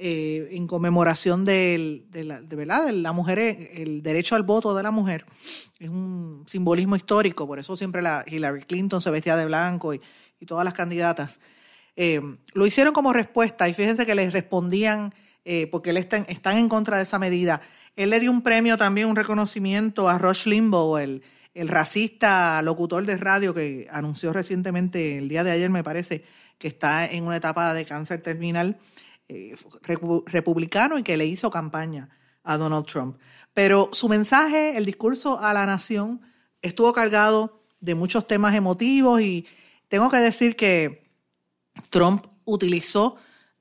eh, 0.00 0.48
en 0.50 0.66
conmemoración 0.66 1.44
de, 1.44 2.02
la, 2.12 2.40
¿verdad? 2.40 2.86
de 2.86 2.92
la 2.94 3.12
mujer, 3.12 3.38
el 3.38 4.02
derecho 4.02 4.34
al 4.34 4.42
voto 4.42 4.74
de 4.74 4.82
la 4.82 4.90
mujer. 4.90 5.26
Es 5.78 5.88
un 5.88 6.42
simbolismo 6.48 6.96
histórico, 6.96 7.46
por 7.46 7.60
eso 7.60 7.76
siempre 7.76 8.02
la 8.02 8.24
Hillary 8.26 8.62
Clinton 8.62 9.00
se 9.00 9.12
vestía 9.12 9.36
de 9.36 9.46
blanco 9.46 9.94
y, 9.94 10.00
y 10.40 10.46
todas 10.46 10.64
las 10.64 10.74
candidatas. 10.74 11.38
Eh, 11.94 12.20
lo 12.52 12.66
hicieron 12.66 12.92
como 12.92 13.12
respuesta 13.12 13.68
y 13.68 13.74
fíjense 13.74 14.04
que 14.04 14.16
les 14.16 14.32
respondían, 14.32 15.14
eh, 15.48 15.68
porque 15.68 15.90
él 15.90 15.96
está, 15.96 16.16
están 16.16 16.58
en 16.58 16.68
contra 16.68 16.96
de 16.96 17.04
esa 17.04 17.20
medida. 17.20 17.62
Él 17.94 18.10
le 18.10 18.18
dio 18.18 18.32
un 18.32 18.42
premio 18.42 18.76
también, 18.76 19.06
un 19.06 19.14
reconocimiento 19.14 20.08
a 20.08 20.18
Rush 20.18 20.46
Limbaugh, 20.46 20.98
el, 20.98 21.22
racista 21.54 22.60
locutor 22.62 23.06
de 23.06 23.16
radio 23.16 23.54
que 23.54 23.86
anunció 23.92 24.32
recientemente, 24.32 25.18
el 25.18 25.28
día 25.28 25.44
de 25.44 25.52
ayer 25.52 25.70
me 25.70 25.84
parece, 25.84 26.24
que 26.58 26.66
está 26.66 27.06
en 27.06 27.24
una 27.24 27.36
etapa 27.36 27.72
de 27.74 27.86
cáncer 27.86 28.22
terminal 28.22 28.76
eh, 29.28 29.54
republicano 30.26 30.98
y 30.98 31.04
que 31.04 31.16
le 31.16 31.26
hizo 31.26 31.48
campaña 31.48 32.10
a 32.42 32.56
Donald 32.56 32.84
Trump. 32.84 33.16
Pero 33.54 33.88
su 33.92 34.08
mensaje, 34.08 34.76
el 34.76 34.84
discurso 34.84 35.40
a 35.40 35.54
la 35.54 35.64
nación, 35.64 36.20
estuvo 36.60 36.92
cargado 36.92 37.60
de 37.80 37.94
muchos 37.94 38.26
temas 38.26 38.54
emotivos 38.56 39.20
y 39.20 39.46
tengo 39.86 40.10
que 40.10 40.18
decir 40.18 40.56
que 40.56 41.08
Trump 41.88 42.26
utilizó 42.44 43.16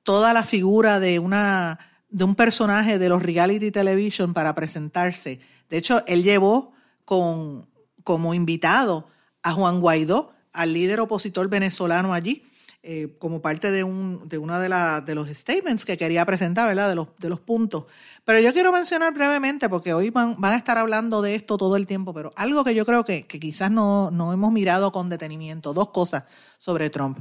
toda 0.05 0.33
la 0.33 0.43
figura 0.43 1.01
de, 1.01 1.19
una, 1.19 1.79
de 2.09 2.23
un 2.23 2.35
personaje 2.35 2.97
de 2.99 3.09
los 3.09 3.21
reality 3.21 3.71
television 3.71 4.33
para 4.33 4.55
presentarse. 4.55 5.39
De 5.69 5.77
hecho, 5.77 6.03
él 6.05 6.23
llevó 6.23 6.71
con, 7.03 7.67
como 8.03 8.33
invitado 8.33 9.09
a 9.41 9.51
Juan 9.51 9.81
Guaidó, 9.81 10.31
al 10.53 10.73
líder 10.73 11.01
opositor 11.01 11.49
venezolano 11.49 12.13
allí, 12.13 12.43
eh, 12.83 13.15
como 13.17 13.41
parte 13.41 13.71
de, 13.71 13.83
un, 13.83 14.29
de 14.29 14.37
uno 14.37 14.59
de, 14.59 14.69
de 15.05 15.15
los 15.15 15.27
statements 15.27 15.83
que 15.83 15.97
quería 15.97 16.23
presentar, 16.23 16.67
¿verdad? 16.67 16.87
De 16.87 16.95
los, 16.95 17.07
de 17.17 17.27
los 17.27 17.39
puntos. 17.39 17.85
Pero 18.25 18.39
yo 18.39 18.53
quiero 18.53 18.71
mencionar 18.71 19.11
brevemente, 19.11 19.67
porque 19.69 19.95
hoy 19.95 20.11
van, 20.11 20.39
van, 20.39 20.53
a 20.53 20.57
estar 20.57 20.77
hablando 20.77 21.23
de 21.23 21.33
esto 21.33 21.57
todo 21.57 21.77
el 21.77 21.87
tiempo, 21.87 22.13
pero 22.13 22.31
algo 22.35 22.63
que 22.63 22.75
yo 22.75 22.85
creo 22.85 23.03
que, 23.03 23.23
que 23.23 23.39
quizás 23.39 23.71
no, 23.71 24.11
no 24.11 24.31
hemos 24.33 24.53
mirado 24.53 24.91
con 24.91 25.09
detenimiento, 25.09 25.73
dos 25.73 25.89
cosas 25.89 26.25
sobre 26.59 26.91
Trump 26.91 27.17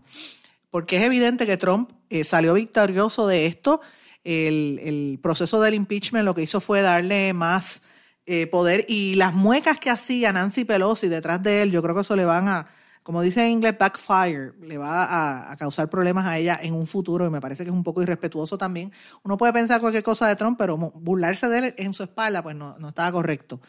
porque 0.74 0.96
es 0.96 1.04
evidente 1.04 1.46
que 1.46 1.56
Trump 1.56 1.92
eh, 2.10 2.24
salió 2.24 2.52
victorioso 2.52 3.28
de 3.28 3.46
esto. 3.46 3.80
El, 4.24 5.20
proceso 5.22 5.60
del 5.60 5.74
impeachment 5.74 6.24
lo 6.24 6.34
que 6.34 6.42
hizo 6.42 6.60
fue 6.60 6.82
darle 6.82 7.32
más 7.32 7.80
eh, 8.26 8.48
poder 8.48 8.84
y 8.88 9.14
las 9.14 9.34
muecas 9.34 9.78
que 9.78 9.88
hacía 9.88 10.32
Nancy 10.32 10.64
Pelosi 10.64 11.06
detrás 11.06 11.40
de 11.44 11.62
él, 11.62 11.70
yo 11.70 11.80
creo 11.80 11.94
que 11.94 12.00
eso 12.00 12.16
le 12.16 12.24
van 12.24 12.48
a, 12.48 12.66
como 13.04 13.22
dice 13.22 13.46
en 13.46 13.52
inglés, 13.52 13.76
backfire, 13.78 14.54
le 14.62 14.76
va 14.76 15.52
a, 15.52 15.56
causar 15.58 15.88
problemas 15.88 16.26
a 16.26 16.38
ella 16.38 16.58
en 16.60 16.74
un 16.74 16.88
futuro 16.88 17.24
y 17.24 17.30
me 17.30 17.40
parece 17.40 17.62
que 17.62 17.70
es 17.70 17.76
un 17.76 17.84
poco 17.84 18.02
irrespetuoso 18.02 18.58
también. 18.58 18.90
Uno 19.22 19.36
puede 19.36 19.52
pensar 19.52 19.80
cualquier 19.80 20.02
cosa 20.02 20.26
de 20.26 20.34
Trump, 20.34 20.58
pero 20.58 20.76
burlarse 20.76 21.48
de 21.48 21.58
él 21.58 21.74
en 21.78 21.94
su 21.94 22.02
espalda, 22.02 22.42
pues 22.42 22.56
no, 22.56 22.76
no 22.80 22.88
estaba 22.88 23.12
correcto. 23.12 23.60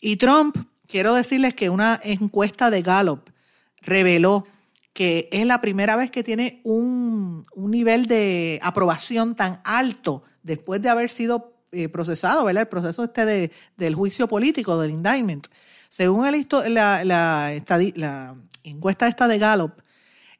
Y 0.00 0.16
Trump, 0.16 0.56
quiero 0.88 1.14
decirles 1.14 1.54
que 1.54 1.70
una 1.70 2.00
encuesta 2.02 2.68
de 2.68 2.82
Gallup 2.82 3.30
reveló 3.80 4.44
que 4.98 5.28
es 5.30 5.46
la 5.46 5.60
primera 5.60 5.94
vez 5.94 6.10
que 6.10 6.24
tiene 6.24 6.60
un, 6.64 7.46
nivel 7.54 8.06
de 8.06 8.58
aprobación 8.64 9.36
tan 9.36 9.60
alto 9.62 10.24
después 10.42 10.82
de 10.82 10.88
haber 10.88 11.08
sido 11.08 11.54
eh, 11.70 11.88
procesado, 11.88 12.44
¿verdad? 12.44 12.62
El 12.62 12.68
proceso 12.68 13.04
este 13.04 13.24
de, 13.24 13.52
del 13.76 13.94
juicio 13.94 14.26
político, 14.26 14.76
del 14.80 14.90
indictment. 14.90 15.46
Según 15.88 16.26
el, 16.26 16.48
la, 16.74 17.04
la, 17.04 17.62
la, 17.94 18.34
encuesta 18.64 19.06
esta 19.06 19.28
de 19.28 19.38
Gallup, 19.38 19.70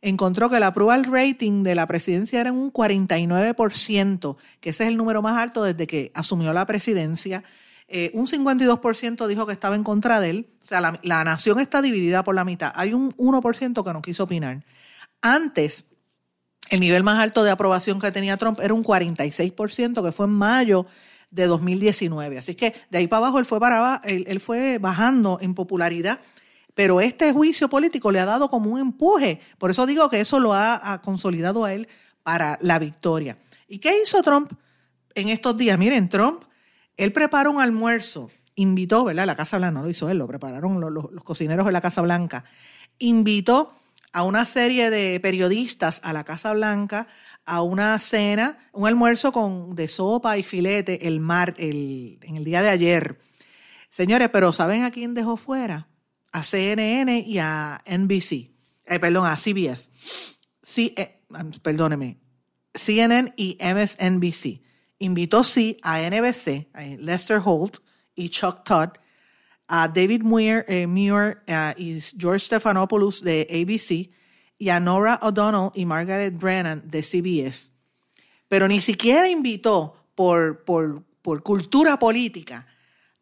encontró 0.03 0.51
que 0.51 0.57
el 0.57 0.65
approval 0.65 1.05
rating 1.05 1.63
de 1.63 1.77
la 1.77 1.87
presidencia 1.87 2.41
era 2.41 2.51
un 2.51 2.73
49%, 2.73 4.37
que 4.61 4.71
ese 4.71 4.83
es 4.83 4.89
el 4.89 4.97
número 4.97 5.23
más 5.23 5.41
alto 5.41 5.63
desde 5.63 5.87
que 5.87 6.11
asumió 6.15 6.53
la 6.53 6.67
presidencia 6.67 7.45
eh, 7.91 8.11
un 8.13 8.27
52% 8.27 9.27
dijo 9.27 9.47
que 9.47 9.53
estaba 9.55 9.75
en 9.75 9.83
contra 9.83 10.21
de 10.21 10.31
él. 10.31 10.49
O 10.61 10.65
sea, 10.65 10.81
la, 10.81 11.25
nación 11.25 11.59
está 11.59 11.81
dividida 11.81 12.23
por 12.23 12.35
la 12.35 12.45
mitad. 12.45 12.71
Hay 12.75 12.93
un 12.93 13.17
1% 13.17 13.85
que 13.85 13.93
no 13.93 14.03
quiso 14.03 14.25
opinar. 14.25 14.63
Antes, 15.23 15.87
el 16.69 16.81
nivel 16.81 17.03
más 17.03 17.19
alto 17.19 17.45
de 17.45 17.51
aprobación 17.51 17.99
que 17.99 18.13
tenía 18.13 18.37
Trump 18.37 18.61
era 18.61 18.75
un 18.75 18.85
46%, 18.85 20.05
que 20.05 20.13
fue 20.13 20.27
en 20.27 20.33
mayo 20.33 20.87
de 21.31 21.47
2019. 21.47 22.39
Así 22.39 22.55
que 22.55 22.75
de 22.91 22.99
ahí 22.99 23.07
para 23.07 23.19
abajo 23.25 23.39
él 23.39 23.47
fue, 23.47 23.59
para, 23.59 24.03
él, 24.05 24.41
fue 24.41 24.77
bajando 24.77 25.39
en 25.41 25.55
popularidad. 25.55 26.21
Pero 26.75 27.01
este 27.01 27.33
juicio 27.33 27.69
político 27.69 28.11
le 28.13 28.21
ha 28.21 28.27
dado 28.27 28.51
como 28.51 28.71
un 28.71 28.79
empuje. 28.79 29.41
Por 29.57 29.71
eso 29.71 29.87
digo 29.87 30.11
que 30.11 30.21
eso 30.21 30.39
lo 30.39 30.53
ha 30.53 31.01
consolidado 31.03 31.65
a 31.65 31.73
él 31.73 31.89
para 32.23 32.59
la 32.61 32.79
victoria. 32.79 33.39
¿Y 33.67 33.79
qué 33.79 34.03
hizo 34.03 34.23
Trump 34.23 34.53
en 35.15 35.31
estos 35.31 35.57
días? 35.57 35.79
Miren, 35.79 36.09
Trump 36.09 36.45
él 36.99 37.13
prepara 37.13 37.49
un 37.49 37.61
almuerzo 37.61 38.31
invitó, 38.59 39.05
¿verdad? 39.05 39.27
La 39.27 39.37
Casa 39.37 39.57
Blanca, 39.57 39.73
no 39.73 39.83
lo 39.83 39.91
hizo 39.91 40.11
él, 40.11 40.19
lo 40.19 40.27
prepararon 40.27 40.81
los, 40.81 41.23
cocineros 41.23 41.65
de 41.65 41.73
la 41.73 41.81
Casa 41.81 42.03
Blanca, 42.03 42.45
invitó 42.99 43.73
a 44.13 44.25
una 44.25 44.45
serie 44.45 44.91
de 44.91 45.21
periodistas 45.21 46.01
a 46.03 46.13
la 46.13 46.25
Casa 46.25 46.53
Blanca 46.53 47.07
a 47.45 47.63
una 47.63 47.99
cena, 47.99 48.59
un 48.73 48.87
almuerzo 48.87 49.33
con, 49.33 49.75
de 49.75 49.89
sopa 49.89 50.37
y 50.37 50.43
filete 50.43 51.07
el 51.09 51.21
mar, 51.21 51.55
el, 51.57 52.19
en 52.23 52.37
el 52.37 52.45
día 52.45 52.61
de 52.61 52.69
ayer. 52.69 53.21
Señores, 53.89 54.29
pero 54.31 54.53
¿saben 54.53 54.83
a 54.83 54.91
quién 54.91 55.15
dejó 55.15 55.37
fuera? 55.37 55.89
A 56.33 56.43
CNN 56.43 57.21
y 57.21 57.39
a 57.39 57.83
NBC. 57.87 58.51
Eh, 58.85 58.99
perdón, 59.01 59.25
a 59.25 59.37
CBS. 59.37 59.89
Sí, 60.63 60.93
eh, 60.97 61.23
perdóneme. 61.63 62.19
CNN 62.75 63.33
y 63.37 63.57
MSNBC. 63.63 64.68
Invitó 64.99 65.45
sí 65.45 65.77
a 65.83 66.01
NBC, 66.01 66.69
a 66.73 66.83
Lester 66.99 67.41
Holt 67.45 67.79
y 68.15 68.29
Chuck 68.31 68.65
Todd, 68.65 68.91
a 69.69 69.87
David 69.89 70.23
Muir, 70.23 70.65
eh, 70.67 70.87
Muir 70.87 71.39
y 71.77 72.01
George 72.19 72.47
Stephanopoulos 72.47 73.23
de 73.23 73.47
ABC, 73.51 74.11
y 74.59 74.69
a 74.71 74.81
Nora 74.81 75.21
O'Donnell 75.23 75.71
y 75.75 75.87
Margaret 75.87 76.37
Brennan 76.37 76.83
de 76.85 77.03
CBS. 77.03 77.73
Pero 78.49 78.67
ni 78.67 78.81
siquiera 78.81 79.29
invitó 79.29 79.95
por, 80.15 80.65
por, 80.65 81.05
cultura 81.43 81.99
política 81.99 82.67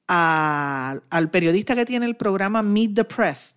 al 0.07 1.31
periodista 1.31 1.75
que 1.75 1.85
tiene 1.85 2.07
el 2.07 2.15
programa 2.15 2.63
Meet 2.63 2.95
the 2.95 3.05
Press, 3.05 3.57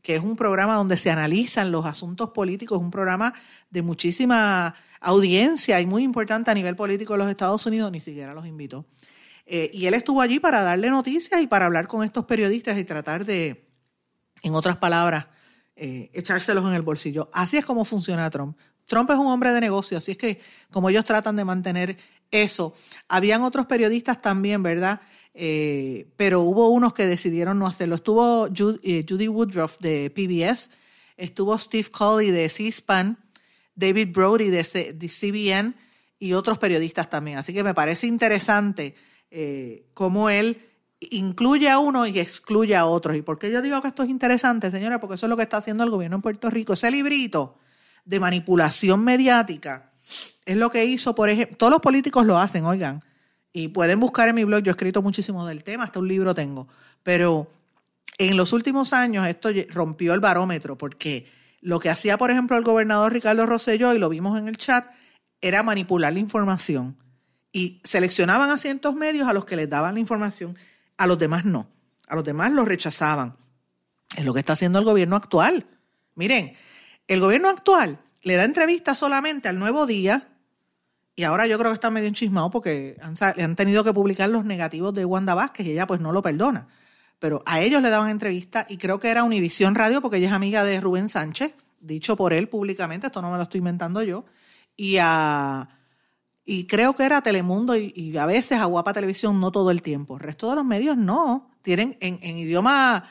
que 0.00 0.14
es 0.14 0.22
un 0.22 0.36
programa 0.36 0.76
donde 0.76 0.96
se 0.96 1.10
analizan 1.10 1.72
los 1.72 1.84
asuntos 1.84 2.30
políticos, 2.30 2.78
un 2.78 2.92
programa 2.92 3.34
de 3.68 3.82
muchísima 3.82 4.74
audiencia 5.00 5.80
y 5.80 5.86
muy 5.86 6.02
importante 6.02 6.50
a 6.50 6.54
nivel 6.54 6.76
político 6.76 7.14
de 7.14 7.18
los 7.18 7.30
Estados 7.30 7.64
Unidos, 7.66 7.90
ni 7.90 8.00
siquiera 8.00 8.34
los 8.34 8.46
invitó. 8.46 8.86
Eh, 9.46 9.70
y 9.72 9.86
él 9.86 9.94
estuvo 9.94 10.20
allí 10.20 10.38
para 10.38 10.62
darle 10.62 10.90
noticias 10.90 11.42
y 11.42 11.46
para 11.46 11.66
hablar 11.66 11.88
con 11.88 12.04
estos 12.04 12.24
periodistas 12.26 12.78
y 12.78 12.84
tratar 12.84 13.24
de, 13.24 13.68
en 14.42 14.54
otras 14.54 14.76
palabras, 14.76 15.26
eh, 15.74 16.10
echárselos 16.12 16.64
en 16.66 16.74
el 16.74 16.82
bolsillo. 16.82 17.30
Así 17.32 17.56
es 17.56 17.64
como 17.64 17.84
funciona 17.84 18.30
Trump. 18.30 18.56
Trump 18.86 19.10
es 19.10 19.16
un 19.16 19.26
hombre 19.26 19.52
de 19.52 19.60
negocio, 19.60 19.98
así 19.98 20.12
es 20.12 20.18
que 20.18 20.40
como 20.70 20.90
ellos 20.90 21.04
tratan 21.04 21.36
de 21.36 21.44
mantener 21.44 21.96
eso. 22.30 22.74
Habían 23.08 23.42
otros 23.42 23.66
periodistas 23.66 24.20
también, 24.20 24.62
¿verdad? 24.62 25.00
Eh, 25.32 26.08
pero 26.16 26.40
hubo 26.42 26.68
unos 26.70 26.92
que 26.92 27.06
decidieron 27.06 27.58
no 27.58 27.66
hacerlo. 27.66 27.94
Estuvo 27.94 28.48
Judy, 28.48 29.28
Woodruff 29.28 29.78
de 29.78 30.10
PBS, 30.10 30.70
estuvo 31.16 31.56
Steve 31.56 31.88
Colley 31.88 32.30
de 32.30 32.48
C-SPAN, 32.48 33.18
David 33.74 34.08
Brody 34.12 34.50
de, 34.50 34.64
CBN 34.64 35.74
y 36.18 36.32
otros 36.32 36.58
periodistas 36.58 37.08
también. 37.08 37.38
Así 37.38 37.52
que 37.52 37.64
me 37.64 37.74
parece 37.74 38.06
interesante 38.06 38.94
cómo 39.94 40.28
él 40.28 40.58
incluye 41.00 41.70
a 41.70 41.78
uno 41.78 42.06
y 42.06 42.18
excluye 42.18 42.76
a 42.76 42.84
otros. 42.84 43.16
¿Y 43.16 43.22
por 43.22 43.38
qué 43.38 43.50
yo 43.50 43.62
digo 43.62 43.80
que 43.80 43.88
esto 43.88 44.02
es 44.02 44.10
interesante, 44.10 44.70
señora? 44.70 45.00
Porque 45.00 45.14
eso 45.14 45.26
es 45.26 45.30
lo 45.30 45.36
que 45.36 45.44
está 45.44 45.56
haciendo 45.56 45.84
el 45.84 45.90
gobierno 45.90 46.16
en 46.16 46.22
Puerto 46.22 46.50
Rico. 46.50 46.74
Ese 46.74 46.90
librito 46.90 47.56
de 48.04 48.20
manipulación 48.20 49.02
mediática 49.02 49.92
es 50.44 50.56
lo 50.56 50.70
que 50.70 50.84
hizo, 50.84 51.14
por 51.14 51.28
ejemplo, 51.28 51.56
todos 51.56 51.70
los 51.70 51.80
políticos 51.80 52.26
lo 52.26 52.38
hacen, 52.38 52.64
oigan, 52.64 53.00
y 53.52 53.68
pueden 53.68 54.00
buscar 54.00 54.28
en 54.28 54.34
mi 54.34 54.44
blog, 54.44 54.62
yo 54.62 54.70
he 54.70 54.72
escrito 54.72 55.02
muchísimo 55.02 55.46
del 55.46 55.64
tema, 55.64 55.84
hasta 55.84 55.98
un 55.98 56.08
libro 56.08 56.34
tengo, 56.34 56.68
pero 57.02 57.48
en 58.18 58.36
los 58.36 58.52
últimos 58.52 58.92
años 58.92 59.26
esto 59.26 59.50
rompió 59.68 60.14
el 60.14 60.20
barómetro, 60.20 60.76
porque 60.76 61.26
lo 61.60 61.78
que 61.78 61.90
hacía, 61.90 62.16
por 62.18 62.30
ejemplo, 62.30 62.56
el 62.56 62.64
gobernador 62.64 63.12
Ricardo 63.12 63.46
Rosselló, 63.46 63.94
y 63.94 63.98
lo 63.98 64.08
vimos 64.08 64.38
en 64.38 64.48
el 64.48 64.56
chat, 64.56 64.86
era 65.40 65.62
manipular 65.62 66.12
la 66.12 66.18
información. 66.18 66.96
Y 67.52 67.80
seleccionaban 67.84 68.50
a 68.50 68.58
ciertos 68.58 68.94
medios 68.94 69.28
a 69.28 69.32
los 69.32 69.44
que 69.44 69.56
les 69.56 69.68
daban 69.68 69.94
la 69.94 70.00
información 70.00 70.56
a 70.96 71.06
los 71.06 71.18
demás 71.18 71.44
no. 71.44 71.68
A 72.08 72.14
los 72.14 72.24
demás 72.24 72.52
los 72.52 72.68
rechazaban. 72.68 73.36
Es 74.16 74.24
lo 74.24 74.34
que 74.34 74.40
está 74.40 74.52
haciendo 74.52 74.78
el 74.78 74.84
gobierno 74.84 75.16
actual. 75.16 75.66
Miren, 76.14 76.54
el 77.08 77.20
gobierno 77.20 77.48
actual 77.48 77.98
le 78.22 78.36
da 78.36 78.44
entrevistas 78.44 78.98
solamente 78.98 79.48
al 79.48 79.58
Nuevo 79.58 79.86
Día, 79.86 80.28
y 81.16 81.24
ahora 81.24 81.46
yo 81.46 81.58
creo 81.58 81.70
que 81.70 81.74
está 81.74 81.90
medio 81.90 82.08
enchismado 82.08 82.50
porque 82.50 82.96
han, 83.00 83.14
han 83.20 83.56
tenido 83.56 83.82
que 83.82 83.92
publicar 83.92 84.28
los 84.28 84.44
negativos 84.44 84.94
de 84.94 85.04
Wanda 85.04 85.34
Vázquez 85.34 85.66
y 85.66 85.72
ella 85.72 85.86
pues 85.86 86.00
no 86.00 86.12
lo 86.12 86.22
perdona. 86.22 86.68
Pero 87.20 87.42
a 87.46 87.60
ellos 87.60 87.80
le 87.80 87.90
daban 87.90 88.10
entrevistas 88.10 88.66
y 88.68 88.78
creo 88.78 88.98
que 88.98 89.08
era 89.08 89.22
Univisión 89.22 89.76
Radio 89.76 90.02
porque 90.02 90.16
ella 90.16 90.26
es 90.26 90.32
amiga 90.32 90.64
de 90.64 90.80
Rubén 90.80 91.08
Sánchez, 91.08 91.54
dicho 91.78 92.16
por 92.16 92.32
él 92.32 92.48
públicamente, 92.48 93.06
esto 93.06 93.22
no 93.22 93.30
me 93.30 93.36
lo 93.36 93.44
estoy 93.44 93.58
inventando 93.58 94.02
yo, 94.02 94.24
y 94.76 94.96
a 95.00 95.68
y 96.52 96.66
creo 96.66 96.96
que 96.96 97.04
era 97.04 97.22
Telemundo 97.22 97.76
y, 97.76 98.16
a 98.16 98.26
veces 98.26 98.58
a 98.58 98.64
Guapa 98.64 98.92
Televisión, 98.92 99.38
no 99.40 99.52
todo 99.52 99.70
el 99.70 99.82
tiempo. 99.82 100.16
El 100.16 100.20
resto 100.20 100.50
de 100.50 100.56
los 100.56 100.64
medios 100.64 100.96
no. 100.96 101.48
Tienen 101.62 101.96
en, 102.00 102.38
idioma 102.38 103.08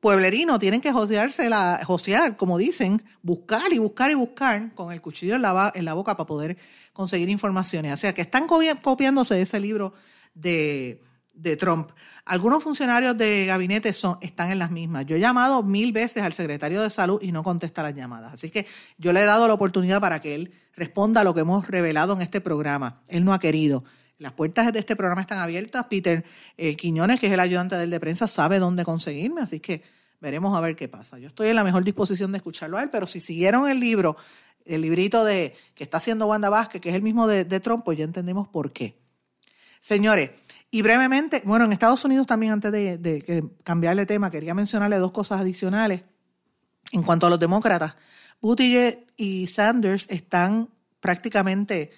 pueblerino, 0.00 0.58
tienen 0.58 0.80
que 0.80 0.90
josearse 0.90 1.48
la, 1.48 1.80
josear, 1.84 2.36
como 2.36 2.58
dicen, 2.58 3.00
buscar 3.22 3.72
y 3.72 3.78
buscar 3.78 4.10
y 4.10 4.14
buscar 4.14 4.74
con 4.74 4.92
el 4.92 5.00
cuchillo 5.00 5.36
en 5.36 5.42
la, 5.42 5.70
en 5.72 5.84
la 5.84 5.94
boca 5.94 6.16
para 6.16 6.26
poder 6.26 6.56
conseguir 6.92 7.28
informaciones. 7.28 7.92
O 7.92 7.96
sea, 7.96 8.12
que 8.12 8.22
están 8.22 8.48
copiándose 8.48 9.36
de 9.36 9.42
ese 9.42 9.60
libro 9.60 9.92
de, 10.34 11.00
de 11.32 11.56
Trump. 11.56 11.90
Algunos 12.30 12.62
funcionarios 12.62 13.18
de 13.18 13.44
gabinete 13.44 13.92
son, 13.92 14.16
están 14.20 14.52
en 14.52 14.60
las 14.60 14.70
mismas. 14.70 15.04
Yo 15.04 15.16
he 15.16 15.18
llamado 15.18 15.64
mil 15.64 15.90
veces 15.90 16.22
al 16.22 16.32
secretario 16.32 16.80
de 16.80 16.88
salud 16.88 17.20
y 17.20 17.32
no 17.32 17.42
contesta 17.42 17.82
las 17.82 17.92
llamadas. 17.92 18.34
Así 18.34 18.50
que 18.50 18.68
yo 18.98 19.12
le 19.12 19.22
he 19.22 19.24
dado 19.24 19.48
la 19.48 19.54
oportunidad 19.54 20.00
para 20.00 20.20
que 20.20 20.36
él 20.36 20.52
responda 20.76 21.22
a 21.22 21.24
lo 21.24 21.34
que 21.34 21.40
hemos 21.40 21.66
revelado 21.66 22.12
en 22.12 22.22
este 22.22 22.40
programa. 22.40 23.02
Él 23.08 23.24
no 23.24 23.34
ha 23.34 23.40
querido. 23.40 23.82
Las 24.18 24.32
puertas 24.32 24.72
de 24.72 24.78
este 24.78 24.94
programa 24.94 25.22
están 25.22 25.40
abiertas. 25.40 25.86
Peter 25.86 26.24
eh, 26.56 26.76
Quiñones, 26.76 27.18
que 27.18 27.26
es 27.26 27.32
el 27.32 27.40
ayudante 27.40 27.74
del 27.74 27.90
de 27.90 27.98
prensa, 27.98 28.28
sabe 28.28 28.60
dónde 28.60 28.84
conseguirme. 28.84 29.40
Así 29.40 29.58
que 29.58 29.82
veremos 30.20 30.56
a 30.56 30.60
ver 30.60 30.76
qué 30.76 30.86
pasa. 30.86 31.18
Yo 31.18 31.26
estoy 31.26 31.48
en 31.48 31.56
la 31.56 31.64
mejor 31.64 31.82
disposición 31.82 32.30
de 32.30 32.36
escucharlo 32.36 32.78
a 32.78 32.82
él, 32.84 32.90
pero 32.90 33.08
si 33.08 33.20
siguieron 33.20 33.68
el 33.68 33.80
libro, 33.80 34.16
el 34.64 34.82
librito 34.82 35.24
de 35.24 35.52
que 35.74 35.82
está 35.82 35.96
haciendo 35.96 36.26
Wanda 36.26 36.48
Vázquez, 36.48 36.80
que 36.80 36.90
es 36.90 36.94
el 36.94 37.02
mismo 37.02 37.26
de, 37.26 37.44
de 37.44 37.58
Trump, 37.58 37.84
pues 37.84 37.98
ya 37.98 38.04
entendemos 38.04 38.46
por 38.46 38.70
qué. 38.70 39.00
Señores, 39.80 40.30
y 40.70 40.82
brevemente, 40.82 41.42
bueno, 41.44 41.64
en 41.64 41.72
Estados 41.72 42.04
Unidos 42.04 42.26
también, 42.26 42.52
antes 42.52 42.70
de, 42.70 43.50
cambiarle 43.64 44.06
tema, 44.06 44.30
quería 44.30 44.54
mencionarle 44.54 44.96
dos 44.96 45.10
cosas 45.10 45.40
adicionales. 45.40 46.02
En 46.92 47.02
cuanto 47.02 47.26
a 47.26 47.30
los 47.30 47.40
demócratas, 47.40 47.96
Buttigieg 48.40 49.06
y 49.16 49.48
Sanders 49.48 50.06
están 50.08 50.68
prácticamente 51.00 51.90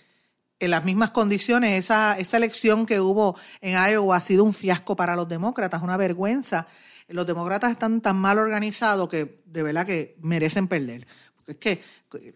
en 0.58 0.70
las 0.70 0.84
mismas 0.84 1.10
condiciones. 1.10 1.78
Esa, 1.78 2.18
esa 2.18 2.36
elección 2.38 2.86
que 2.86 3.00
hubo 3.00 3.36
en 3.60 3.74
Iowa 3.74 4.16
ha 4.16 4.20
sido 4.20 4.44
un 4.44 4.54
fiasco 4.54 4.96
para 4.96 5.16
los 5.16 5.28
demócratas, 5.28 5.82
una 5.82 5.96
vergüenza. 5.96 6.66
Los 7.08 7.26
demócratas 7.26 7.72
están 7.72 8.00
tan 8.00 8.16
mal 8.16 8.38
organizados 8.38 9.08
que 9.08 9.42
de 9.44 9.62
verdad 9.62 9.84
que 9.84 10.16
merecen 10.20 10.66
perder. 10.66 11.06
Es 11.46 11.56
que 11.56 11.80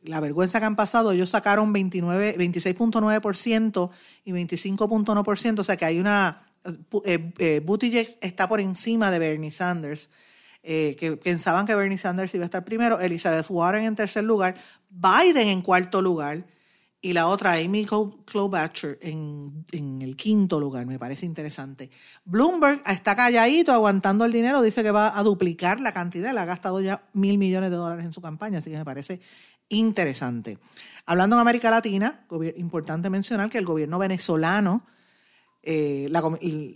la 0.05 0.21
vergüenza 0.21 0.59
que 0.59 0.67
han 0.67 0.77
pasado, 0.77 1.13
ellos 1.13 1.31
sacaron 1.31 1.73
26.9% 1.73 3.91
y 4.25 4.33
25.1%, 4.33 5.59
o 5.59 5.65
sea 5.65 5.77
que 5.77 5.85
hay 5.85 5.99
una... 5.99 6.43
Eh, 7.05 7.33
eh, 7.39 7.61
Buttigieg 7.65 8.19
está 8.21 8.49
por 8.49 8.61
encima 8.61 9.13
de 9.13 9.21
Bernie 9.21 9.53
Sanders, 9.53 10.11
eh, 10.65 10.97
que 10.99 11.17
pensaban 11.17 11.65
que 11.65 11.77
Bernie 11.77 11.97
Sanders 11.97 12.35
iba 12.35 12.43
a 12.43 12.47
estar 12.47 12.65
primero, 12.65 12.99
Elizabeth 12.99 13.47
Warren 13.49 13.85
en 13.85 13.95
tercer 13.95 14.25
lugar, 14.25 14.57
Biden 14.91 15.47
en 15.47 15.63
cuarto 15.63 16.03
lugar, 16.03 16.45
y 17.01 17.13
la 17.13 17.29
otra, 17.29 17.53
Amy 17.53 17.85
Klobuchar, 17.85 18.99
en, 19.01 19.65
en, 19.71 20.03
el 20.03 20.17
quinto 20.17 20.59
lugar. 20.59 20.87
Me 20.87 20.99
parece 20.99 21.27
interesante. 21.27 21.91
Bloomberg 22.25 22.83
está 22.87 23.15
calladito, 23.15 23.73
aguantando 23.73 24.25
el 24.25 24.33
dinero. 24.33 24.63
Dice 24.63 24.83
que 24.83 24.91
va 24.91 25.17
a 25.17 25.23
duplicar 25.23 25.79
la 25.79 25.93
cantidad. 25.93 26.33
Le 26.33 26.41
ha 26.41 26.45
gastado 26.45 26.81
ya 26.81 27.03
mil 27.13 27.39
millones 27.39 27.71
de 27.71 27.77
dólares 27.77 28.05
en 28.05 28.13
su 28.13 28.21
campaña, 28.21 28.59
así 28.59 28.71
que 28.71 28.79
me 28.79 28.85
parece 28.85 29.21
interesante. 29.69 30.59
Hablando 31.05 31.37
en 31.37 31.41
América 31.41 31.71
Latina, 31.71 32.27
importante 32.57 33.11
mencionar 33.11 33.51
que 33.51 33.59
el 33.59 33.67
gobierno 33.67 33.99
venezolano 33.99 34.87
eh, 35.63 36.11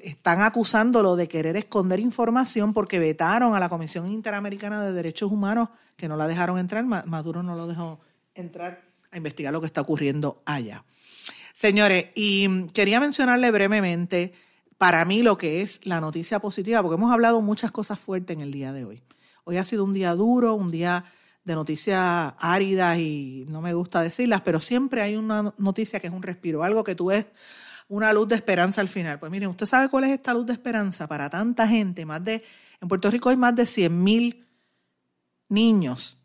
están 0.02 0.42
acusándolo 0.42 1.16
de 1.16 1.28
querer 1.28 1.56
esconder 1.56 1.98
información 1.98 2.72
porque 2.72 2.98
vetaron 2.98 3.54
a 3.54 3.60
la 3.60 3.68
Comisión 3.68 4.06
Interamericana 4.06 4.84
de 4.84 4.92
Derechos 4.92 5.32
Humanos, 5.32 5.70
que 5.96 6.08
no 6.08 6.16
la 6.16 6.26
dejaron 6.28 6.58
entrar. 6.58 6.84
Maduro 6.84 7.42
no 7.42 7.56
lo 7.56 7.66
dejó 7.66 8.00
entrar 8.34 8.89
a 9.10 9.16
investigar 9.16 9.52
lo 9.52 9.60
que 9.60 9.66
está 9.66 9.80
ocurriendo 9.80 10.42
allá. 10.44 10.84
Señores, 11.52 12.06
y 12.14 12.66
quería 12.68 13.00
mencionarle 13.00 13.50
brevemente 13.50 14.32
para 14.78 15.04
mí 15.04 15.22
lo 15.22 15.36
que 15.36 15.62
es 15.62 15.84
la 15.84 16.00
noticia 16.00 16.38
positiva, 16.38 16.80
porque 16.82 16.94
hemos 16.94 17.12
hablado 17.12 17.42
muchas 17.42 17.70
cosas 17.70 17.98
fuertes 17.98 18.36
en 18.36 18.42
el 18.42 18.50
día 18.52 18.72
de 18.72 18.84
hoy. 18.84 19.02
Hoy 19.44 19.58
ha 19.58 19.64
sido 19.64 19.84
un 19.84 19.92
día 19.92 20.14
duro, 20.14 20.54
un 20.54 20.70
día 20.70 21.04
de 21.44 21.54
noticias 21.54 22.32
áridas 22.38 22.98
y 22.98 23.44
no 23.48 23.60
me 23.60 23.74
gusta 23.74 24.02
decirlas, 24.02 24.42
pero 24.42 24.60
siempre 24.60 25.02
hay 25.02 25.16
una 25.16 25.52
noticia 25.58 26.00
que 26.00 26.06
es 26.06 26.12
un 26.12 26.22
respiro, 26.22 26.62
algo 26.62 26.84
que 26.84 26.94
tú 26.94 27.06
ves 27.06 27.26
una 27.88 28.12
luz 28.12 28.28
de 28.28 28.36
esperanza 28.36 28.80
al 28.80 28.88
final. 28.88 29.18
Pues 29.18 29.32
miren, 29.32 29.50
¿usted 29.50 29.66
sabe 29.66 29.88
cuál 29.88 30.04
es 30.04 30.10
esta 30.10 30.32
luz 30.32 30.46
de 30.46 30.52
esperanza 30.52 31.08
para 31.08 31.28
tanta 31.28 31.66
gente? 31.66 32.06
Más 32.06 32.22
de, 32.24 32.42
en 32.80 32.88
Puerto 32.88 33.10
Rico 33.10 33.28
hay 33.28 33.36
más 33.36 33.54
de 33.56 33.66
100 33.66 34.02
mil 34.02 34.46
niños 35.48 36.18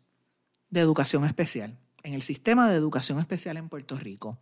de 0.70 0.80
educación 0.80 1.24
especial 1.24 1.76
en 2.06 2.14
el 2.14 2.22
sistema 2.22 2.70
de 2.70 2.76
educación 2.76 3.18
especial 3.18 3.56
en 3.56 3.68
Puerto 3.68 3.96
Rico. 3.96 4.38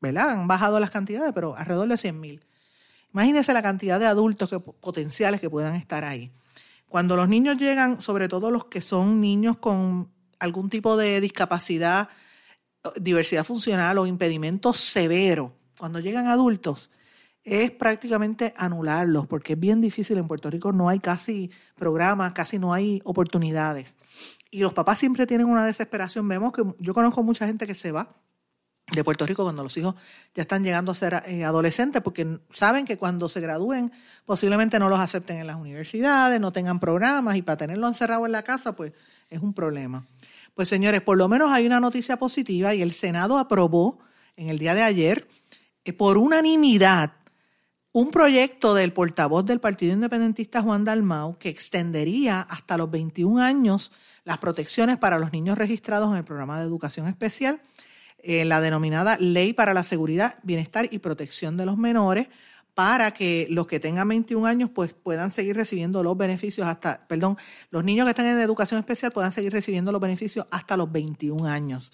¿Verdad? 0.00 0.30
Han 0.30 0.48
bajado 0.48 0.80
las 0.80 0.90
cantidades, 0.90 1.32
pero 1.32 1.56
alrededor 1.56 1.88
de 1.88 1.96
100 1.96 2.20
mil. 2.20 2.44
Imagínense 3.12 3.52
la 3.54 3.62
cantidad 3.62 4.00
de 4.00 4.06
adultos 4.06 4.50
que, 4.50 4.58
potenciales 4.58 5.40
que 5.40 5.48
puedan 5.48 5.76
estar 5.76 6.04
ahí. 6.04 6.32
Cuando 6.88 7.14
los 7.14 7.28
niños 7.28 7.56
llegan, 7.56 8.00
sobre 8.00 8.28
todo 8.28 8.50
los 8.50 8.64
que 8.64 8.80
son 8.80 9.20
niños 9.20 9.58
con 9.58 10.10
algún 10.40 10.68
tipo 10.68 10.96
de 10.96 11.20
discapacidad, 11.20 12.08
diversidad 13.00 13.44
funcional 13.44 13.98
o 13.98 14.06
impedimento 14.06 14.72
severo, 14.72 15.54
cuando 15.78 16.00
llegan 16.00 16.26
adultos, 16.26 16.90
es 17.44 17.70
prácticamente 17.70 18.54
anularlos, 18.56 19.26
porque 19.26 19.52
es 19.52 19.60
bien 19.60 19.80
difícil. 19.80 20.16
En 20.18 20.26
Puerto 20.26 20.50
Rico 20.50 20.72
no 20.72 20.88
hay 20.88 20.98
casi 20.98 21.50
programas, 21.76 22.32
casi 22.32 22.58
no 22.58 22.72
hay 22.72 23.02
oportunidades. 23.04 23.96
Y 24.50 24.60
los 24.60 24.72
papás 24.72 24.98
siempre 24.98 25.26
tienen 25.26 25.46
una 25.46 25.66
desesperación. 25.66 26.26
Vemos 26.26 26.52
que 26.52 26.62
yo 26.78 26.94
conozco 26.94 27.22
mucha 27.22 27.46
gente 27.46 27.66
que 27.66 27.74
se 27.74 27.92
va 27.92 28.08
de 28.92 29.02
Puerto 29.02 29.26
Rico 29.26 29.42
cuando 29.42 29.62
los 29.62 29.76
hijos 29.76 29.94
ya 30.34 30.42
están 30.42 30.62
llegando 30.62 30.92
a 30.92 30.94
ser 30.94 31.22
eh, 31.26 31.44
adolescentes, 31.44 32.02
porque 32.02 32.38
saben 32.50 32.84
que 32.84 32.96
cuando 32.96 33.28
se 33.28 33.40
gradúen 33.40 33.92
posiblemente 34.24 34.78
no 34.78 34.88
los 34.88 35.00
acepten 35.00 35.38
en 35.38 35.46
las 35.46 35.56
universidades, 35.56 36.40
no 36.40 36.52
tengan 36.52 36.80
programas 36.80 37.36
y 37.36 37.42
para 37.42 37.56
tenerlo 37.56 37.88
encerrado 37.88 38.26
en 38.26 38.32
la 38.32 38.42
casa, 38.42 38.76
pues 38.76 38.92
es 39.30 39.40
un 39.40 39.54
problema. 39.54 40.06
Pues 40.54 40.68
señores, 40.68 41.00
por 41.00 41.16
lo 41.16 41.28
menos 41.28 41.50
hay 41.50 41.66
una 41.66 41.80
noticia 41.80 42.18
positiva 42.18 42.74
y 42.74 42.82
el 42.82 42.92
Senado 42.92 43.38
aprobó 43.38 43.98
en 44.36 44.48
el 44.48 44.58
día 44.58 44.74
de 44.74 44.82
ayer 44.82 45.28
eh, 45.84 45.92
por 45.92 46.18
unanimidad 46.18 47.12
un 47.94 48.10
proyecto 48.10 48.74
del 48.74 48.92
portavoz 48.92 49.46
del 49.46 49.60
Partido 49.60 49.92
Independentista 49.92 50.62
Juan 50.62 50.84
Dalmau 50.84 51.38
que 51.38 51.48
extendería 51.48 52.40
hasta 52.40 52.76
los 52.76 52.90
21 52.90 53.40
años 53.40 53.92
las 54.24 54.38
protecciones 54.38 54.98
para 54.98 55.20
los 55.20 55.30
niños 55.30 55.56
registrados 55.56 56.10
en 56.10 56.16
el 56.16 56.24
programa 56.24 56.58
de 56.58 56.66
educación 56.66 57.06
especial, 57.06 57.60
eh, 58.18 58.44
la 58.44 58.60
denominada 58.60 59.16
Ley 59.20 59.52
para 59.52 59.74
la 59.74 59.84
Seguridad, 59.84 60.40
Bienestar 60.42 60.88
y 60.90 60.98
Protección 60.98 61.56
de 61.56 61.66
los 61.66 61.78
Menores, 61.78 62.26
para 62.74 63.12
que 63.12 63.46
los 63.48 63.68
que 63.68 63.78
tengan 63.78 64.08
21 64.08 64.44
años 64.44 64.70
pues 64.74 64.92
puedan 64.92 65.30
seguir 65.30 65.54
recibiendo 65.54 66.02
los 66.02 66.16
beneficios 66.16 66.66
hasta, 66.66 67.06
perdón, 67.06 67.38
los 67.70 67.84
niños 67.84 68.06
que 68.06 68.10
están 68.10 68.26
en 68.26 68.40
educación 68.40 68.80
especial 68.80 69.12
puedan 69.12 69.30
seguir 69.30 69.52
recibiendo 69.52 69.92
los 69.92 70.00
beneficios 70.00 70.48
hasta 70.50 70.76
los 70.76 70.90
21 70.90 71.46
años. 71.46 71.92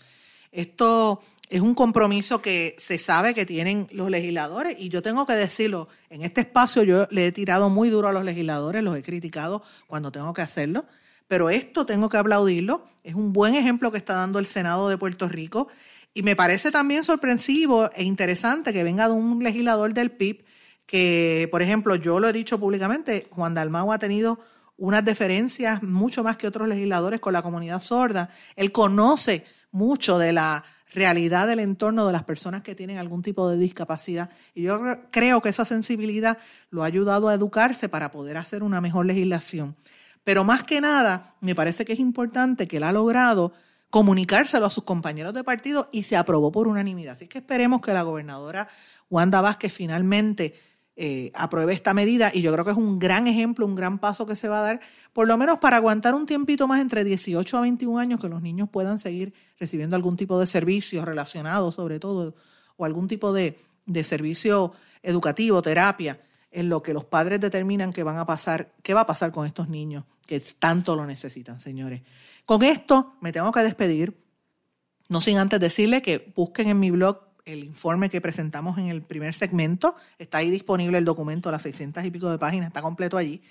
Esto 0.51 1.21
es 1.51 1.61
un 1.61 1.75
compromiso 1.75 2.41
que 2.41 2.77
se 2.79 2.99
sabe 2.99 3.35
que 3.35 3.45
tienen 3.45 3.89
los 3.91 4.09
legisladores 4.09 4.77
y 4.79 4.89
yo 4.89 5.03
tengo 5.03 5.27
que 5.27 5.33
decirlo, 5.33 5.89
en 6.09 6.23
este 6.23 6.43
espacio 6.43 6.85
yo 6.85 7.09
le 7.11 7.27
he 7.27 7.33
tirado 7.33 7.69
muy 7.69 7.91
duro 7.91 8.07
a 8.07 8.13
los 8.13 8.25
legisladores, 8.25 8.85
los 8.85 8.97
he 8.97 9.03
criticado 9.03 9.65
cuando 9.89 10.13
tengo 10.13 10.33
que 10.33 10.43
hacerlo, 10.43 10.85
pero 11.27 11.51
esto 11.51 11.85
tengo 11.85 12.09
que 12.09 12.19
aplaudirlo, 12.19 12.87
es 13.03 13.17
un 13.17 13.33
buen 13.33 13.57
ejemplo 13.57 13.91
que 13.91 13.99
está 13.99 14.15
dando 14.15 14.39
el 14.39 14.47
Senado 14.47 14.89
de 14.89 14.97
Puerto 14.97 15.29
Rico 15.29 15.67
y 16.15 16.23
me 16.23 16.37
parece 16.37 16.71
también 16.71 17.03
sorpresivo 17.03 17.91
e 17.95 18.05
interesante 18.05 18.73
que 18.73 18.85
venga 18.85 19.09
de 19.09 19.15
un 19.15 19.43
legislador 19.43 19.93
del 19.93 20.13
PIB 20.13 20.45
que, 20.87 21.49
por 21.51 21.63
ejemplo, 21.63 21.97
yo 21.97 22.21
lo 22.21 22.29
he 22.29 22.33
dicho 22.33 22.61
públicamente, 22.61 23.27
Juan 23.31 23.55
Dalmau 23.55 23.93
ha 23.93 23.99
tenido 23.99 24.39
unas 24.77 25.05
deferencias 25.05 25.83
mucho 25.83 26.23
más 26.23 26.37
que 26.37 26.47
otros 26.47 26.67
legisladores 26.69 27.21
con 27.21 27.33
la 27.33 27.43
comunidad 27.43 27.81
sorda. 27.81 28.31
Él 28.57 28.73
conoce 28.73 29.45
mucho 29.71 30.19
de 30.19 30.33
la 30.33 30.65
realidad 30.93 31.47
del 31.47 31.61
entorno 31.61 32.07
de 32.07 32.13
las 32.13 32.25
personas 32.25 32.63
que 32.63 32.75
tienen 32.75 32.99
algún 32.99 33.23
tipo 33.23 33.49
de 33.49 33.57
discapacidad. 33.57 34.31
Y 34.55 34.63
yo 34.63 34.81
creo 35.11 35.41
que 35.41 35.49
esa 35.49 35.65
sensibilidad 35.65 36.39
lo 36.71 36.83
ha 36.83 36.87
ayudado 36.87 37.29
a 37.29 37.35
educarse 37.35 37.89
para 37.89 38.11
poder 38.11 38.37
hacer 38.37 38.63
una 38.63 38.81
mejor 38.81 39.07
legislación. 39.07 39.77
Pero 40.25 40.45
más 40.45 40.63
que 40.65 40.81
nada, 40.81 41.35
me 41.41 41.55
parece 41.55 41.85
que 41.85 41.93
es 41.93 41.99
importante 41.99 42.69
que 42.69 42.77
él 42.77 42.83
ha 42.83 42.93
logrado 42.93 43.53
comunicárselo 43.89 44.67
a 44.67 44.71
sus 44.71 44.85
compañeros 44.85 45.35
de 45.35 45.45
partido 45.45 45.89
y 45.93 46.05
se 46.05 46.17
aprobó 46.17 46.53
por 46.53 46.69
unanimidad. 46.69 47.15
Así 47.15 47.27
que 47.27 47.39
esperemos 47.39 47.81
que 47.81 47.93
la 47.93 48.03
gobernadora 48.03 48.69
Wanda 49.09 49.41
Vázquez 49.41 49.73
finalmente 49.73 50.55
eh, 51.03 51.33
apruebe 51.35 51.73
esta 51.73 51.95
medida 51.95 52.31
y 52.35 52.43
yo 52.43 52.53
creo 52.53 52.63
que 52.63 52.73
es 52.73 52.77
un 52.77 52.99
gran 52.99 53.27
ejemplo, 53.27 53.65
un 53.65 53.75
gran 53.75 53.99
paso 53.99 54.27
que 54.27 54.37
se 54.37 54.51
va 54.51 54.59
a 54.59 54.63
dar, 54.63 54.81
por 55.15 55.27
lo 55.27 55.39
menos 55.39 55.59
para 55.59 55.79
aguantar 55.79 56.15
un 56.15 56.27
tiempito 56.27 56.69
más 56.69 56.79
entre 56.79 57.05
18 57.05 57.57
a 57.57 57.61
21 57.63 57.99
años 57.99 58.21
que 58.21 58.29
los 58.29 58.43
niños 58.43 58.69
puedan 58.69 58.99
seguir 58.99 59.33
recibiendo 59.59 59.97
algún 59.97 60.19
tipo 60.19 60.39
de 60.39 60.47
servicio 60.47 61.03
relacionado 61.07 61.73
sobre 61.73 62.01
todo 62.01 62.35
o 62.77 62.85
algún 62.85 63.09
tipo 63.09 63.33
de, 63.33 63.59
de 63.87 64.05
servicio 64.05 64.75
educativo, 65.03 65.63
terapia, 65.63 66.21
en 66.51 66.69
lo 66.69 66.83
que 66.83 66.93
los 66.93 67.07
padres 67.07 67.41
determinan 67.41 67.95
que 67.95 68.03
van 68.03 68.19
a 68.19 68.27
pasar, 68.27 68.75
qué 68.83 68.93
va 68.93 69.01
a 69.01 69.07
pasar 69.07 69.31
con 69.31 69.47
estos 69.47 69.71
niños 69.71 70.05
que 70.27 70.39
tanto 70.59 70.97
lo 70.97 71.07
necesitan, 71.07 71.61
señores. 71.61 72.03
Con 72.45 72.63
esto 72.63 73.15
me 73.23 73.33
tengo 73.33 73.51
que 73.53 73.61
despedir, 73.61 74.23
no 75.09 75.23
sin 75.23 75.39
antes 75.39 75.61
decirle 75.61 76.03
que 76.03 76.31
busquen 76.37 76.69
en 76.69 76.79
mi 76.79 76.91
blog 76.91 77.30
el 77.53 77.65
informe 77.65 78.09
que 78.09 78.21
presentamos 78.21 78.79
en 78.79 78.89
el 78.89 79.03
primer 79.03 79.35
segmento. 79.35 79.97
Está 80.19 80.39
ahí 80.39 80.51
disponible 80.51 80.99
el 80.99 81.05
documento, 81.05 81.51
las 81.51 81.63
600 81.63 82.05
y 82.05 82.11
pico 82.11 82.31
de 82.31 82.39
páginas, 82.39 82.69
está 82.69 82.83
completo 82.83 83.17
allí. 83.17 83.43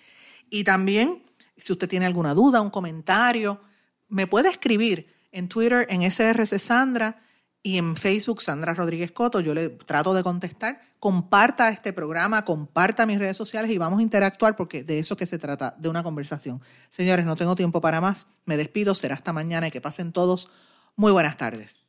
Y 0.49 0.63
también, 0.63 1.23
si 1.57 1.73
usted 1.73 1.87
tiene 1.87 2.05
alguna 2.05 2.33
duda, 2.33 2.61
un 2.61 2.69
comentario, 2.69 3.61
me 4.07 4.27
puede 4.27 4.49
escribir 4.49 5.07
en 5.31 5.47
Twitter 5.47 5.85
en 5.89 6.09
SRC 6.09 6.59
Sandra 6.59 7.21
y 7.61 7.77
en 7.77 7.95
Facebook 7.97 8.41
Sandra 8.41 8.73
Rodríguez 8.73 9.11
Coto. 9.11 9.41
Yo 9.41 9.53
le 9.53 9.69
trato 9.69 10.13
de 10.13 10.23
contestar. 10.23 10.79
Comparta 10.99 11.69
este 11.69 11.93
programa, 11.93 12.45
comparta 12.45 13.05
mis 13.05 13.19
redes 13.19 13.37
sociales 13.37 13.69
y 13.71 13.77
vamos 13.77 13.99
a 13.99 14.01
interactuar 14.01 14.55
porque 14.55 14.83
de 14.83 14.99
eso 14.99 15.15
que 15.15 15.25
se 15.25 15.37
trata, 15.37 15.75
de 15.77 15.89
una 15.89 16.03
conversación. 16.03 16.61
Señores, 16.89 17.25
no 17.25 17.35
tengo 17.35 17.55
tiempo 17.55 17.81
para 17.81 18.01
más. 18.01 18.27
Me 18.45 18.57
despido. 18.57 18.95
Será 18.95 19.15
hasta 19.15 19.33
mañana 19.33 19.67
y 19.67 19.71
que 19.71 19.81
pasen 19.81 20.11
todos 20.13 20.49
muy 20.95 21.11
buenas 21.11 21.37
tardes. 21.37 21.88